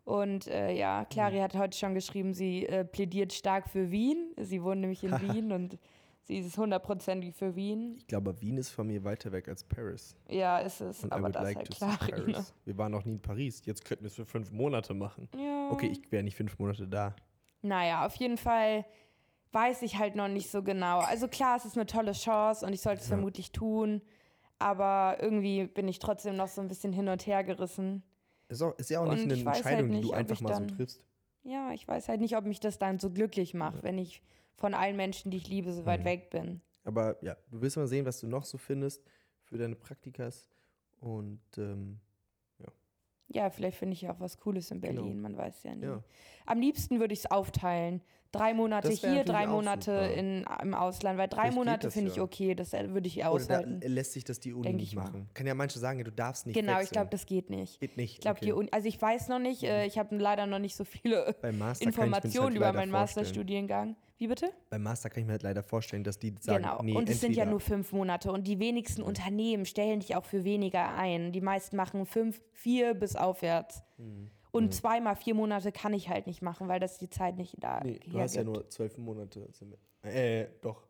Und 0.07 0.47
äh, 0.47 0.71
ja, 0.71 1.01
Mhm. 1.01 1.09
Clary 1.09 1.39
hat 1.39 1.53
heute 1.55 1.77
schon 1.77 1.93
geschrieben, 1.93 2.33
sie 2.33 2.65
äh, 2.65 2.85
plädiert 2.85 3.33
stark 3.33 3.69
für 3.69 3.91
Wien. 3.91 4.33
Sie 4.37 4.63
wohnt 4.63 4.79
nämlich 4.79 5.03
in 5.03 5.11
Wien 5.21 5.51
und 5.51 5.77
sie 6.23 6.37
ist 6.37 6.57
hundertprozentig 6.57 7.35
für 7.35 7.57
Wien. 7.57 7.95
Ich 7.97 8.07
glaube, 8.07 8.39
Wien 8.41 8.57
ist 8.57 8.69
von 8.69 8.87
mir 8.87 9.03
weiter 9.03 9.33
weg 9.33 9.49
als 9.49 9.65
Paris. 9.65 10.15
Ja, 10.29 10.59
ist 10.59 10.79
es. 10.79 11.03
Und 11.03 11.11
aber 11.11 11.29
das 11.29 11.43
like 11.43 11.57
halt 11.57 11.67
to 11.67 11.73
see 11.73 11.97
Clary. 12.07 12.31
Ne? 12.31 12.45
Wir 12.63 12.77
waren 12.77 12.93
noch 12.93 13.03
nie 13.03 13.11
in 13.15 13.21
Paris. 13.21 13.61
Jetzt 13.65 13.83
könnten 13.83 14.05
wir 14.05 14.07
es 14.07 14.15
für 14.15 14.25
fünf 14.25 14.49
Monate 14.53 14.93
machen. 14.93 15.27
Ja. 15.37 15.69
Okay, 15.71 15.87
ich 15.87 16.09
wäre 16.09 16.23
nicht 16.23 16.37
fünf 16.37 16.57
Monate 16.57 16.87
da. 16.87 17.13
Naja, 17.61 18.05
auf 18.05 18.15
jeden 18.15 18.37
Fall 18.37 18.85
weiß 19.51 19.81
ich 19.81 19.97
halt 19.99 20.15
noch 20.15 20.29
nicht 20.29 20.49
so 20.49 20.63
genau. 20.63 20.99
Also 20.99 21.27
klar, 21.27 21.57
es 21.57 21.65
ist 21.65 21.75
eine 21.75 21.85
tolle 21.85 22.13
Chance 22.13 22.65
und 22.65 22.71
ich 22.71 22.79
sollte 22.79 23.01
es 23.01 23.09
Ja. 23.09 23.15
vermutlich 23.15 23.51
tun. 23.51 24.01
Aber 24.57 25.17
irgendwie 25.19 25.67
bin 25.67 25.89
ich 25.89 25.99
trotzdem 25.99 26.37
noch 26.37 26.47
so 26.47 26.61
ein 26.61 26.69
bisschen 26.69 26.93
hin 26.93 27.09
und 27.09 27.27
her 27.27 27.43
gerissen. 27.43 28.03
Ist, 28.49 28.61
auch, 28.61 28.77
ist 28.77 28.89
ja 28.89 28.99
auch 29.01 29.11
nicht 29.11 29.23
Und 29.25 29.31
eine 29.33 29.45
halt 29.45 29.57
Entscheidung, 29.57 29.89
die 29.89 29.95
nicht, 29.97 30.03
du 30.05 30.09
ob 30.09 30.15
einfach 30.15 30.41
mal 30.41 30.53
so 30.53 30.59
dann- 30.59 30.67
triffst. 30.69 31.03
Ja, 31.43 31.71
ich 31.73 31.87
weiß 31.87 32.09
halt 32.09 32.19
nicht, 32.21 32.35
ob 32.35 32.45
mich 32.45 32.59
das 32.59 32.77
dann 32.77 32.99
so 32.99 33.09
glücklich 33.09 33.53
macht, 33.53 33.81
wenn 33.83 33.97
ich 33.97 34.21
von 34.55 34.73
allen 34.73 34.95
Menschen, 34.97 35.31
die 35.31 35.37
ich 35.37 35.47
liebe, 35.47 35.71
so 35.71 35.85
weit 35.85 36.01
Mhm. 36.01 36.05
weg 36.05 36.29
bin. 36.29 36.61
Aber 36.83 37.17
ja, 37.23 37.35
du 37.51 37.61
wirst 37.61 37.77
mal 37.77 37.87
sehen, 37.87 38.05
was 38.05 38.19
du 38.19 38.27
noch 38.27 38.43
so 38.43 38.57
findest 38.57 39.03
für 39.43 39.57
deine 39.57 39.75
Praktikas. 39.75 40.47
Und 40.99 41.39
ähm, 41.57 41.99
Ja, 43.29 43.49
vielleicht 43.49 43.77
finde 43.77 43.91
ich 43.93 44.01
ja 44.03 44.13
auch 44.13 44.21
was 44.21 44.37
Cooles 44.37 44.71
in 44.71 44.79
Genau. 44.79 45.01
Berlin, 45.01 45.19
man 45.21 45.35
weiß 45.35 45.63
ja 45.63 45.75
nie. 45.75 45.83
ja. 45.83 46.01
Am 46.45 46.61
liebsten 46.61 47.01
würde 47.01 47.11
ich 47.13 47.19
es 47.19 47.25
aufteilen. 47.31 48.01
Drei 48.31 48.53
Monate 48.53 48.89
hier, 48.89 49.23
drei 49.23 49.47
Monate 49.47 49.91
in, 49.91 50.45
im 50.61 50.73
Ausland, 50.73 51.17
weil 51.17 51.27
drei 51.27 51.43
Vielleicht 51.43 51.55
Monate 51.55 51.91
finde 51.91 52.11
ich 52.11 52.17
ja. 52.17 52.23
okay, 52.23 52.55
das 52.55 52.73
würde 52.73 53.07
ich 53.07 53.17
Oder 53.17 53.29
aushalten. 53.31 53.81
lässt 53.81 54.13
sich 54.13 54.23
das 54.23 54.39
die 54.39 54.53
Uni 54.53 54.73
nicht 54.73 54.89
ich 54.89 54.95
mal. 54.95 55.03
machen. 55.05 55.29
Kann 55.33 55.47
ja 55.47 55.53
manche 55.53 55.79
sagen, 55.79 56.03
du 56.03 56.11
darfst 56.11 56.45
nicht 56.45 56.55
Genau, 56.55 56.73
ich 56.73 56.79
wechseln. 56.79 56.93
glaube, 56.93 57.09
das 57.11 57.25
geht 57.25 57.49
nicht. 57.49 57.79
Geht 57.79 57.97
nicht. 57.97 58.13
Ich 58.15 58.21
glaube, 58.21 58.37
okay. 58.37 58.45
die 58.45 58.53
Uni, 58.53 58.69
also 58.71 58.87
ich 58.87 59.01
weiß 59.01 59.29
noch 59.29 59.39
nicht, 59.39 59.63
äh, 59.63 59.85
ich 59.85 59.97
habe 59.97 60.15
leider 60.17 60.45
noch 60.45 60.59
nicht 60.59 60.75
so 60.75 60.83
viele 60.83 61.35
ich 61.41 61.59
das 61.59 61.81
Informationen 61.81 62.47
halt 62.47 62.55
über 62.55 62.73
meinen 62.73 62.91
vorstellen. 62.91 63.25
Masterstudiengang. 63.25 63.95
Wie 64.19 64.27
bitte? 64.27 64.49
Beim 64.71 64.81
Master 64.81 65.09
kann 65.09 65.21
ich 65.21 65.27
mir 65.27 65.33
halt 65.33 65.43
leider 65.43 65.61
vorstellen, 65.61 66.03
dass 66.03 66.17
die 66.17 66.33
sagen, 66.39 66.63
genau. 66.63 66.81
nee, 66.81 66.95
und 66.95 67.07
es 67.07 67.21
sind 67.21 67.35
ja 67.35 67.45
nur 67.45 67.59
fünf 67.59 67.91
Monate 67.91 68.31
und 68.31 68.47
die 68.47 68.57
wenigsten 68.59 69.03
Unternehmen 69.03 69.65
stellen 69.65 69.99
dich 69.99 70.15
auch 70.15 70.25
für 70.25 70.43
weniger 70.43 70.95
ein. 70.95 71.31
Die 71.31 71.41
meisten 71.41 71.75
machen 71.75 72.05
fünf, 72.07 72.41
vier 72.51 72.95
bis 72.95 73.15
aufwärts. 73.15 73.83
Hm. 73.97 74.31
Und 74.57 74.73
zweimal 74.73 75.15
vier 75.15 75.35
Monate 75.35 75.71
kann 75.71 75.93
ich 75.93 76.09
halt 76.09 76.27
nicht 76.27 76.41
machen, 76.41 76.67
weil 76.67 76.79
das 76.79 76.97
die 76.97 77.09
Zeit 77.09 77.37
nicht 77.37 77.55
da 77.59 77.81
Nee, 77.83 77.99
du 78.05 78.19
hast 78.19 78.35
ja 78.35 78.43
nur 78.43 78.69
zwölf 78.69 78.97
Monate. 78.97 79.47
Äh, 80.03 80.47
doch. 80.61 80.87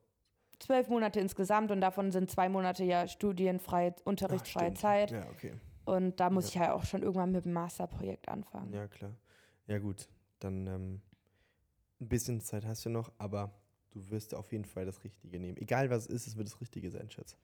Zwölf 0.59 0.87
Monate 0.89 1.19
insgesamt 1.19 1.71
und 1.71 1.81
davon 1.81 2.11
sind 2.11 2.31
zwei 2.31 2.49
Monate 2.49 2.83
ja 2.83 3.07
studienfreie, 3.07 3.93
unterrichtsfreie 4.05 4.65
stimmt. 4.65 4.77
Zeit. 4.79 5.11
Ja, 5.11 5.27
okay. 5.29 5.53
Und 5.85 6.19
da 6.19 6.29
muss 6.29 6.49
ich 6.49 6.55
ja 6.55 6.73
auch 6.73 6.83
schon 6.83 7.01
irgendwann 7.01 7.31
mit 7.31 7.45
dem 7.45 7.53
Masterprojekt 7.53 8.27
anfangen. 8.27 8.73
Ja, 8.73 8.87
klar. 8.87 9.15
Ja, 9.67 9.77
gut. 9.79 10.09
Dann 10.39 10.67
ähm, 10.67 11.01
ein 12.01 12.07
bisschen 12.09 12.41
Zeit 12.41 12.65
hast 12.65 12.85
du 12.85 12.89
noch, 12.89 13.11
aber 13.17 13.53
du 13.91 14.09
wirst 14.09 14.33
auf 14.35 14.51
jeden 14.51 14.65
Fall 14.65 14.85
das 14.85 15.03
Richtige 15.03 15.39
nehmen. 15.39 15.57
Egal 15.57 15.89
was 15.89 16.07
es 16.07 16.07
ist, 16.07 16.27
es 16.27 16.37
wird 16.37 16.47
das 16.47 16.59
Richtige 16.59 16.89
sein, 16.89 17.09
Schatz. 17.09 17.37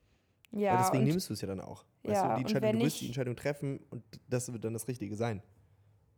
Ja, 0.52 0.74
Weil 0.74 0.78
deswegen 0.80 1.04
nimmst 1.06 1.30
du 1.30 1.34
es 1.34 1.42
ja 1.42 1.48
dann 1.48 1.62
auch. 1.62 1.86
Weißt 2.04 2.16
Ja, 2.16 2.22
du, 2.22 2.28
die 2.28 2.34
und 2.34 2.40
Entscheidung, 2.56 2.80
du 2.80 2.86
wirst 2.86 3.02
die 3.02 3.06
Entscheidung 3.08 3.36
treffen 3.36 3.80
und 3.90 4.04
das 4.28 4.52
wird 4.52 4.64
dann 4.64 4.74
das 4.74 4.88
Richtige 4.88 5.16
sein. 5.16 5.42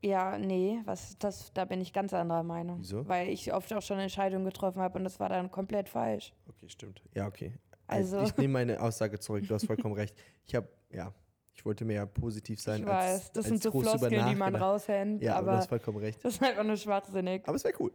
Ja, 0.06 0.38
nee, 0.38 0.82
was, 0.86 1.18
das, 1.18 1.52
da 1.54 1.66
bin 1.66 1.82
ich 1.82 1.92
ganz 1.92 2.14
anderer 2.14 2.44
Meinung. 2.44 2.78
Wieso? 2.80 3.08
Weil 3.08 3.30
ich 3.30 3.52
oft 3.54 3.74
auch 3.74 3.82
schon 3.82 3.98
Entscheidungen 3.98 4.46
getroffen 4.46 4.80
habe 4.82 5.00
und 5.00 5.04
das 5.04 5.20
war 5.20 5.30
dann 5.30 5.50
komplett 5.50 5.90
falsch. 5.90 6.32
Okay, 6.48 6.70
stimmt. 6.70 7.02
Ja, 7.16 7.26
okay. 7.28 7.54
Also- 7.88 8.22
ich 8.22 8.38
nehme 8.38 8.54
meine 8.54 8.80
Aussage 8.82 9.20
zurück. 9.20 9.48
Du 9.48 9.56
hast 9.56 9.66
vollkommen 9.66 9.96
recht. 9.96 10.16
Ich 10.46 10.54
habe, 10.54 10.68
ja, 10.92 11.12
ich 11.56 11.66
wollte 11.66 11.86
mehr 11.86 12.06
positiv 12.06 12.62
sein. 12.62 12.82
ich 12.84 12.88
als, 12.88 13.24
weiß, 13.24 13.32
das 13.32 13.38
als 13.46 13.48
sind 13.48 13.64
so 13.64 13.72
Floskeln, 13.72 14.28
die 14.30 14.36
man 14.36 14.56
raushängt, 14.56 15.24
Ja, 15.24 15.38
aber 15.38 15.52
du 15.54 15.58
hast 15.58 15.70
vollkommen 15.70 15.98
recht. 15.98 16.24
das 16.24 16.36
ist 16.36 16.44
einfach 16.44 16.64
nur 16.64 16.78
schwachsinnig. 16.78 17.42
Aber 17.48 17.56
es 17.56 17.64
wäre 17.64 17.74
cool. 17.80 17.92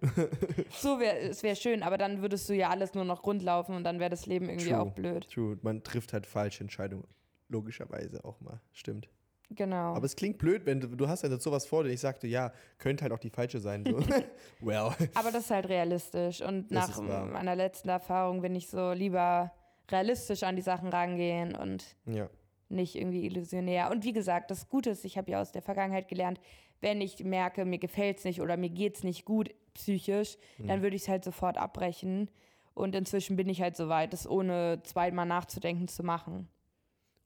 So 0.70 0.99
wäre 0.99 1.16
es 1.18 1.42
wäre 1.44 1.55
schön, 1.55 1.83
aber 1.85 1.96
dann 1.96 2.23
würdest 2.23 2.49
du 2.49 2.55
ja 2.55 2.70
alles 2.70 2.94
nur 2.94 3.05
noch 3.05 3.25
rund 3.25 3.42
laufen 3.42 3.75
und 3.77 3.85
dann 3.85 4.01
wäre 4.01 4.11
das 4.11 4.27
Leben 4.27 4.49
irgendwie 4.49 4.70
True. 4.70 4.81
auch 4.81 4.90
blöd. 4.92 5.29
True. 5.31 5.59
Man 5.62 5.85
trifft 5.85 6.12
halt 6.12 6.27
falsche 6.27 6.64
Entscheidungen. 6.64 7.07
Logischerweise 7.49 8.25
auch 8.25 8.40
mal. 8.40 8.61
Stimmt. 8.73 9.09
Genau. 9.50 9.94
Aber 9.94 10.04
es 10.06 10.14
klingt 10.14 10.38
blöd, 10.38 10.64
wenn 10.64 10.80
du, 10.80 10.86
du 10.88 11.08
hast 11.08 11.22
ja 11.22 11.28
jetzt 11.28 11.42
sowas 11.42 11.66
vor 11.66 11.82
dir. 11.84 11.90
Ich 11.90 12.00
sagte, 12.00 12.26
ja, 12.28 12.52
könnte 12.78 13.02
halt 13.02 13.12
auch 13.12 13.18
die 13.18 13.30
falsche 13.30 13.58
sein. 13.58 13.84
So. 13.84 13.98
well. 14.60 14.90
Aber 15.14 15.32
das 15.32 15.44
ist 15.44 15.50
halt 15.50 15.68
realistisch. 15.68 16.40
Und 16.40 16.70
nach 16.70 17.00
meiner 17.00 17.56
letzten 17.56 17.88
Erfahrung 17.88 18.42
bin 18.42 18.54
ich 18.54 18.68
so 18.68 18.92
lieber 18.92 19.52
realistisch 19.90 20.44
an 20.44 20.54
die 20.54 20.62
Sachen 20.62 20.88
rangehen 20.88 21.56
und 21.56 21.84
Ja. 22.06 22.28
nicht 22.68 22.94
irgendwie 22.94 23.26
illusionär. 23.26 23.90
Und 23.90 24.04
wie 24.04 24.12
gesagt, 24.12 24.52
das 24.52 24.68
Gute 24.68 24.90
ist, 24.90 25.04
ich 25.04 25.18
habe 25.18 25.32
ja 25.32 25.40
aus 25.40 25.50
der 25.50 25.62
Vergangenheit 25.62 26.06
gelernt, 26.06 26.40
wenn 26.80 27.00
ich 27.00 27.22
merke, 27.24 27.64
mir 27.64 27.78
gefällt 27.78 28.18
es 28.18 28.24
nicht 28.24 28.40
oder 28.40 28.56
mir 28.56 28.70
geht 28.70 28.96
es 28.96 29.02
nicht 29.02 29.24
gut 29.24 29.50
psychisch, 29.74 30.38
Mhm. 30.58 30.68
dann 30.68 30.82
würde 30.82 30.94
ich 30.94 31.02
es 31.02 31.08
halt 31.08 31.24
sofort 31.24 31.58
abbrechen. 31.58 32.30
Und 32.72 32.94
inzwischen 32.94 33.34
bin 33.36 33.48
ich 33.48 33.60
halt 33.60 33.76
so 33.76 33.88
weit, 33.88 34.12
das 34.12 34.28
ohne 34.30 34.80
zweimal 34.84 35.26
nachzudenken 35.26 35.88
zu 35.88 36.04
machen. 36.04 36.48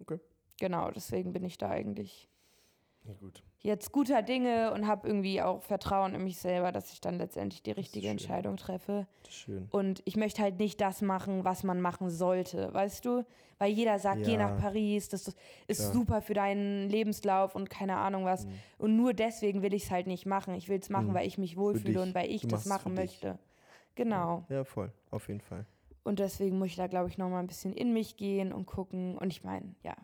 Okay. 0.01 0.19
Genau, 0.61 0.91
deswegen 0.91 1.33
bin 1.33 1.45
ich 1.45 1.59
da 1.59 1.69
eigentlich 1.71 2.29
Ja, 3.05 3.13
gut. 3.15 3.43
jetzt 3.61 3.93
guter 3.93 4.23
Dinge 4.23 4.73
und 4.73 4.87
habe 4.87 5.07
irgendwie 5.09 5.43
auch 5.43 5.63
Vertrauen 5.63 6.15
in 6.15 6.25
mich 6.25 6.39
selber, 6.39 6.71
dass 6.73 6.93
ich 6.93 7.01
dann 7.01 7.19
letztendlich 7.19 7.63
die 7.63 7.73
richtige. 7.73 8.09
Entscheidung 8.09 8.57
treffe. 8.57 9.07
Schön. 9.29 9.69
Und 9.71 10.01
ich 10.05 10.17
möchte 10.17 10.43
halt 10.43 10.59
nicht 10.59 10.81
das 10.81 11.03
machen, 11.03 11.45
was 11.45 11.65
man 11.65 11.81
machen 11.81 12.09
sollte, 12.09 12.73
weißt 12.73 13.05
du? 13.05 13.25
Weil 13.59 13.73
jeder 13.73 13.99
sagt, 13.99 14.25
geh 14.25 14.33
Ja. 14.33 14.39
nach 14.49 14.59
Paris, 14.61 15.09
das 15.09 15.35
ist 15.67 15.81
Klar. 15.81 15.93
super 15.93 16.23
für 16.23 16.35
deinen 16.35 16.89
Lebenslauf 16.89 17.55
und 17.55 17.69
keine 17.71 17.97
Ahnung 17.97 18.25
was. 18.25 18.47
Mhm. 18.47 18.53
Und 18.79 18.97
nur 18.97 19.13
deswegen 19.13 19.63
will 19.63 19.75
ich 19.75 19.85
es 19.85 19.91
halt 19.91 20.07
nicht 20.07 20.25
machen. 20.27 20.55
Ich 20.55 20.69
will 20.69 20.79
es 20.79 20.89
machen, 20.89 21.09
Mhm. 21.09 21.15
weil 21.15 21.27
ich 21.27 21.39
mich 21.39 21.57
wohlfühle 21.57 22.01
und 22.03 22.15
weil 22.15 22.31
ich 22.31 22.43
Du 22.43 22.49
das 22.49 22.67
machen 22.67 22.95
möchte. 22.95 23.39
Genau. 23.97 24.45
Ja, 24.49 24.65
voll. 24.65 24.93
Auf 25.11 25.29
jeden 25.29 25.41
Fall. 25.41 25.67
Und 26.03 26.19
deswegen 26.19 26.59
muss 26.59 26.69
ich 26.69 26.77
da, 26.77 26.87
glaube 26.89 27.09
ich, 27.09 27.17
nochmal 27.17 27.41
ein 27.41 27.47
bisschen 27.47 27.73
in 27.73 27.93
mich 27.93 28.17
gehen 28.17 28.53
und 28.53 28.67
gucken. 28.67 29.17
Und 29.17 29.31
ich 29.31 29.45
meine, 29.45 29.75
ja, 29.83 29.95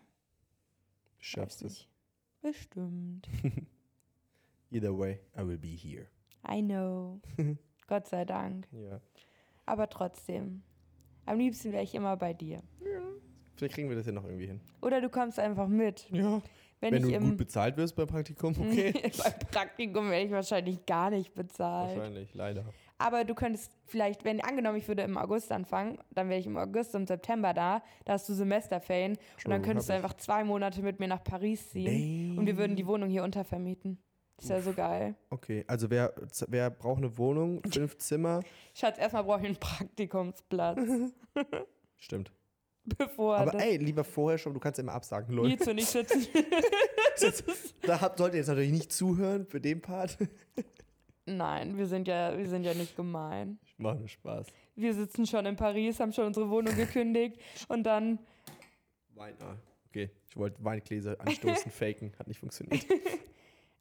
schaffst 1.20 1.62
es. 1.62 1.87
Bestimmt. 2.42 3.28
Either 4.70 4.96
way, 4.96 5.20
I 5.37 5.46
will 5.46 5.59
be 5.59 5.68
here. 5.68 6.06
I 6.48 6.62
know. 6.62 7.20
Gott 7.87 8.06
sei 8.09 8.24
Dank. 8.24 8.66
Ja. 8.72 9.00
Aber 9.66 9.88
trotzdem. 9.88 10.62
Am 11.26 11.38
liebsten 11.38 11.72
wäre 11.72 11.85
ich 11.85 11.94
immer 11.94 12.16
bei 12.16 12.33
dir. 12.33 12.62
Vielleicht 13.54 13.74
kriegen 13.74 13.88
wir 13.88 13.96
das 13.96 14.06
ja 14.06 14.12
noch 14.12 14.24
irgendwie 14.24 14.46
hin. 14.46 14.61
Oder 14.80 15.00
du 15.00 15.11
kommst 15.11 15.38
einfach 15.38 15.68
mit. 15.68 16.09
Ja. 16.11 16.40
Wenn, 16.80 16.94
Wenn, 16.94 17.11
ich 17.11 17.18
du 17.18 17.20
gut 17.20 17.37
bezahlt 17.37 17.76
wirst 17.76 17.94
beim 17.94 18.06
Praktikum, 18.06 18.54
okay. 18.59 18.92
beim 18.92 19.38
Praktikum 19.50 20.11
werde 20.11 20.24
ich 20.24 20.33
wahrscheinlich 20.33 20.87
gar 20.87 21.11
nicht 21.11 21.35
bezahlt. 21.35 21.94
Wahrscheinlich, 21.94 22.33
leider. 22.33 22.64
Aber 23.00 23.24
du 23.24 23.34
könntest 23.34 23.72
vielleicht, 23.86 24.24
wenn 24.24 24.42
angenommen, 24.42 24.76
ich 24.76 24.86
würde 24.86 25.02
im 25.02 25.16
August 25.16 25.50
anfangen, 25.52 25.98
dann 26.10 26.28
wäre 26.28 26.38
ich 26.38 26.46
im 26.46 26.58
August 26.58 26.94
und 26.94 27.08
September 27.08 27.54
da, 27.54 27.82
da 28.04 28.12
hast 28.12 28.28
du 28.28 28.34
Semesterferien 28.34 29.12
und 29.12 29.20
dann 29.44 29.62
True, 29.62 29.68
könntest 29.68 29.88
du 29.88 29.94
einfach 29.94 30.12
zwei 30.14 30.44
Monate 30.44 30.82
mit 30.82 31.00
mir 31.00 31.08
nach 31.08 31.24
Paris 31.24 31.70
ziehen 31.70 32.38
und 32.38 32.44
wir 32.44 32.58
würden 32.58 32.76
die 32.76 32.86
Wohnung 32.86 33.08
hier 33.08 33.24
untervermieten. 33.24 33.98
Das 34.36 34.50
wäre 34.50 34.62
so 34.62 34.72
geil. 34.74 35.14
Okay, 35.30 35.64
also 35.66 35.88
wer, 35.88 36.12
wer 36.48 36.68
braucht 36.68 36.98
eine 36.98 37.16
Wohnung? 37.16 37.62
Fünf 37.72 37.96
Zimmer? 37.96 38.42
Schatz, 38.74 38.98
erstmal 38.98 39.24
brauche 39.24 39.40
ich 39.40 39.46
einen 39.46 39.56
Praktikumsplatz, 39.56 40.78
Stimmt. 41.96 42.32
bevor 42.84 43.38
Aber 43.38 43.54
ey, 43.58 43.78
lieber 43.78 44.04
vorher 44.04 44.36
schon, 44.36 44.52
du 44.52 44.60
kannst 44.60 44.78
immer 44.78 44.92
absagen, 44.92 45.34
Leute. 45.34 45.70
Und 45.70 45.78
ich 45.78 45.86
sitzen. 45.86 46.26
Da 47.82 48.00
habt, 48.02 48.18
solltet 48.18 48.34
ihr 48.34 48.40
jetzt 48.40 48.48
natürlich 48.48 48.72
nicht 48.72 48.92
zuhören 48.92 49.46
für 49.46 49.60
den 49.60 49.80
Part. 49.80 50.18
Nein, 51.37 51.77
wir 51.77 51.87
sind 51.87 52.09
ja, 52.09 52.37
wir 52.37 52.49
sind 52.49 52.64
ja 52.64 52.75
nicht 52.75 52.97
gemein. 52.97 53.59
Ich 53.64 53.79
mache 53.79 53.97
nur 53.97 54.09
Spaß. 54.09 54.47
Wir 54.77 54.95
sitzen 54.95 55.27
schon 55.27 55.47
in 55.47 55.57
Paris, 55.57 56.01
haben 56.01 56.12
schon 56.12 56.27
unsere 56.27 56.49
Wohnung 56.51 56.75
gekündigt 56.75 57.40
und 57.69 57.85
dann 57.85 58.19
Wein. 59.14 59.35
Ah, 59.40 59.57
okay. 59.88 60.11
Ich 60.31 60.37
wollte 60.37 60.62
Weingläser 60.64 61.21
anstoßen, 61.21 61.71
faken. 61.73 62.12
Hat 62.19 62.27
nicht 62.27 62.40
funktioniert. 62.40 62.85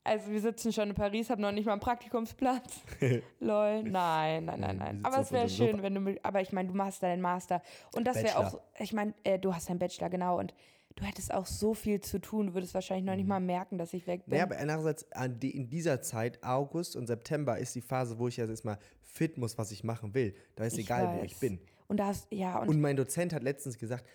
Also 0.01 0.31
wir 0.31 0.39
sitzen 0.39 0.73
schon 0.73 0.89
in 0.89 0.95
Paris, 0.95 1.29
haben 1.29 1.41
noch 1.41 1.51
nicht 1.51 1.65
mal 1.65 1.73
einen 1.73 1.81
Praktikumsplatz. 1.81 2.81
Lol. 3.39 3.83
Nein, 3.83 4.45
nein, 4.45 4.59
nein, 4.59 4.77
nein. 4.77 4.99
Aber 5.03 5.19
es 5.19 5.31
wäre 5.31 5.47
schön, 5.49 5.83
wenn 5.83 5.93
du 5.93 6.15
aber 6.23 6.41
ich 6.41 6.51
meine, 6.51 6.69
du 6.69 6.73
machst 6.73 7.03
deinen 7.03 7.21
Master. 7.21 7.61
Und 7.93 8.05
das 8.05 8.15
wäre 8.15 8.39
auch, 8.39 8.59
ich 8.79 8.91
meine, 8.93 9.13
äh, 9.23 9.37
du 9.37 9.53
hast 9.53 9.69
deinen 9.69 9.77
Bachelor, 9.77 10.09
genau. 10.09 10.39
Und 10.39 10.55
du 10.99 11.05
hättest 11.05 11.33
auch 11.33 11.45
so 11.45 11.73
viel 11.73 12.01
zu 12.01 12.19
tun. 12.19 12.47
Du 12.47 12.53
würdest 12.53 12.73
wahrscheinlich 12.73 13.05
noch 13.05 13.15
nicht 13.15 13.27
mal 13.27 13.39
merken, 13.39 13.77
dass 13.77 13.93
ich 13.93 14.05
weg 14.07 14.25
bin. 14.25 14.31
Naja, 14.33 14.43
aber 14.43 14.57
andererseits, 14.57 15.11
an 15.11 15.39
die, 15.39 15.55
in 15.55 15.69
dieser 15.69 16.01
Zeit, 16.01 16.43
August 16.43 16.95
und 16.95 17.07
September, 17.07 17.57
ist 17.57 17.73
die 17.75 17.81
Phase, 17.81 18.17
wo 18.19 18.27
ich 18.27 18.37
jetzt 18.37 18.49
erstmal 18.49 18.77
fit 19.01 19.37
muss, 19.37 19.57
was 19.57 19.71
ich 19.71 19.83
machen 19.83 20.13
will. 20.13 20.35
Da 20.55 20.65
ist 20.65 20.77
Ich 20.77 20.85
egal, 20.85 21.17
wo 21.19 21.23
ich 21.23 21.33
weiß. 21.33 21.39
bin. 21.39 21.59
Und 21.87 21.97
da 21.97 22.07
hast, 22.07 22.27
ja, 22.31 22.59
und, 22.59 22.69
Und 22.69 22.81
mein 22.81 22.95
Dozent 22.95 23.33
hat 23.33 23.43
letztens 23.43 23.77
gesagt, 23.77 24.05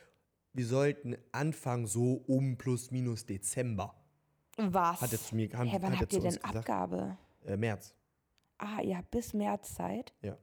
wir 0.53 0.67
sollten 0.67 1.17
anfangen 1.33 1.87
so 1.87 2.23
um 2.27 2.57
plus 2.57 2.91
minus 2.93 3.27
Dezember. 3.27 3.95
was? 4.57 5.01
Hat 5.01 5.13
er 5.13 5.19
zu 5.21 5.35
mir 5.35 5.51
haben, 5.53 5.69
Hä, 5.69 5.79
wann 5.81 5.99
habt 5.99 6.13
ihr 6.13 6.21
denn 6.21 6.31
gesagt. 6.31 6.57
Abgabe? 6.57 7.17
Äh, 7.45 7.57
März. 7.57 7.95
Ah, 8.59 8.81
ihr 8.83 8.97
habt 8.97 9.11
bis 9.11 9.35
März 9.35 9.75
Zeit? 9.75 10.13
Ja. 10.23 10.39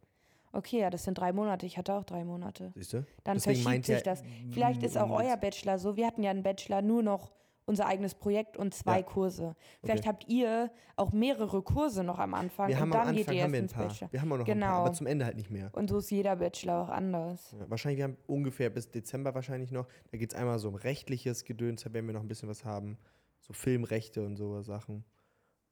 Okay, 0.53 0.79
ja, 0.79 0.89
das 0.89 1.03
sind 1.03 1.17
drei 1.17 1.31
Monate. 1.33 1.65
Ich 1.65 1.77
hatte 1.77 1.93
auch 1.93 2.03
drei 2.03 2.23
Monate. 2.23 2.71
Siehst 2.75 2.93
du? 2.93 3.05
Dann 3.23 3.37
Deswegen 3.37 3.61
verschiebt 3.61 3.85
sich 3.85 4.03
das. 4.03 4.23
Vielleicht 4.51 4.83
ist 4.83 4.97
auch 4.97 5.09
euer 5.09 5.37
Bachelor 5.37 5.77
so. 5.79 5.95
Wir 5.95 6.07
hatten 6.07 6.23
ja 6.23 6.31
einen 6.31 6.43
Bachelor 6.43 6.81
nur 6.81 7.01
noch 7.03 7.31
unser 7.65 7.85
eigenes 7.85 8.15
Projekt 8.15 8.57
und 8.57 8.73
zwei 8.73 8.97
Ja. 8.97 9.03
Kurse. 9.03 9.55
Vielleicht 9.81 9.99
Okay. 10.03 10.09
habt 10.09 10.27
ihr 10.27 10.71
auch 10.97 11.13
mehrere 11.13 11.61
Kurse 11.61 12.03
noch 12.03 12.19
am 12.19 12.33
Anfang 12.33 12.67
Wir 12.67 12.75
und 12.75 12.81
haben 12.81 12.91
dann 12.91 13.07
am 13.09 13.15
geht 13.15 13.27
Anfang 13.27 13.35
ihr 13.37 13.43
haben 13.43 13.53
wir 13.53 13.59
ein 13.61 13.67
paar. 13.67 13.87
Bachelor. 13.87 14.11
Wir 14.11 14.21
haben 14.21 14.31
auch 14.33 14.37
noch 14.37 14.45
ein 14.45 14.45
paar, 14.47 14.55
Genau. 14.55 14.85
aber 14.85 14.93
zum 14.93 15.07
Ende 15.07 15.25
halt 15.25 15.37
nicht 15.37 15.51
mehr. 15.51 15.69
Und 15.73 15.89
so 15.89 15.99
ist 15.99 16.09
jeder 16.11 16.35
Bachelor 16.35 16.81
auch 16.83 16.89
anders. 16.89 17.55
Ja, 17.57 17.69
wahrscheinlich, 17.69 17.97
wir 17.99 18.03
haben 18.05 18.17
ungefähr 18.27 18.69
bis 18.71 18.89
Dezember 18.91 19.33
wahrscheinlich 19.35 19.71
noch. 19.71 19.87
Da 20.11 20.17
geht 20.17 20.33
es 20.33 20.37
einmal 20.37 20.59
so 20.59 20.67
um 20.67 20.75
rechtliches 20.75 21.45
Gedöns, 21.45 21.83
da 21.83 21.93
werden 21.93 22.07
wir 22.07 22.13
noch 22.13 22.21
ein 22.21 22.27
bisschen 22.27 22.49
was 22.49 22.65
haben. 22.65 22.97
So 23.39 23.53
Filmrechte 23.53 24.25
und 24.25 24.35
so 24.35 24.61
Sachen. 24.63 25.05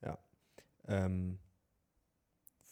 Ja. 0.02 0.18
Ähm, 0.88 1.38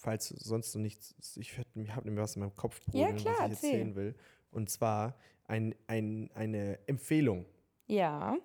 falls 0.07 0.29
sonst 0.29 0.73
noch 0.73 0.81
nichts, 0.81 1.35
ich 1.35 1.57
habe 1.57 1.67
nämlich 2.05 2.23
was 2.23 2.35
in 2.37 2.39
meinem 2.41 2.55
Kopf, 2.55 2.79
Ja, 2.93 3.11
klar, 3.11 3.35
was 3.39 3.45
ich 3.61 3.63
erzählen 3.71 3.93
will. 3.95 4.15
Und 4.51 4.69
zwar 4.69 5.17
ein, 5.47 5.75
ein, 5.87 6.29
eine 6.33 6.79
Empfehlung. 6.87 7.45
Ja. 7.87 8.37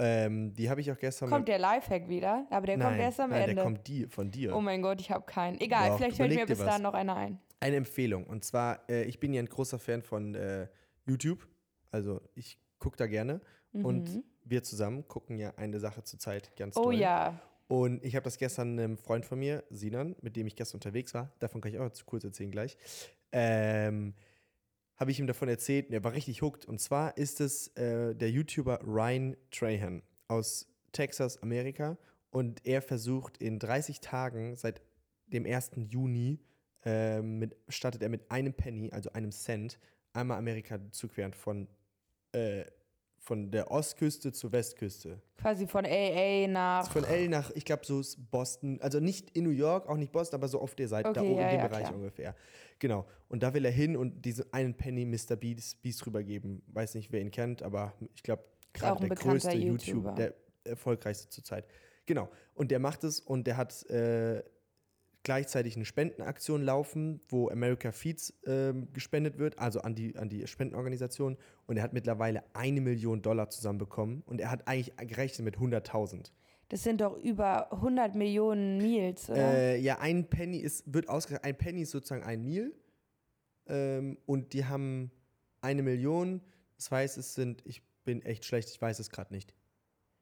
Ähm, 0.00 0.52
die 0.52 0.68
habe 0.68 0.80
ich 0.80 0.90
auch 0.90 0.98
gestern 0.98 1.30
Kommt 1.30 1.46
der 1.46 1.60
Lifehack 1.60 2.08
wieder, 2.08 2.46
aber 2.50 2.66
der 2.66 2.76
nein, 2.76 2.88
kommt 2.88 3.00
erst 3.00 3.20
am 3.20 3.30
nein, 3.30 3.42
Ende. 3.42 3.54
der 3.54 3.64
kommt 3.64 3.86
die, 3.86 4.06
von 4.06 4.30
dir. 4.32 4.54
oh 4.56 4.60
mein 4.60 4.82
Gott, 4.82 5.00
ich 5.00 5.10
habe 5.12 5.24
keinen. 5.24 5.60
Egal, 5.60 5.90
Doch, 5.90 5.96
vielleicht 5.98 6.16
fällt 6.16 6.34
mir 6.34 6.44
bis 6.44 6.58
dahin 6.58 6.82
noch 6.82 6.94
einer 6.94 7.14
ein. 7.14 7.38
Eine 7.60 7.76
Empfehlung. 7.76 8.26
Und 8.26 8.44
zwar, 8.44 8.80
äh, 8.90 9.04
ich 9.04 9.20
bin 9.20 9.32
ja 9.32 9.40
ein 9.40 9.46
großer 9.48 9.78
Fan 9.78 10.02
von 10.02 10.34
äh, 10.34 10.66
YouTube. 11.06 11.46
Also 11.92 12.20
ich 12.34 12.58
gucke 12.80 12.96
da 12.96 13.06
gerne. 13.06 13.40
Und 13.72 14.12
Mhm. 14.12 14.24
wir 14.44 14.62
zusammen 14.64 15.06
gucken 15.06 15.38
ja 15.38 15.54
eine 15.56 15.78
Sache 15.78 16.02
zur 16.02 16.18
Zeit 16.18 16.54
ganz 16.56 16.76
Oh 16.76 16.84
toll. 16.84 16.96
ja. 16.96 17.38
Und 17.68 18.04
ich 18.04 18.14
habe 18.14 18.24
das 18.24 18.38
gestern 18.38 18.78
einem 18.78 18.96
Freund 18.96 19.26
von 19.26 19.38
mir, 19.38 19.64
Sinan, 19.70 20.14
mit 20.22 20.36
dem 20.36 20.46
ich 20.46 20.54
gestern 20.54 20.76
unterwegs 20.76 21.14
war, 21.14 21.32
davon 21.40 21.60
kann 21.60 21.72
ich 21.72 21.78
auch 21.78 21.90
kurz 22.04 22.22
erzählen 22.22 22.50
gleich, 22.50 22.76
ähm, 23.32 24.14
habe 24.96 25.10
ich 25.10 25.18
ihm 25.18 25.26
davon 25.26 25.48
erzählt 25.48 25.88
und 25.88 25.94
er 25.94 26.04
war 26.04 26.12
richtig 26.12 26.42
hooked. 26.42 26.64
Und 26.64 26.80
zwar 26.80 27.16
ist 27.16 27.40
es 27.40 27.68
äh, 27.76 28.14
der 28.14 28.30
YouTuber 28.30 28.80
Ryan 28.84 29.36
Trahan 29.50 30.02
aus 30.28 30.68
Texas, 30.92 31.42
Amerika. 31.42 31.98
Und 32.30 32.64
er 32.64 32.82
versucht 32.82 33.38
in 33.38 33.58
30 33.58 34.00
Tagen 34.00 34.56
seit 34.56 34.80
dem 35.26 35.44
1. 35.44 35.72
Juni, 35.88 36.40
ähm, 36.84 37.38
mit, 37.38 37.56
startet 37.68 38.02
er 38.02 38.08
mit 38.08 38.30
einem 38.30 38.54
Penny, 38.54 38.90
also 38.92 39.12
einem 39.12 39.32
Cent, 39.32 39.78
einmal 40.12 40.38
Amerika 40.38 40.78
zu 40.92 41.08
queren 41.08 41.32
von, 41.32 41.68
äh, 42.32 42.64
von 43.26 43.50
der 43.50 43.72
Ostküste 43.72 44.30
zur 44.30 44.52
Westküste. 44.52 45.20
Quasi 45.36 45.66
von 45.66 45.84
AA 45.84 46.46
nach. 46.46 46.88
Von 46.88 47.02
L 47.02 47.28
nach, 47.28 47.50
ich 47.56 47.64
glaube, 47.64 47.84
so 47.84 47.98
ist 47.98 48.30
Boston, 48.30 48.78
also 48.80 49.00
nicht 49.00 49.30
in 49.36 49.42
New 49.42 49.50
York, 49.50 49.88
auch 49.88 49.96
nicht 49.96 50.12
Boston, 50.12 50.38
aber 50.38 50.46
so 50.46 50.60
auf 50.60 50.76
der 50.76 50.86
Seite, 50.86 51.12
da 51.12 51.20
Okay, 51.20 51.30
oben 51.30 51.40
ja, 51.40 51.48
in 51.48 51.56
dem 51.56 51.60
ja, 51.60 51.66
Bereich 51.66 51.82
klar. 51.82 51.94
ungefähr. 51.96 52.36
Genau. 52.78 53.04
Und 53.28 53.42
da 53.42 53.52
will 53.52 53.64
er 53.64 53.72
hin 53.72 53.96
und 53.96 54.24
diesen 54.24 54.44
einen 54.52 54.74
Penny 54.74 55.04
Mr. 55.04 55.34
Beast, 55.34 55.82
Beast 55.82 56.06
rübergeben. 56.06 56.62
Weiß 56.68 56.94
nicht, 56.94 57.10
wer 57.10 57.20
ihn 57.20 57.32
kennt, 57.32 57.64
aber 57.64 57.94
ich 58.14 58.22
glaube, 58.22 58.44
gerade 58.72 59.08
der 59.08 59.16
größte 59.16 59.56
YouTuber. 59.56 60.10
YouTube, 60.10 60.16
der 60.16 60.34
erfolgreichste 60.62 61.28
zurzeit. 61.28 61.66
Genau. 62.06 62.28
Und 62.54 62.70
der 62.70 62.78
macht 62.78 63.02
es 63.02 63.18
und 63.18 63.48
der 63.48 63.56
hat 63.56 63.84
äh, 63.90 64.44
gleichzeitig 65.26 65.74
eine 65.74 65.84
Spendenaktion 65.84 66.62
laufen, 66.62 67.20
wo 67.28 67.50
America 67.50 67.90
Feeds 67.90 68.32
ähm, 68.46 68.86
gespendet 68.92 69.38
wird, 69.38 69.58
also 69.58 69.80
an 69.80 69.96
die, 69.96 70.16
an 70.16 70.28
die 70.28 70.46
Spendenorganisation. 70.46 71.36
Und 71.66 71.76
er 71.76 71.82
hat 71.82 71.92
mittlerweile 71.92 72.44
eine 72.54 72.80
Million 72.80 73.22
Dollar 73.22 73.50
zusammenbekommen 73.50 74.22
und 74.26 74.40
er 74.40 74.52
hat 74.52 74.68
eigentlich 74.68 74.94
gerechnet 74.96 75.44
mit 75.44 75.56
100.000. 75.56 76.30
Das 76.68 76.84
sind 76.84 77.00
doch 77.00 77.18
über 77.18 77.72
100 77.72 78.14
Millionen 78.14 78.78
Meals, 78.78 79.28
oder? 79.28 79.52
Äh, 79.52 79.80
ja, 79.80 79.98
ein 79.98 80.30
Penny 80.30 80.58
ist, 80.58 80.94
wird 80.94 81.08
ausgerechnet, 81.08 81.44
ein 81.44 81.58
Penny 81.58 81.82
ist 81.82 81.90
sozusagen 81.90 82.22
ein 82.22 82.44
Meal. 82.44 82.72
Ähm, 83.66 84.18
und 84.26 84.52
die 84.52 84.64
haben 84.64 85.10
eine 85.60 85.82
Million. 85.82 86.40
Das 86.76 86.88
heißt, 86.92 87.18
es 87.18 87.34
sind, 87.34 87.66
ich 87.66 87.82
bin 88.04 88.22
echt 88.22 88.44
schlecht, 88.44 88.70
ich 88.70 88.80
weiß 88.80 89.00
es 89.00 89.10
gerade 89.10 89.34
nicht. 89.34 89.52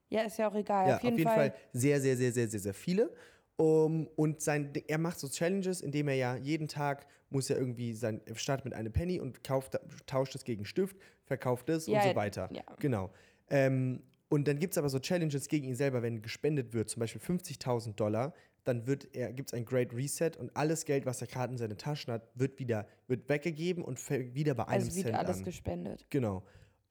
ja, 0.08 0.22
ist 0.22 0.38
ja 0.38 0.48
auch 0.48 0.54
egal. 0.54 0.88
Ja, 0.88 0.96
auf 0.96 1.02
jeden, 1.02 1.24
Fall. 1.24 1.52
sehr, 1.74 2.00
sehr, 2.00 2.16
sehr, 2.16 2.32
sehr, 2.32 2.48
sehr, 2.48 2.60
sehr 2.60 2.74
viele. 2.74 3.12
Um, 3.56 4.08
und 4.16 4.40
sein, 4.40 4.72
er 4.88 4.98
macht 4.98 5.20
so 5.20 5.28
Challenges, 5.28 5.80
indem 5.80 6.08
er 6.08 6.16
ja 6.16 6.36
jeden 6.36 6.66
Tag 6.66 7.06
muss 7.30 7.50
er 7.50 7.56
irgendwie 7.58 7.92
sein, 7.94 8.20
startet 8.34 8.64
mit 8.64 8.74
einem 8.74 8.92
Penny 8.92 9.20
und 9.20 9.44
kauft, 9.44 9.78
tauscht 10.06 10.34
es 10.34 10.44
gegen 10.44 10.64
Stift, 10.64 10.96
verkauft 11.24 11.68
es 11.68 11.86
Ja, 11.86 12.02
und 12.02 12.08
so 12.10 12.16
weiter. 12.16 12.48
ja. 12.52 12.62
Genau. 12.80 13.10
Ähm, 13.48 14.02
und 14.28 14.48
dann 14.48 14.58
gibt 14.58 14.72
es 14.74 14.78
aber 14.78 14.88
so 14.88 14.98
Challenges 14.98 15.46
gegen 15.48 15.68
ihn 15.68 15.76
selber, 15.76 16.02
wenn 16.02 16.20
gespendet 16.20 16.72
wird, 16.72 16.88
zum 16.90 16.98
Beispiel 17.00 17.20
50.000 17.20 17.94
Dollar, 17.94 18.34
dann 18.64 18.86
wird 18.88 19.14
er, 19.14 19.32
gibt 19.32 19.50
es 19.50 19.54
ein 19.54 19.64
Great 19.64 19.92
Reset 19.94 20.32
und 20.38 20.56
alles 20.56 20.84
Geld, 20.84 21.06
was 21.06 21.20
er 21.20 21.28
gerade 21.28 21.52
in 21.52 21.58
seinen 21.58 21.76
Taschen 21.78 22.12
hat, 22.12 22.26
wird 22.34 22.58
wieder, 22.58 22.88
wird 23.06 23.28
weggegeben 23.28 23.84
und 23.84 24.00
fällt 24.00 24.34
wieder 24.34 24.54
bei 24.54 24.64
einem 24.66 24.82
Also 24.82 24.96
wird 24.96 25.06
Cent 25.06 25.16
alles 25.16 25.38
an. 25.38 25.44
gespendet. 25.44 26.06
Genau. 26.10 26.42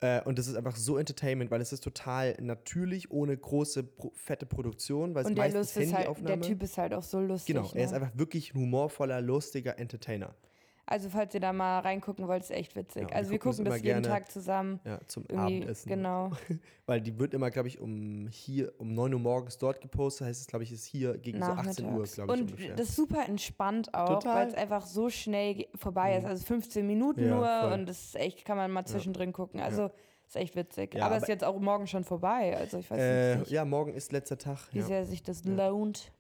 Äh, 0.04 0.22
und 0.26 0.38
das 0.38 0.48
ist 0.48 0.56
einfach 0.56 0.76
so 0.76 0.98
Entertainment, 0.98 1.50
weil 1.50 1.62
es 1.62 1.72
ist 1.72 1.82
total 1.82 2.36
natürlich, 2.42 3.10
ohne 3.10 3.38
große, 3.38 3.88
fette 4.16 4.46
Produktion, 4.46 5.16
weil 5.16 5.22
es 5.22 5.30
Und 5.30 5.36
der, 5.38 5.46
meistens 5.46 5.76
Lust 5.76 5.78
ist 5.78 5.94
halt, 5.94 6.28
der 6.28 6.42
Typ 6.42 6.62
ist 6.62 6.78
halt 6.78 6.94
auch 6.94 7.04
so 7.04 7.22
lustig. 7.22 7.56
genau, 7.56 7.72
er 7.74 7.86
ist 7.86 7.92
ne? 7.92 8.02
einfach 8.02 8.18
wirklich 8.18 8.54
ein 8.54 8.60
humorvoller, 8.60 9.22
lustiger 9.22 9.80
Entertainer. 9.80 10.36
Also 10.86 11.10
falls 11.10 11.34
ihr 11.34 11.40
da 11.40 11.54
mal 11.54 11.80
reingucken 11.80 12.28
wollt, 12.28 12.44
ist 12.44 12.52
echt 12.52 12.76
witzig. 12.76 13.04
Ja, 13.04 13.10
wir 13.10 13.16
also 13.16 13.32
wir 13.32 13.40
gucken's 13.40 13.58
gucken 13.58 13.72
das 13.72 13.82
jeden 13.82 14.02
gerne. 14.02 14.08
Tag 14.08 14.30
zusammen. 14.30 14.80
Ja, 14.84 15.00
zum 15.08 15.24
Irgendwie, 15.30 15.58
Abendessen. 15.60 15.90
genau. 15.90 16.32
Weil 16.86 17.00
die 17.00 17.18
wird 17.18 17.34
immer, 17.34 17.50
glaube 17.52 17.70
ich, 17.70 17.80
um 17.80 18.28
hier, 18.30 18.74
um 18.80 18.94
9 18.94 19.14
Uhr 19.14 19.20
morgens 19.22 19.58
dort 19.58 19.80
gepostet. 19.80 20.28
Heißt 20.28 20.42
es, 20.42 20.48
glaube 20.48 20.64
ich, 20.64 20.74
ist 20.74 20.84
hier 20.84 21.18
gegen 21.18 21.40
so 21.40 21.46
18 21.46 21.86
Uhr, 21.86 22.04
glaube 22.04 22.34
ich, 22.36 22.42
Und 22.42 22.52
ungefähr. 22.52 22.76
das 22.76 22.90
ist 22.90 22.96
super 22.98 23.26
entspannt 23.26 23.94
auch, 23.94 24.26
weil 24.26 24.50
es 24.50 24.54
einfach 24.56 24.86
so 24.86 25.10
schnell 25.10 25.68
vorbei 25.76 26.18
ist. 26.18 26.24
Mhm. 26.24 26.30
Also 26.30 26.46
15 26.46 26.86
Minuten 26.86 27.22
Ja, 27.24 27.36
nur 27.36 27.48
voll. 27.70 27.80
und 27.80 27.86
das 27.88 28.04
ist 28.04 28.16
echt, 28.18 28.44
kann 28.44 28.58
man 28.58 28.70
mal 28.70 28.86
zwischendrin 28.86 29.32
gucken. 29.32 29.62
Also 29.62 29.90
ist 30.28 30.36
echt 30.36 30.56
witzig. 30.58 30.96
Aber 30.98 31.06
aber- 31.06 31.18
ist 31.18 31.30
jetzt 31.30 31.46
auch 31.46 31.58
morgen 31.62 31.88
schon 31.88 32.04
vorbei. 32.04 32.58
Also 32.58 32.78
ich 32.80 32.92
weiß 32.92 33.00
äh, 33.00 33.36
nicht, 33.38 33.52
ja, 33.52 33.64
morgen 33.64 33.94
ist 33.94 34.12
letzter 34.12 34.38
Tag. 34.38 34.58
wie 34.74 34.82
sehr 34.82 35.06
sich 35.06 35.24
das 35.24 35.46
lohnt. 35.46 36.12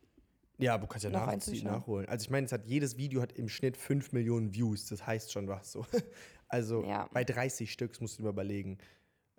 Ja, 0.57 0.77
du 0.77 0.87
kannst 0.87 1.03
ja 1.05 1.27
einzuschauen. 1.27 1.71
nachholen. 1.71 2.07
Also 2.07 2.23
ich 2.23 2.29
meine, 2.29 2.45
es 2.45 2.51
hat 2.51 2.65
jedes 2.65 2.97
Video 2.97 3.21
hat 3.21 3.33
im 3.33 3.49
Schnitt 3.49 3.75
5 3.77 4.11
Millionen 4.11 4.53
Views. 4.53 4.87
Das 4.87 5.05
heißt 5.05 5.31
schon 5.31 5.47
was 5.47 5.71
so. 5.71 5.85
Also 6.47 6.83
Ja. 6.83 7.09
bei 7.11 7.23
30 7.23 7.71
Stück 7.71 7.99
musst 7.99 8.19
du 8.19 8.23
dir 8.23 8.29
überlegen. 8.29 8.77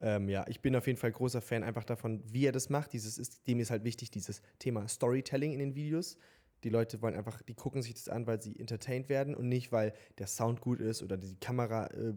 Ähm, 0.01 0.29
ja, 0.29 0.45
ich 0.49 0.61
bin 0.61 0.75
auf 0.75 0.89
jeden 0.89 0.99
Fall 0.99 1.13
großer 1.13 1.41
Fan 1.41 1.63
einfach 1.63 1.85
davon, 1.85 2.23
wie 2.27 2.45
er 2.45 2.51
das 2.53 2.71
macht. 2.71 2.93
Dieses 2.93 3.19
ist, 3.19 3.47
dem 3.47 3.61
ist 3.61 3.71
halt 3.71 3.85
wichtig, 3.85 4.11
dieses 4.11 4.43
Thema 4.59 4.89
Storytelling 4.89 5.53
in 5.53 5.61
den 5.61 5.75
Videos. 5.77 6.17
Die 6.65 6.71
Leute 6.71 7.01
wollen 7.03 7.15
einfach, 7.15 7.41
die 7.43 7.55
gucken 7.55 7.83
sich 7.83 7.95
das 7.95 8.09
an, 8.09 8.27
weil 8.27 8.43
sie 8.43 8.59
entertained 8.59 9.09
werden 9.09 9.37
und 9.37 9.49
nicht, 9.49 9.71
weil 9.71 9.93
der 10.19 10.27
Sound 10.27 10.61
gut 10.61 10.81
ist 10.81 11.03
oder 11.03 11.17
die 11.17 11.37
Kamera 11.37 11.87
äh, 11.87 12.09
äh, 12.09 12.15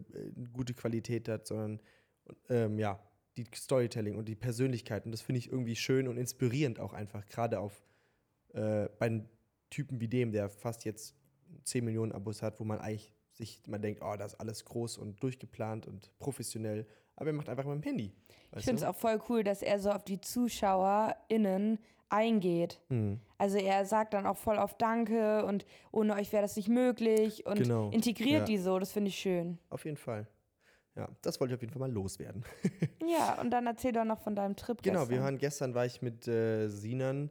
gute 0.52 0.74
Qualität 0.74 1.28
hat, 1.28 1.46
sondern 1.46 1.80
ähm, 2.48 2.78
ja, 2.78 2.98
die 3.36 3.46
Storytelling 3.54 4.16
und 4.16 4.28
die 4.28 4.34
Persönlichkeit. 4.34 5.04
Und 5.04 5.12
das 5.12 5.20
finde 5.20 5.38
ich 5.38 5.52
irgendwie 5.52 5.76
schön 5.76 6.08
und 6.08 6.16
inspirierend 6.16 6.80
auch 6.80 6.92
einfach, 6.92 7.24
gerade 7.26 7.60
auf 7.60 7.84
äh, 8.54 8.88
bei 8.98 9.06
einem 9.06 9.28
Typen 9.70 10.00
wie 10.00 10.08
dem, 10.08 10.32
der 10.32 10.48
fast 10.48 10.84
jetzt 10.84 11.14
10 11.64 11.84
Millionen 11.84 12.12
Abos 12.12 12.42
hat, 12.42 12.58
wo 12.60 12.64
man 12.64 12.78
eigentlich 12.78 13.12
sich, 13.32 13.60
man 13.66 13.80
denkt, 13.82 14.00
oh, 14.02 14.16
das 14.16 14.32
ist 14.32 14.40
alles 14.40 14.64
groß 14.64 14.98
und 14.98 15.22
durchgeplant 15.22 15.86
und 15.86 16.10
professionell, 16.18 16.86
aber 17.16 17.28
er 17.28 17.32
macht 17.34 17.48
einfach 17.48 17.64
mit 17.64 17.74
dem 17.76 17.82
Handy. 17.82 18.12
Ich 18.56 18.64
finde 18.64 18.82
es 18.82 18.88
auch 18.88 18.96
voll 18.96 19.20
cool, 19.28 19.44
dass 19.44 19.62
er 19.62 19.78
so 19.78 19.90
auf 19.90 20.04
die 20.04 20.20
ZuschauerInnen 20.20 21.78
eingeht. 22.08 22.80
Mhm. 22.88 23.20
Also 23.36 23.58
er 23.58 23.84
sagt 23.84 24.14
dann 24.14 24.26
auch 24.26 24.36
voll 24.36 24.58
auf 24.58 24.76
Danke 24.78 25.44
und 25.44 25.66
ohne 25.92 26.14
euch 26.14 26.32
wäre 26.32 26.42
das 26.42 26.56
nicht 26.56 26.68
möglich 26.68 27.46
und 27.46 27.58
Genau, 27.58 27.90
integriert 27.90 28.40
ja. 28.40 28.44
die 28.44 28.58
so. 28.58 28.78
Das 28.78 28.92
finde 28.92 29.08
ich 29.08 29.16
schön. 29.18 29.58
Auf 29.68 29.84
jeden 29.84 29.96
Fall. 29.96 30.26
Ja, 30.96 31.08
das 31.22 31.38
wollte 31.38 31.52
ich 31.52 31.56
auf 31.56 31.60
jeden 31.60 31.72
Fall 31.72 31.80
mal 31.80 31.92
loswerden. 31.92 32.44
Ja, 33.08 33.40
und 33.40 33.50
dann 33.50 33.66
erzähl 33.66 33.92
doch 33.92 34.04
noch 34.04 34.20
von 34.20 34.36
deinem 34.36 34.54
Trip 34.54 34.82
Genau, 34.82 35.00
gestern. 35.00 35.16
wir 35.16 35.22
waren 35.22 35.38
gestern, 35.38 35.74
war 35.74 35.86
ich 35.86 36.02
mit 36.02 36.28
äh, 36.28 36.68
Sinan 36.68 37.30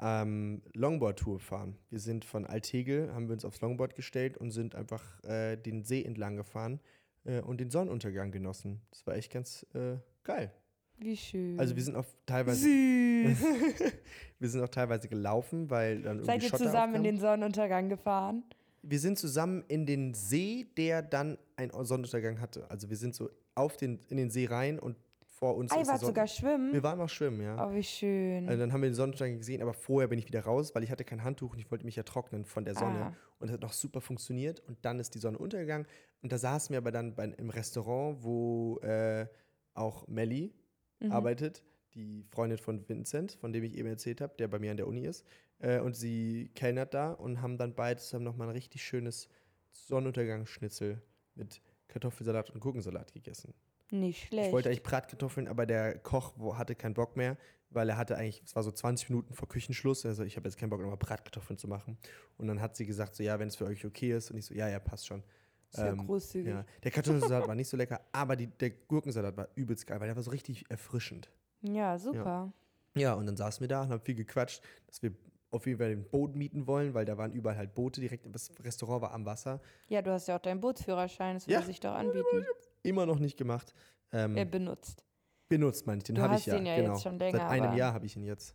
ähm, 0.00 0.62
Longboard-Tour 0.74 1.40
fahren. 1.40 1.76
Wir 1.90 2.00
sind 2.00 2.24
von 2.24 2.46
Altegel, 2.46 3.12
haben 3.14 3.28
wir 3.28 3.34
uns 3.34 3.44
aufs 3.44 3.60
Longboard 3.60 3.94
gestellt 3.94 4.36
und 4.36 4.50
sind 4.50 4.74
einfach 4.74 5.22
äh, 5.24 5.56
den 5.56 5.84
See 5.84 6.02
entlang 6.02 6.36
gefahren 6.36 6.80
äh, 7.24 7.40
und 7.40 7.60
den 7.60 7.70
Sonnenuntergang 7.70 8.30
genossen. 8.32 8.80
Das 8.90 9.06
war 9.06 9.16
echt 9.16 9.32
ganz 9.32 9.66
äh, 9.74 9.96
geil. 10.22 10.52
Wie 10.98 11.16
schön. 11.16 11.58
Also 11.58 11.74
wir 11.74 11.82
sind 11.82 11.96
auch 11.96 12.06
teilweise, 12.26 12.60
Süß. 12.60 13.38
wir 14.38 14.48
sind 14.48 14.62
auch 14.62 14.68
teilweise 14.68 15.08
gelaufen, 15.08 15.70
weil 15.70 16.02
dann 16.02 16.18
irgendwie 16.18 16.26
Seid 16.26 16.42
ihr 16.42 16.48
Schotter 16.48 16.64
zusammen 16.64 16.94
in 16.94 17.00
aufkam. 17.00 17.02
den 17.02 17.18
Sonnenuntergang 17.18 17.88
gefahren? 17.88 18.44
Wir 18.82 19.00
sind 19.00 19.18
zusammen 19.18 19.64
in 19.68 19.86
den 19.86 20.14
See, 20.14 20.66
der 20.76 21.02
dann 21.02 21.38
einen 21.56 21.72
Sonnenuntergang 21.72 22.40
hatte. 22.40 22.70
Also 22.70 22.90
wir 22.90 22.96
sind 22.96 23.14
so 23.14 23.30
auf 23.54 23.76
den, 23.76 23.98
in 24.08 24.16
den 24.16 24.30
See 24.30 24.46
rein 24.46 24.78
und 24.78 24.96
vor 25.44 25.56
uns 25.56 25.72
Ah, 25.72 25.78
ihr 25.80 25.86
wart 25.86 26.00
sogar 26.00 26.26
schwimmen? 26.26 26.72
Wir 26.72 26.82
waren 26.82 27.00
auch 27.00 27.08
schwimmen, 27.08 27.42
ja. 27.42 27.66
Oh, 27.68 27.74
wie 27.74 27.82
schön. 27.82 28.48
Also 28.48 28.60
dann 28.60 28.72
haben 28.72 28.80
wir 28.80 28.88
den 28.88 28.94
Sonnenuntergang 28.94 29.36
gesehen, 29.38 29.60
aber 29.60 29.74
vorher 29.74 30.08
bin 30.08 30.18
ich 30.18 30.26
wieder 30.26 30.40
raus, 30.40 30.74
weil 30.74 30.82
ich 30.82 30.90
hatte 30.90 31.04
kein 31.04 31.22
Handtuch 31.22 31.52
und 31.52 31.58
ich 31.58 31.70
wollte 31.70 31.84
mich 31.84 31.96
ja 31.96 32.02
trocknen 32.02 32.44
von 32.46 32.64
der 32.64 32.74
Sonne. 32.74 33.06
Ah. 33.06 33.16
Und 33.38 33.48
es 33.48 33.52
hat 33.52 33.60
noch 33.60 33.72
super 33.74 34.00
funktioniert. 34.00 34.60
Und 34.60 34.78
dann 34.86 34.98
ist 34.98 35.14
die 35.14 35.18
Sonne 35.18 35.36
untergegangen. 35.36 35.86
Und 36.22 36.32
da 36.32 36.38
saßen 36.38 36.72
wir 36.72 36.78
aber 36.78 36.92
dann 36.92 37.14
bei, 37.14 37.24
im 37.24 37.50
Restaurant, 37.50 38.22
wo 38.24 38.78
äh, 38.78 39.26
auch 39.74 40.06
Melly 40.08 40.54
Mhm. 41.00 41.10
arbeitet, 41.12 41.62
die 41.94 42.24
Freundin 42.30 42.56
von 42.56 42.88
Vincent, 42.88 43.32
von 43.32 43.52
dem 43.52 43.64
ich 43.64 43.76
eben 43.76 43.88
erzählt 43.88 44.20
habe, 44.20 44.32
der 44.38 44.48
bei 44.48 44.58
mir 44.58 44.70
an 44.70 44.76
der 44.76 44.86
Uni 44.86 45.04
ist. 45.04 45.26
Äh, 45.58 45.80
und 45.80 45.94
sie 45.94 46.50
kellnert 46.54 46.94
da 46.94 47.12
und 47.12 47.42
haben 47.42 47.58
dann 47.58 47.74
beide 47.74 48.00
zusammen 48.00 48.24
nochmal 48.24 48.48
ein 48.48 48.54
richtig 48.54 48.82
schönes 48.82 49.28
Sonnenuntergangsschnitzel 49.72 51.02
mit 51.34 51.60
Kartoffelsalat 51.88 52.50
und 52.50 52.60
Gurkensalat 52.60 53.12
gegessen. 53.12 53.52
Nicht 53.94 54.26
schlecht. 54.26 54.48
Ich 54.48 54.52
wollte 54.52 54.68
eigentlich 54.68 54.82
Bratkartoffeln, 54.82 55.46
aber 55.46 55.66
der 55.66 55.98
Koch 55.98 56.32
hatte 56.58 56.74
keinen 56.74 56.94
Bock 56.94 57.16
mehr, 57.16 57.36
weil 57.70 57.88
er 57.88 57.96
hatte 57.96 58.16
eigentlich, 58.16 58.42
es 58.44 58.56
war 58.56 58.64
so 58.64 58.72
20 58.72 59.08
Minuten 59.10 59.34
vor 59.34 59.48
Küchenschluss, 59.48 60.04
also 60.04 60.24
ich 60.24 60.36
habe 60.36 60.48
jetzt 60.48 60.58
keinen 60.58 60.70
Bock, 60.70 60.80
nochmal 60.80 60.96
Bratkartoffeln 60.96 61.58
zu 61.58 61.68
machen. 61.68 61.96
Und 62.36 62.48
dann 62.48 62.60
hat 62.60 62.74
sie 62.76 62.86
gesagt, 62.86 63.14
so 63.14 63.22
ja, 63.22 63.38
wenn 63.38 63.46
es 63.48 63.56
für 63.56 63.66
euch 63.66 63.84
okay 63.84 64.12
ist. 64.12 64.32
Und 64.32 64.38
ich 64.38 64.46
so, 64.46 64.54
ja, 64.54 64.68
ja, 64.68 64.80
passt 64.80 65.06
schon. 65.06 65.22
Sehr 65.70 65.92
ähm, 65.92 66.06
großzügig. 66.06 66.52
Ja. 66.52 66.64
Der 66.82 66.90
Kartoffelsalat 66.90 67.46
war 67.46 67.54
nicht 67.54 67.68
so 67.68 67.76
lecker, 67.76 68.00
aber 68.10 68.34
die, 68.34 68.48
der 68.48 68.70
Gurkensalat 68.70 69.36
war 69.36 69.48
übelst 69.54 69.86
geil, 69.86 70.00
weil 70.00 70.08
der 70.08 70.16
war 70.16 70.22
so 70.24 70.32
richtig 70.32 70.64
erfrischend. 70.68 71.30
Ja, 71.62 71.96
super. 71.96 72.52
Ja, 72.96 73.14
und 73.14 73.26
dann 73.26 73.36
saßen 73.36 73.60
wir 73.60 73.68
da 73.68 73.82
und 73.82 73.90
haben 73.90 74.00
viel 74.00 74.14
gequatscht, 74.14 74.60
dass 74.86 75.02
wir 75.02 75.12
auf 75.50 75.66
jeden 75.66 75.78
Fall 75.78 75.90
ein 75.90 76.04
Boot 76.04 76.34
mieten 76.34 76.66
wollen, 76.66 76.94
weil 76.94 77.04
da 77.04 77.16
waren 77.16 77.32
überall 77.32 77.56
halt 77.56 77.74
Boote 77.74 78.00
direkt, 78.00 78.26
das 78.34 78.50
Restaurant 78.62 79.02
war 79.02 79.12
am 79.12 79.24
Wasser. 79.24 79.60
Ja, 79.88 80.02
du 80.02 80.10
hast 80.10 80.26
ja 80.26 80.36
auch 80.36 80.40
deinen 80.40 80.60
Bootsführerschein, 80.60 81.34
das 81.34 81.46
Ja. 81.46 81.58
würde 81.58 81.66
sich 81.66 81.80
doch 81.80 81.94
anbieten. 81.94 82.44
Immer 82.84 83.06
noch 83.06 83.18
nicht 83.18 83.36
gemacht. 83.36 83.74
Ähm, 84.12 84.36
Er 84.36 84.44
benutzt. 84.44 85.04
benutzt, 85.48 85.86
meine 85.86 85.98
ich. 85.98 86.04
Den 86.04 86.20
habe 86.20 86.36
ich 86.36 86.46
ja. 86.46 86.54
den 86.54 86.66
ja 86.66 86.76
genau. 86.76 86.92
jetzt 86.92 87.02
schon 87.02 87.18
länger, 87.18 87.38
Seit 87.38 87.48
einem 87.48 87.66
aber- 87.66 87.76
Jahr 87.76 87.92
habe 87.94 88.06
ich 88.06 88.14
ihn 88.16 88.22
jetzt. 88.22 88.54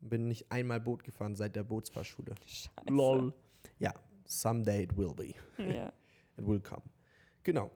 Bin 0.00 0.26
nicht 0.28 0.50
einmal 0.50 0.80
Boot 0.80 1.04
gefahren 1.04 1.34
seit 1.36 1.54
der 1.56 1.64
Bootsfahrschule. 1.64 2.34
Scheiße. 2.46 3.32
Ja, 3.78 3.92
someday 4.24 4.82
it 4.84 4.96
will 4.96 5.12
be. 5.14 5.34
Ja. 5.62 5.92
It 6.36 6.46
will 6.46 6.60
come. 6.60 6.82
Genau. 7.42 7.70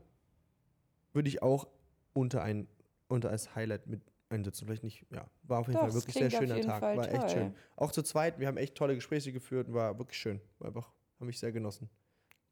Würde 1.13 1.29
ich 1.29 1.43
auch 1.43 1.67
unter 2.13 2.43
ein 2.45 2.69
unter 3.09 3.29
als 3.31 3.55
Highlight 3.57 3.89
mit 3.89 4.01
einsetzen. 4.29 4.67
Vielleicht 4.67 4.85
nicht, 4.85 5.05
ja. 5.11 5.27
War 5.43 5.59
auf 5.59 5.67
jeden 5.67 5.81
Doch, 5.81 5.89
Fall 5.89 5.95
wirklich 5.95 6.15
sehr 6.15 6.31
schöner 6.31 6.61
Tag. 6.61 6.79
Fall 6.81 6.97
war 6.97 7.09
echt 7.09 7.21
toll. 7.23 7.29
schön. 7.31 7.55
Auch 7.77 7.91
zu 7.91 8.03
zweit, 8.03 8.39
wir 8.39 8.47
haben 8.47 8.57
echt 8.57 8.77
tolle 8.77 8.95
Gespräche 8.95 9.33
geführt 9.33 9.67
und 9.69 9.75
war 9.75 9.99
wirklich 9.99 10.17
schön. 10.19 10.41
War 10.61 10.69
einfach, 10.69 10.91
habe 11.21 11.29
ich 11.29 11.39
sehr 11.41 11.51
genossen. 11.53 11.91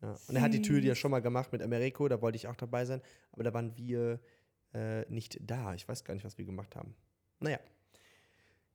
Ja. 0.03 0.17
Und 0.29 0.37
er 0.37 0.43
hat 0.43 0.55
die 0.55 0.63
Tür 0.63 0.81
ja 0.81 0.95
schon 0.95 1.11
mal 1.11 1.21
gemacht 1.21 1.53
mit 1.53 1.63
Americo, 1.63 2.09
da 2.09 2.21
wollte 2.23 2.37
ich 2.37 2.49
auch 2.49 2.57
dabei 2.57 2.85
sein, 2.85 3.03
aber 3.33 3.45
da 3.45 3.53
waren 3.53 3.77
wir 3.77 4.21
äh, 4.73 5.03
nicht 5.11 5.39
da. 5.43 5.75
Ich 5.75 5.89
weiß 5.89 6.05
gar 6.05 6.15
nicht, 6.15 6.25
was 6.25 6.39
wir 6.39 6.45
gemacht 6.45 6.75
haben. 6.77 6.95
Naja. 7.41 7.59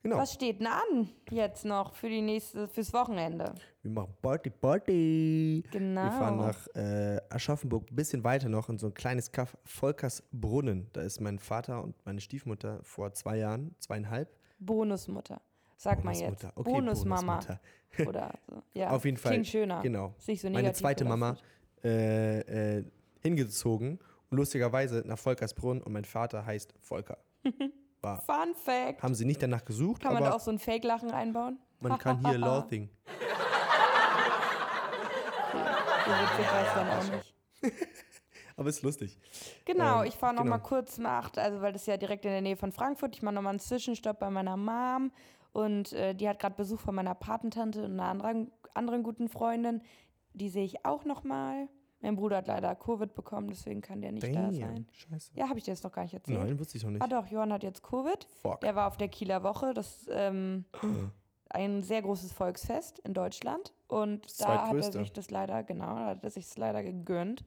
Genau. 0.03 0.17
Was 0.17 0.33
steht 0.33 0.59
denn 0.59 0.67
an 0.67 1.09
jetzt 1.31 1.65
noch 1.65 1.95
für 1.95 2.07
die 2.07 2.21
nächste, 2.21 2.67
fürs 2.67 2.93
Wochenende? 2.93 3.55
Wir 3.81 3.89
machen 3.89 4.13
Party, 4.21 4.51
Party. 4.51 5.63
Genau. 5.71 6.03
Wir 6.03 6.11
fahren 6.11 6.37
nach 6.37 6.67
äh, 6.75 7.19
Aschaffenburg, 7.29 7.89
ein 7.89 7.95
bisschen 7.95 8.23
weiter 8.23 8.47
noch 8.47 8.69
in 8.69 8.77
so 8.77 8.85
ein 8.85 8.93
kleines 8.93 9.31
Kaff, 9.31 9.57
Volkersbrunnen. 9.63 10.89
Da 10.93 11.01
ist 11.01 11.21
mein 11.21 11.39
Vater 11.39 11.83
und 11.83 11.95
meine 12.05 12.21
Stiefmutter 12.21 12.83
vor 12.83 13.13
zwei 13.13 13.37
Jahren, 13.37 13.73
zweieinhalb. 13.79 14.29
Bonusmutter. 14.59 15.41
Sag 15.77 16.03
mal 16.03 16.15
jetzt. 16.15 16.45
Okay, 16.55 16.63
Bonusmama. 16.63 17.39
Bonusmutter. 17.39 17.59
Oder 18.07 18.33
so. 18.47 18.61
Ja, 18.73 18.89
Auf 18.89 19.05
jeden 19.05 19.17
Fall. 19.17 19.33
Klingt 19.33 19.47
schöner. 19.47 19.81
Genau. 19.81 20.13
Ist 20.17 20.27
nicht 20.27 20.41
so 20.41 20.47
Meine 20.47 20.63
negativ 20.63 20.79
zweite 20.81 21.05
Mama 21.05 21.37
äh, 21.83 22.77
äh, 22.79 22.85
hingezogen. 23.21 23.99
Und 24.29 24.37
lustigerweise 24.37 25.03
nach 25.05 25.17
Volkersbrunn 25.19 25.81
und 25.81 25.93
mein 25.93 26.05
Vater 26.05 26.45
heißt 26.45 26.73
Volker. 26.81 27.17
War, 28.01 28.21
Fun 28.21 28.53
Fact. 28.55 29.01
haben 29.01 29.15
sie 29.15 29.25
nicht 29.25 29.41
danach 29.41 29.65
gesucht, 29.65 30.01
Kann 30.03 30.13
man 30.13 30.23
da 30.23 30.33
auch 30.33 30.39
so 30.39 30.51
ein 30.51 30.59
Fake-Lachen 30.59 31.11
einbauen? 31.11 31.59
man 31.79 31.97
kann 31.99 32.19
hier 32.27 32.37
Lothing. 32.37 32.89
So. 37.61 37.69
Aber 38.57 38.69
ist 38.69 38.83
lustig. 38.83 39.17
Genau, 39.65 40.01
Ähm, 40.01 40.07
ich 40.07 40.15
fahre 40.15 40.33
noch 40.33 40.43
genau. 40.43 40.55
mal 40.57 40.61
kurz 40.63 40.97
nach, 40.97 41.31
also 41.35 41.61
weil 41.61 41.73
das 41.73 41.81
ist 41.81 41.87
ja 41.87 41.97
direkt 41.97 42.25
in 42.25 42.31
der 42.31 42.41
Nähe 42.41 42.55
von 42.55 42.71
Frankfurt. 42.71 43.15
Ich 43.15 43.21
mache 43.21 43.35
noch 43.35 43.41
mal 43.41 43.49
einen 43.49 43.59
Zwischenstopp 43.59 44.19
bei 44.19 44.29
meiner 44.29 44.55
Mom 44.55 45.11
und 45.55 45.93
äh, 45.93 46.13
die 46.13 46.27
hat 46.27 46.39
gerade 46.39 46.55
Besuch 46.55 46.81
von 46.81 46.93
meiner 46.95 47.15
Patentante 47.15 47.85
und 47.85 47.93
einer 47.93 48.09
anderen, 48.09 48.51
anderen 48.73 49.03
guten 49.03 49.29
Freundin. 49.29 49.81
Die 50.33 50.49
sehe 50.49 50.65
ich 50.65 50.85
auch 50.85 51.05
noch 51.05 51.23
mal. 51.23 51.69
Mein 52.01 52.17
Bruder 52.17 52.37
hat 52.37 52.47
leider 52.47 52.75
Covid 52.75 53.15
bekommen, 53.15 53.47
deswegen 53.47 53.79
kann 53.81 54.01
der 54.01 54.11
nicht 54.11 54.27
da 54.27 54.33
Damn, 54.33 54.53
sein. 54.53 54.87
scheiße. 54.91 55.31
Ja, 55.33 55.47
habe 55.47 55.57
ich 55.57 55.63
dir 55.63 55.71
das 55.71 55.81
noch 55.81 55.93
gar 55.93 56.03
nicht 56.03 56.13
erzählt. 56.13 56.39
Nein, 56.39 56.59
wusste 56.59 56.77
ich 56.77 56.83
noch 56.83 56.91
nicht. 56.91 57.01
Ah 57.01 57.07
doch, 57.07 57.25
Johann 57.27 57.53
hat 57.53 57.63
jetzt 57.63 57.83
Covid. 57.83 58.27
Fuck. 58.41 58.59
Der 58.61 58.75
war 58.75 58.87
auf 58.87 58.97
der 58.97 59.07
Kieler 59.07 59.43
Woche. 59.43 59.73
Das 59.73 60.01
ist 60.01 60.09
ähm, 60.11 60.65
ein 61.49 61.81
sehr 61.83 62.01
großes 62.01 62.33
Volksfest 62.33 62.99
in 62.99 63.13
Deutschland. 63.13 63.73
Und 63.87 64.25
Das 64.25 64.37
da 64.37 64.67
hat 64.67 64.75
er 64.75 64.91
sich 64.91 65.13
das 65.13 65.31
leider, 65.31 65.63
genau, 65.63 65.95
da 65.95 66.05
hat 66.07 66.23
er 66.25 66.31
sich 66.31 66.45
das 66.47 66.57
leider 66.57 66.83
gegönnt. 66.83 67.45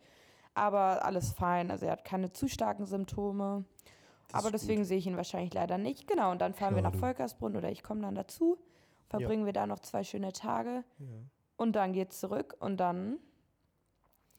Aber 0.55 1.05
alles 1.05 1.31
fein. 1.33 1.71
Also 1.71 1.85
er 1.85 1.93
hat 1.93 2.07
keine 2.07 2.33
zu 2.33 2.49
starken 2.49 2.87
Symptome. 2.87 3.67
Das 4.29 4.41
Aber 4.41 4.51
deswegen 4.51 4.85
sehe 4.85 4.99
ich 4.99 5.07
ihn 5.07 5.17
wahrscheinlich 5.17 5.55
leider 5.55 5.79
nicht. 5.79 6.07
Genau, 6.07 6.31
und 6.31 6.41
dann 6.41 6.55
fahren 6.55 6.75
wir 6.75 6.83
nach 6.83 6.93
Schade. 6.93 7.01
Volkersbrunn 7.01 7.57
oder 7.57 7.71
ich 7.71 7.83
komme 7.83 8.03
dann 8.03 8.15
dazu. 8.15 8.59
Verbringen 9.09 9.47
wir 9.47 9.55
da 9.55 9.67
noch 9.67 9.79
zwei 9.81 10.05
schöne 10.05 10.33
Tage. 10.33 10.85
Ja. 10.99 11.07
Und 11.57 11.75
dann 11.75 11.93
geht's 11.93 12.21
zurück 12.21 12.57
und 12.61 12.77
dann 12.79 13.19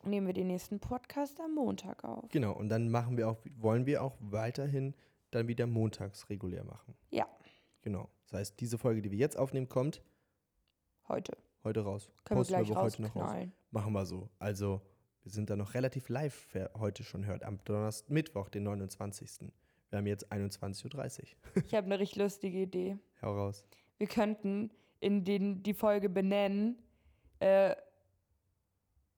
nehmen 0.03 0.27
wir 0.27 0.33
den 0.33 0.47
nächsten 0.47 0.79
Podcast 0.79 1.39
am 1.41 1.55
Montag 1.55 2.03
auf. 2.03 2.29
Genau, 2.29 2.53
und 2.53 2.69
dann 2.69 2.89
machen 2.89 3.17
wir 3.17 3.29
auch, 3.29 3.37
wollen 3.57 3.85
wir 3.85 4.03
auch 4.03 4.15
weiterhin 4.19 4.93
dann 5.31 5.47
wieder 5.47 5.67
montags 5.67 6.29
regulär 6.29 6.63
machen. 6.63 6.95
Ja, 7.09 7.27
Genau. 7.81 8.09
Das 8.25 8.39
heißt, 8.39 8.59
diese 8.59 8.77
Folge, 8.77 9.01
die 9.01 9.11
wir 9.11 9.17
jetzt 9.17 9.37
aufnehmen, 9.37 9.69
kommt 9.69 10.01
heute. 11.07 11.37
heute 11.63 11.81
raus. 11.81 12.09
Können 12.23 12.39
Posten 12.39 12.53
wir 12.53 12.59
gleich 12.59 12.71
aber 12.71 12.81
heute 12.83 13.01
noch 13.01 13.15
raus. 13.15 13.47
Machen 13.71 13.93
wir 13.93 14.05
so. 14.05 14.29
Also 14.39 14.81
wir 15.23 15.31
sind 15.31 15.49
da 15.49 15.55
noch 15.55 15.73
relativ 15.73 16.09
live, 16.09 16.47
wer 16.51 16.71
heute 16.77 17.03
schon 17.03 17.25
hört, 17.25 17.43
am 17.43 17.63
Donnerstag, 17.63 18.09
Mittwoch, 18.09 18.49
den 18.49 18.63
29. 18.63 19.51
Wir 19.89 19.97
haben 19.97 20.07
jetzt 20.07 20.31
21.30 20.31 21.19
Uhr. 21.55 21.63
Ich 21.65 21.73
habe 21.73 21.85
eine 21.85 21.99
richtig 21.99 22.17
lustige 22.21 22.59
Idee. 22.61 22.97
Hau 23.21 23.33
raus. 23.35 23.65
Wir 23.97 24.07
könnten 24.07 24.69
in 24.99 25.23
den 25.23 25.63
die 25.63 25.73
Folge 25.73 26.09
benennen, 26.09 26.77
äh, 27.39 27.75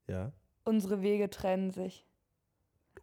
Ja. 0.07 0.31
unsere 0.63 1.01
Wege 1.01 1.29
trennen 1.29 1.71
sich. 1.71 2.05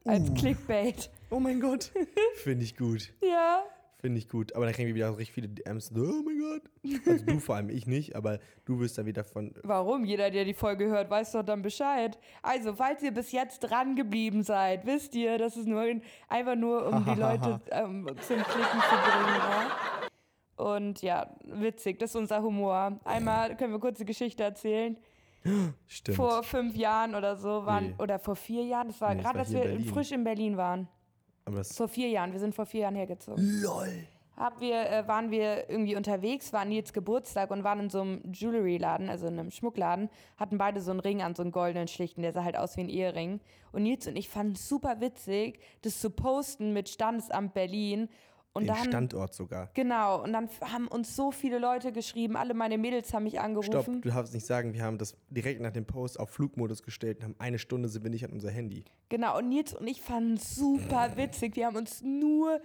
Als 0.04 0.30
Uh. 0.30 0.34
Clickbait. 0.34 1.10
Oh 1.30 1.40
mein 1.40 1.60
Gott. 1.60 1.92
Finde 2.36 2.64
ich 2.64 2.76
gut. 2.76 3.12
Ja. 3.22 3.64
Finde 4.00 4.18
ich 4.18 4.28
gut. 4.28 4.54
Aber 4.54 4.64
dann 4.64 4.74
kriegen 4.74 4.86
wir 4.88 4.94
wieder 4.94 5.16
richtig 5.18 5.34
viele 5.34 5.48
DMs. 5.48 5.90
Oh 5.96 6.22
mein 6.24 6.38
Gott. 6.38 6.62
Also 7.06 7.24
du 7.26 7.40
vor 7.40 7.56
allem, 7.56 7.68
ich 7.68 7.86
nicht, 7.88 8.14
aber 8.14 8.38
du 8.64 8.78
wirst 8.78 8.96
dann 8.96 9.06
wieder 9.06 9.24
von. 9.24 9.52
Warum? 9.64 10.04
Jeder, 10.04 10.30
der 10.30 10.44
die 10.44 10.54
Folge 10.54 10.86
hört, 10.86 11.10
weiß 11.10 11.32
doch 11.32 11.42
dann 11.42 11.62
Bescheid. 11.62 12.16
Also, 12.42 12.74
falls 12.74 13.02
ihr 13.02 13.10
bis 13.12 13.32
jetzt 13.32 13.58
dran 13.60 13.96
geblieben 13.96 14.44
seid, 14.44 14.86
wisst 14.86 15.16
ihr, 15.16 15.36
das 15.38 15.56
ist 15.56 15.66
nur 15.66 15.84
in, 15.84 16.02
einfach 16.28 16.54
nur, 16.54 16.86
um 16.86 17.04
die 17.04 17.18
Leute 17.20 17.60
ähm, 17.72 18.06
zum 18.20 18.36
Klicken 18.36 18.80
zu 18.80 18.96
bringen. 18.96 19.36
Ja? 19.36 19.70
Und 20.64 21.02
ja, 21.02 21.30
witzig, 21.44 21.98
das 21.98 22.10
ist 22.10 22.16
unser 22.16 22.42
Humor. 22.42 22.98
Einmal 23.04 23.56
können 23.56 23.72
wir 23.72 23.80
kurz 23.80 23.98
die 23.98 24.04
Geschichte 24.04 24.42
erzählen. 24.44 24.96
Stimmt. 25.86 26.16
Vor 26.16 26.42
fünf 26.42 26.76
Jahren 26.76 27.14
oder 27.14 27.36
so 27.36 27.64
waren, 27.64 27.88
Nee. 27.90 27.94
oder 27.98 28.18
vor 28.18 28.34
vier 28.36 28.64
Jahren, 28.64 28.88
das 28.88 29.00
war 29.00 29.14
Nee, 29.14 29.22
gerade, 29.22 29.38
als 29.40 29.52
wir 29.52 29.60
Berlin. 29.60 29.84
frisch 29.86 30.12
in 30.12 30.24
Berlin 30.24 30.56
waren. 30.56 30.88
Vor 31.76 31.88
vier 31.88 32.08
Jahren, 32.08 32.32
wir 32.32 32.40
sind 32.40 32.54
vor 32.54 32.66
vier 32.66 32.82
Jahren 32.82 32.94
hergezogen. 32.94 33.62
LOL. 33.62 34.06
Hab 34.36 34.60
wir, 34.60 34.88
äh, 34.88 35.08
waren 35.08 35.32
wir 35.32 35.68
irgendwie 35.68 35.96
unterwegs, 35.96 36.52
waren 36.52 36.68
Nils 36.68 36.92
Geburtstag 36.92 37.50
und 37.50 37.64
waren 37.64 37.80
in 37.80 37.90
so 37.90 38.00
einem 38.00 38.22
Jewelry-Laden, 38.32 39.08
also 39.08 39.26
in 39.26 39.36
einem 39.36 39.50
Schmuckladen, 39.50 40.08
hatten 40.36 40.58
beide 40.58 40.80
so 40.80 40.92
einen 40.92 41.00
Ring 41.00 41.22
an, 41.22 41.34
so 41.34 41.42
einen 41.42 41.50
goldenen 41.50 41.88
schlichten, 41.88 42.22
der 42.22 42.32
sah 42.32 42.44
halt 42.44 42.56
aus 42.56 42.76
wie 42.76 42.82
ein 42.82 42.88
Ehering. 42.88 43.40
Und 43.72 43.82
Nils 43.82 44.06
und 44.06 44.14
ich 44.14 44.28
fanden 44.28 44.52
es 44.52 44.68
super 44.68 45.00
witzig, 45.00 45.58
das 45.82 46.00
zu 46.00 46.10
posten 46.10 46.72
mit 46.72 46.88
Standesamt 46.88 47.52
Berlin. 47.52 48.08
Und 48.54 48.64
Den 48.64 48.74
dann, 48.74 48.84
Standort 48.88 49.34
sogar. 49.34 49.70
genau, 49.74 50.22
und 50.24 50.32
dann 50.32 50.48
haben 50.60 50.88
uns 50.88 51.14
so 51.14 51.30
viele 51.30 51.58
Leute 51.58 51.92
geschrieben, 51.92 52.36
alle 52.36 52.54
meine 52.54 52.76
Mädels 52.78 53.12
haben 53.14 53.24
mich 53.24 53.38
angerufen. 53.40 53.70
Stopp, 53.70 54.02
du 54.02 54.08
darfst 54.08 54.34
nicht 54.34 54.46
sagen, 54.46 54.72
wir 54.74 54.82
haben 54.82 54.98
das 54.98 55.14
direkt 55.30 55.60
nach 55.60 55.70
dem 55.72 55.84
Post 55.84 56.18
auf 56.18 56.30
Flugmodus 56.30 56.82
gestellt 56.82 57.18
und 57.18 57.24
haben 57.24 57.34
eine 57.38 57.58
Stunde 57.58 57.88
sind 57.88 58.02
wir 58.02 58.10
nicht 58.10 58.24
an 58.24 58.32
unser 58.32 58.50
Handy. 58.50 58.84
Genau, 59.10 59.38
und 59.38 59.48
Nils 59.48 59.74
und 59.74 59.86
ich 59.86 60.02
fanden 60.02 60.34
es 60.34 60.56
super 60.56 61.12
witzig. 61.16 61.54
Wir 61.56 61.66
haben 61.66 61.76
uns 61.76 62.02
nur 62.02 62.60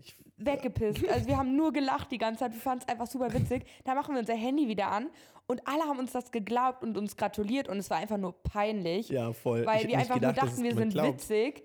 Ich, 0.00 0.16
weggepisst. 0.36 1.06
Also 1.08 1.26
wir 1.28 1.36
haben 1.36 1.54
nur 1.56 1.72
gelacht 1.72 2.10
die 2.10 2.18
ganze 2.18 2.40
Zeit. 2.40 2.52
Wir 2.52 2.60
fanden 2.60 2.84
es 2.86 2.88
einfach 2.88 3.06
super 3.06 3.32
witzig. 3.32 3.64
Da 3.84 3.94
machen 3.94 4.14
wir 4.14 4.20
unser 4.20 4.34
Handy 4.34 4.68
wieder 4.68 4.88
an 4.90 5.10
und 5.46 5.66
alle 5.66 5.82
haben 5.82 5.98
uns 5.98 6.12
das 6.12 6.30
geglaubt 6.30 6.82
und 6.82 6.96
uns 6.96 7.16
gratuliert 7.16 7.68
und 7.68 7.76
es 7.78 7.90
war 7.90 7.98
einfach 7.98 8.16
nur 8.16 8.32
peinlich. 8.42 9.08
ja, 9.10 9.32
voll. 9.32 9.66
Weil 9.66 9.82
ich 9.82 9.88
wir 9.88 9.98
einfach 9.98 10.14
gedacht, 10.14 10.36
nur 10.36 10.46
dachten, 10.48 10.62
wir 10.62 10.74
sind 10.74 10.90
glaubt. 10.94 11.08
witzig. 11.14 11.64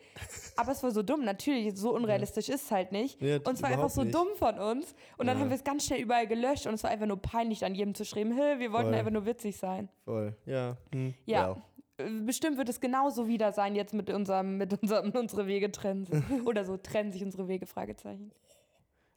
Aber 0.57 0.71
es 0.73 0.83
war 0.83 0.91
so 0.91 1.03
dumm. 1.03 1.23
Natürlich, 1.23 1.77
so 1.77 1.93
unrealistisch 1.95 2.49
ist 2.49 2.63
es 2.65 2.71
halt 2.71 2.91
nicht. 2.91 3.21
Ja, 3.21 3.37
und 3.37 3.49
es 3.53 3.61
war 3.61 3.69
einfach 3.69 3.89
so 3.89 4.03
nicht. 4.03 4.13
dumm 4.15 4.27
von 4.37 4.59
uns. 4.59 4.93
Und 5.17 5.27
dann 5.27 5.37
Ja. 5.37 5.43
haben 5.43 5.49
wir 5.49 5.55
es 5.55 5.63
ganz 5.63 5.85
schnell 5.85 6.01
überall 6.01 6.27
gelöscht 6.27 6.65
und 6.67 6.73
es 6.73 6.83
war 6.83 6.89
einfach 6.91 7.05
nur 7.07 7.21
peinlich, 7.21 7.63
an 7.63 7.75
jedem 7.75 7.93
zu 7.95 8.03
schreiben, 8.05 8.33
hey, 8.33 8.59
wir 8.59 8.71
wollten 8.73 8.89
Voll. 8.89 8.95
einfach 8.99 9.11
nur 9.11 9.25
witzig 9.25 9.55
sein. 9.55 9.87
Voll, 10.03 10.35
ja. 10.45 10.75
Hm. 10.91 11.13
Ja. 11.25 11.55
Äh, 11.97 12.09
Bestimmt 12.21 12.57
wird 12.57 12.69
es 12.69 12.79
genauso 12.79 13.27
wieder 13.27 13.51
sein 13.51 13.75
jetzt 13.75 13.93
mit 13.93 14.09
unserem, 14.09 14.57
mit 14.57 14.81
unserem, 14.81 15.11
unsere 15.15 15.47
Wege 15.47 15.71
trennen 15.71 16.05
sich. 16.05 16.23
Oder 16.45 16.65
so 16.65 16.77
trennen 16.77 17.11
sich 17.11 17.23
unsere 17.23 17.47
Wege, 17.47 17.65
Fragezeichen. 17.65 18.31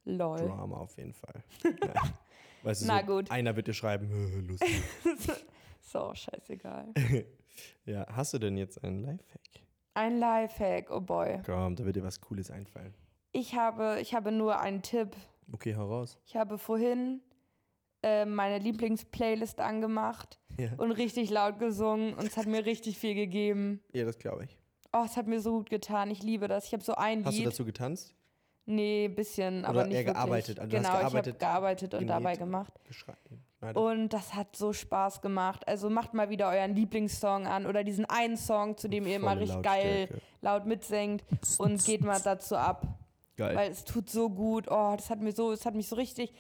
Lol. 0.04 0.38
Drama 0.38 0.78
auf 0.78 0.96
jeden 0.96 1.12
Fall. 1.12 1.42
Ja. 1.84 2.02
Weißt 2.64 2.82
du, 2.82 2.86
Na 2.88 3.00
so, 3.00 3.06
gut. 3.06 3.30
einer 3.30 3.54
wird 3.54 3.68
dir 3.68 3.72
schreiben, 3.72 4.08
"Hö, 4.08 4.40
lustig. 4.40 4.82
so, 5.80 6.12
scheißegal. 6.12 6.92
ja, 7.86 8.04
hast 8.10 8.34
du 8.34 8.38
denn 8.40 8.56
jetzt 8.56 8.82
einen 8.82 8.98
Lifehack? 9.02 9.40
Ein 9.94 10.18
Lifehack, 10.18 10.90
oh 10.90 11.00
boy. 11.00 11.40
Komm, 11.46 11.76
da 11.76 11.84
wird 11.84 11.94
dir 11.94 12.02
was 12.02 12.20
Cooles 12.20 12.50
einfallen. 12.50 12.94
Ich 13.30 13.54
habe, 13.54 13.98
ich 14.00 14.12
habe 14.12 14.32
nur 14.32 14.58
einen 14.58 14.82
Tipp. 14.82 15.14
Okay, 15.52 15.76
hau 15.76 15.86
raus. 15.86 16.18
Ich 16.26 16.34
habe 16.34 16.58
vorhin 16.58 17.20
äh, 18.02 18.24
meine 18.24 18.58
Lieblingsplaylist 18.58 19.60
angemacht 19.60 20.38
Ja, 20.58 20.68
und 20.76 20.92
richtig 20.92 21.30
laut 21.30 21.58
gesungen 21.58 22.14
und 22.14 22.24
es 22.26 22.36
hat 22.36 22.46
mir 22.46 22.64
richtig 22.66 22.98
viel 22.98 23.14
gegeben. 23.14 23.80
ja 23.92 24.04
das 24.04 24.18
glaube 24.18 24.44
ich. 24.44 24.56
Oh, 24.92 25.02
es 25.04 25.16
hat 25.16 25.26
mir 25.26 25.40
so 25.40 25.52
gut 25.52 25.68
getan. 25.70 26.10
Ich 26.10 26.22
liebe 26.22 26.48
das. 26.48 26.64
Ich 26.66 26.72
habe 26.72 26.82
so 26.82 26.94
ein 26.94 27.24
Hast 27.24 27.34
du 27.34 27.38
Lied. 27.38 27.48
dazu 27.48 27.64
getanzt? 27.64 28.14
nee, 28.64 29.06
ein 29.06 29.14
bisschen, 29.14 29.64
aber 29.64 29.80
Oder 29.80 29.86
nicht 29.86 29.94
eher 29.96 30.00
wirklich. 30.06 30.14
gearbeitet? 30.14 30.60
Also 30.60 30.70
du 30.70 30.76
hast 30.76 30.82
genau, 30.84 30.94
ich 30.94 31.00
gearbeitet, 31.00 31.32
habe 31.34 31.38
gearbeitet 31.38 31.94
und 31.94 32.06
dabei 32.06 32.36
gemacht. 32.36 32.72
Und 33.74 34.10
das 34.10 34.34
hat 34.34 34.54
so 34.54 34.72
Spaß 34.72 35.20
gemacht. 35.20 35.66
Also 35.66 35.90
macht 35.90 36.14
mal 36.14 36.30
wieder 36.30 36.48
euren 36.48 36.74
Lieblingssong 36.76 37.46
an 37.46 37.66
oder 37.66 37.82
diesen 37.82 38.04
einen 38.04 38.36
Song, 38.36 38.76
zu 38.76 38.88
dem 38.88 39.06
ihr 39.06 39.16
immer 39.16 39.38
richtig 39.38 39.62
geil 39.62 40.08
laut 40.42 40.64
mitsingt 40.66 41.24
und 41.58 41.84
geht 41.84 42.02
mal 42.04 42.20
dazu 42.22 42.56
ab. 42.56 42.86
Geil. 43.36 43.56
Weil 43.56 43.70
es 43.70 43.84
tut 43.84 44.08
so 44.10 44.30
gut. 44.30 44.66
Oh, 44.70 44.94
das 44.96 45.10
hat 45.10 45.20
mir 45.20 45.32
so, 45.32 45.50
es 45.52 45.64
hat 45.66 45.74
mich 45.74 45.88
so 45.88 45.96
richtig. 45.96 46.32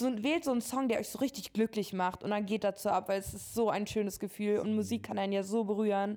So, 0.00 0.22
wählt 0.22 0.44
so 0.44 0.50
einen 0.52 0.60
Song, 0.62 0.88
der 0.88 0.98
euch 0.98 1.08
so 1.08 1.18
richtig 1.18 1.52
glücklich 1.52 1.92
macht 1.92 2.24
und 2.24 2.30
dann 2.30 2.46
geht 2.46 2.64
dazu 2.64 2.88
ab, 2.88 3.08
weil 3.08 3.20
es 3.20 3.34
ist 3.34 3.54
so 3.54 3.68
ein 3.70 3.86
schönes 3.86 4.18
Gefühl 4.18 4.58
und 4.58 4.74
Musik 4.74 5.02
kann 5.04 5.18
einen 5.18 5.32
ja 5.32 5.42
so 5.42 5.64
berühren. 5.64 6.16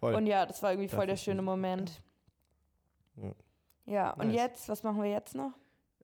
Voll. 0.00 0.14
Und 0.14 0.26
ja, 0.26 0.44
das 0.46 0.62
war 0.62 0.72
irgendwie 0.72 0.88
voll 0.88 0.98
Dafür 0.98 1.06
der 1.06 1.16
schöne 1.16 1.42
Musik 1.42 1.50
Moment. 1.56 2.02
Ja. 3.16 3.32
Ja, 3.86 4.10
und 4.12 4.28
Nice. 4.28 4.36
jetzt, 4.36 4.68
was 4.68 4.82
machen 4.82 5.02
wir 5.02 5.10
jetzt 5.10 5.34
noch? 5.34 5.52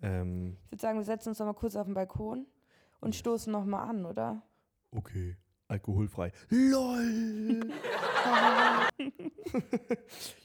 ähm, 0.03 0.57
Ich 0.67 0.73
würde 0.73 0.81
sagen, 0.83 0.99
wir 0.99 1.05
setzen 1.05 1.29
uns 1.29 1.39
noch 1.39 1.47
mal 1.47 1.53
kurz 1.55 1.77
auf 1.77 1.85
den 1.87 1.95
Balkon 1.95 2.47
und 3.01 3.15
stoßen 3.15 3.53
noch 3.53 3.65
mal 3.65 3.83
an, 3.85 4.05
oder? 4.07 4.43
okay. 4.93 5.37
Alkoholfrei. 5.71 6.33
LOL! 6.49 7.61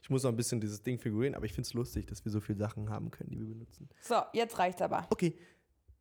ich 0.02 0.10
muss 0.10 0.24
noch 0.24 0.32
ein 0.32 0.36
bisschen 0.36 0.60
dieses 0.60 0.84
Ding 0.84 1.00
figurieren, 1.00 1.34
aber 1.34 1.46
ich 1.46 1.54
finde 1.54 1.66
es 1.68 1.74
lustig, 1.74 2.08
dass 2.08 2.26
wir 2.26 2.32
so 2.32 2.42
viele 2.42 2.58
Sachen 2.60 2.90
haben 2.90 3.10
können, 3.10 3.30
die 3.30 3.40
wir 3.40 3.48
benutzen. 3.48 3.88
So, 4.02 4.16
jetzt 4.34 4.60
reicht's 4.60 4.82
aber. 4.82 5.08
Okay, 5.12 5.38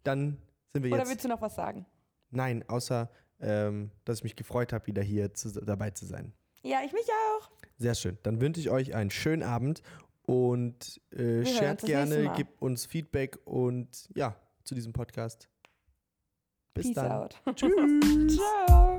dann 0.02 0.38
sind 0.72 0.82
wir 0.84 0.92
Oder 0.92 1.00
jetzt. 1.00 1.10
willst 1.10 1.24
du 1.24 1.28
noch 1.28 1.40
was 1.42 1.54
sagen? 1.54 1.86
Nein, 2.30 2.64
außer, 2.68 3.10
ähm, 3.40 3.90
dass 4.04 4.18
ich 4.18 4.24
mich 4.24 4.36
gefreut 4.36 4.72
habe, 4.72 4.86
wieder 4.86 5.02
hier 5.02 5.34
zu, 5.34 5.50
dabei 5.52 5.90
zu 5.90 6.06
sein. 6.06 6.32
Ja, 6.62 6.80
ich 6.84 6.92
mich 6.92 7.06
auch. 7.06 7.50
Sehr 7.78 7.94
schön. 7.94 8.18
Dann 8.22 8.40
wünsche 8.40 8.60
ich 8.60 8.70
euch 8.70 8.94
einen 8.94 9.10
schönen 9.10 9.42
Abend 9.42 9.82
und 10.22 11.00
äh, 11.12 11.44
shared 11.44 11.82
gerne, 11.82 12.32
gebt 12.36 12.60
uns 12.62 12.86
Feedback 12.86 13.38
und 13.44 14.08
ja, 14.14 14.36
zu 14.64 14.74
diesem 14.74 14.92
Podcast. 14.92 15.48
Bis 16.74 16.86
Peace 16.86 16.94
dann. 16.94 17.12
out. 17.12 17.42
Tschüss. 17.54 18.36
Ciao. 18.36 18.98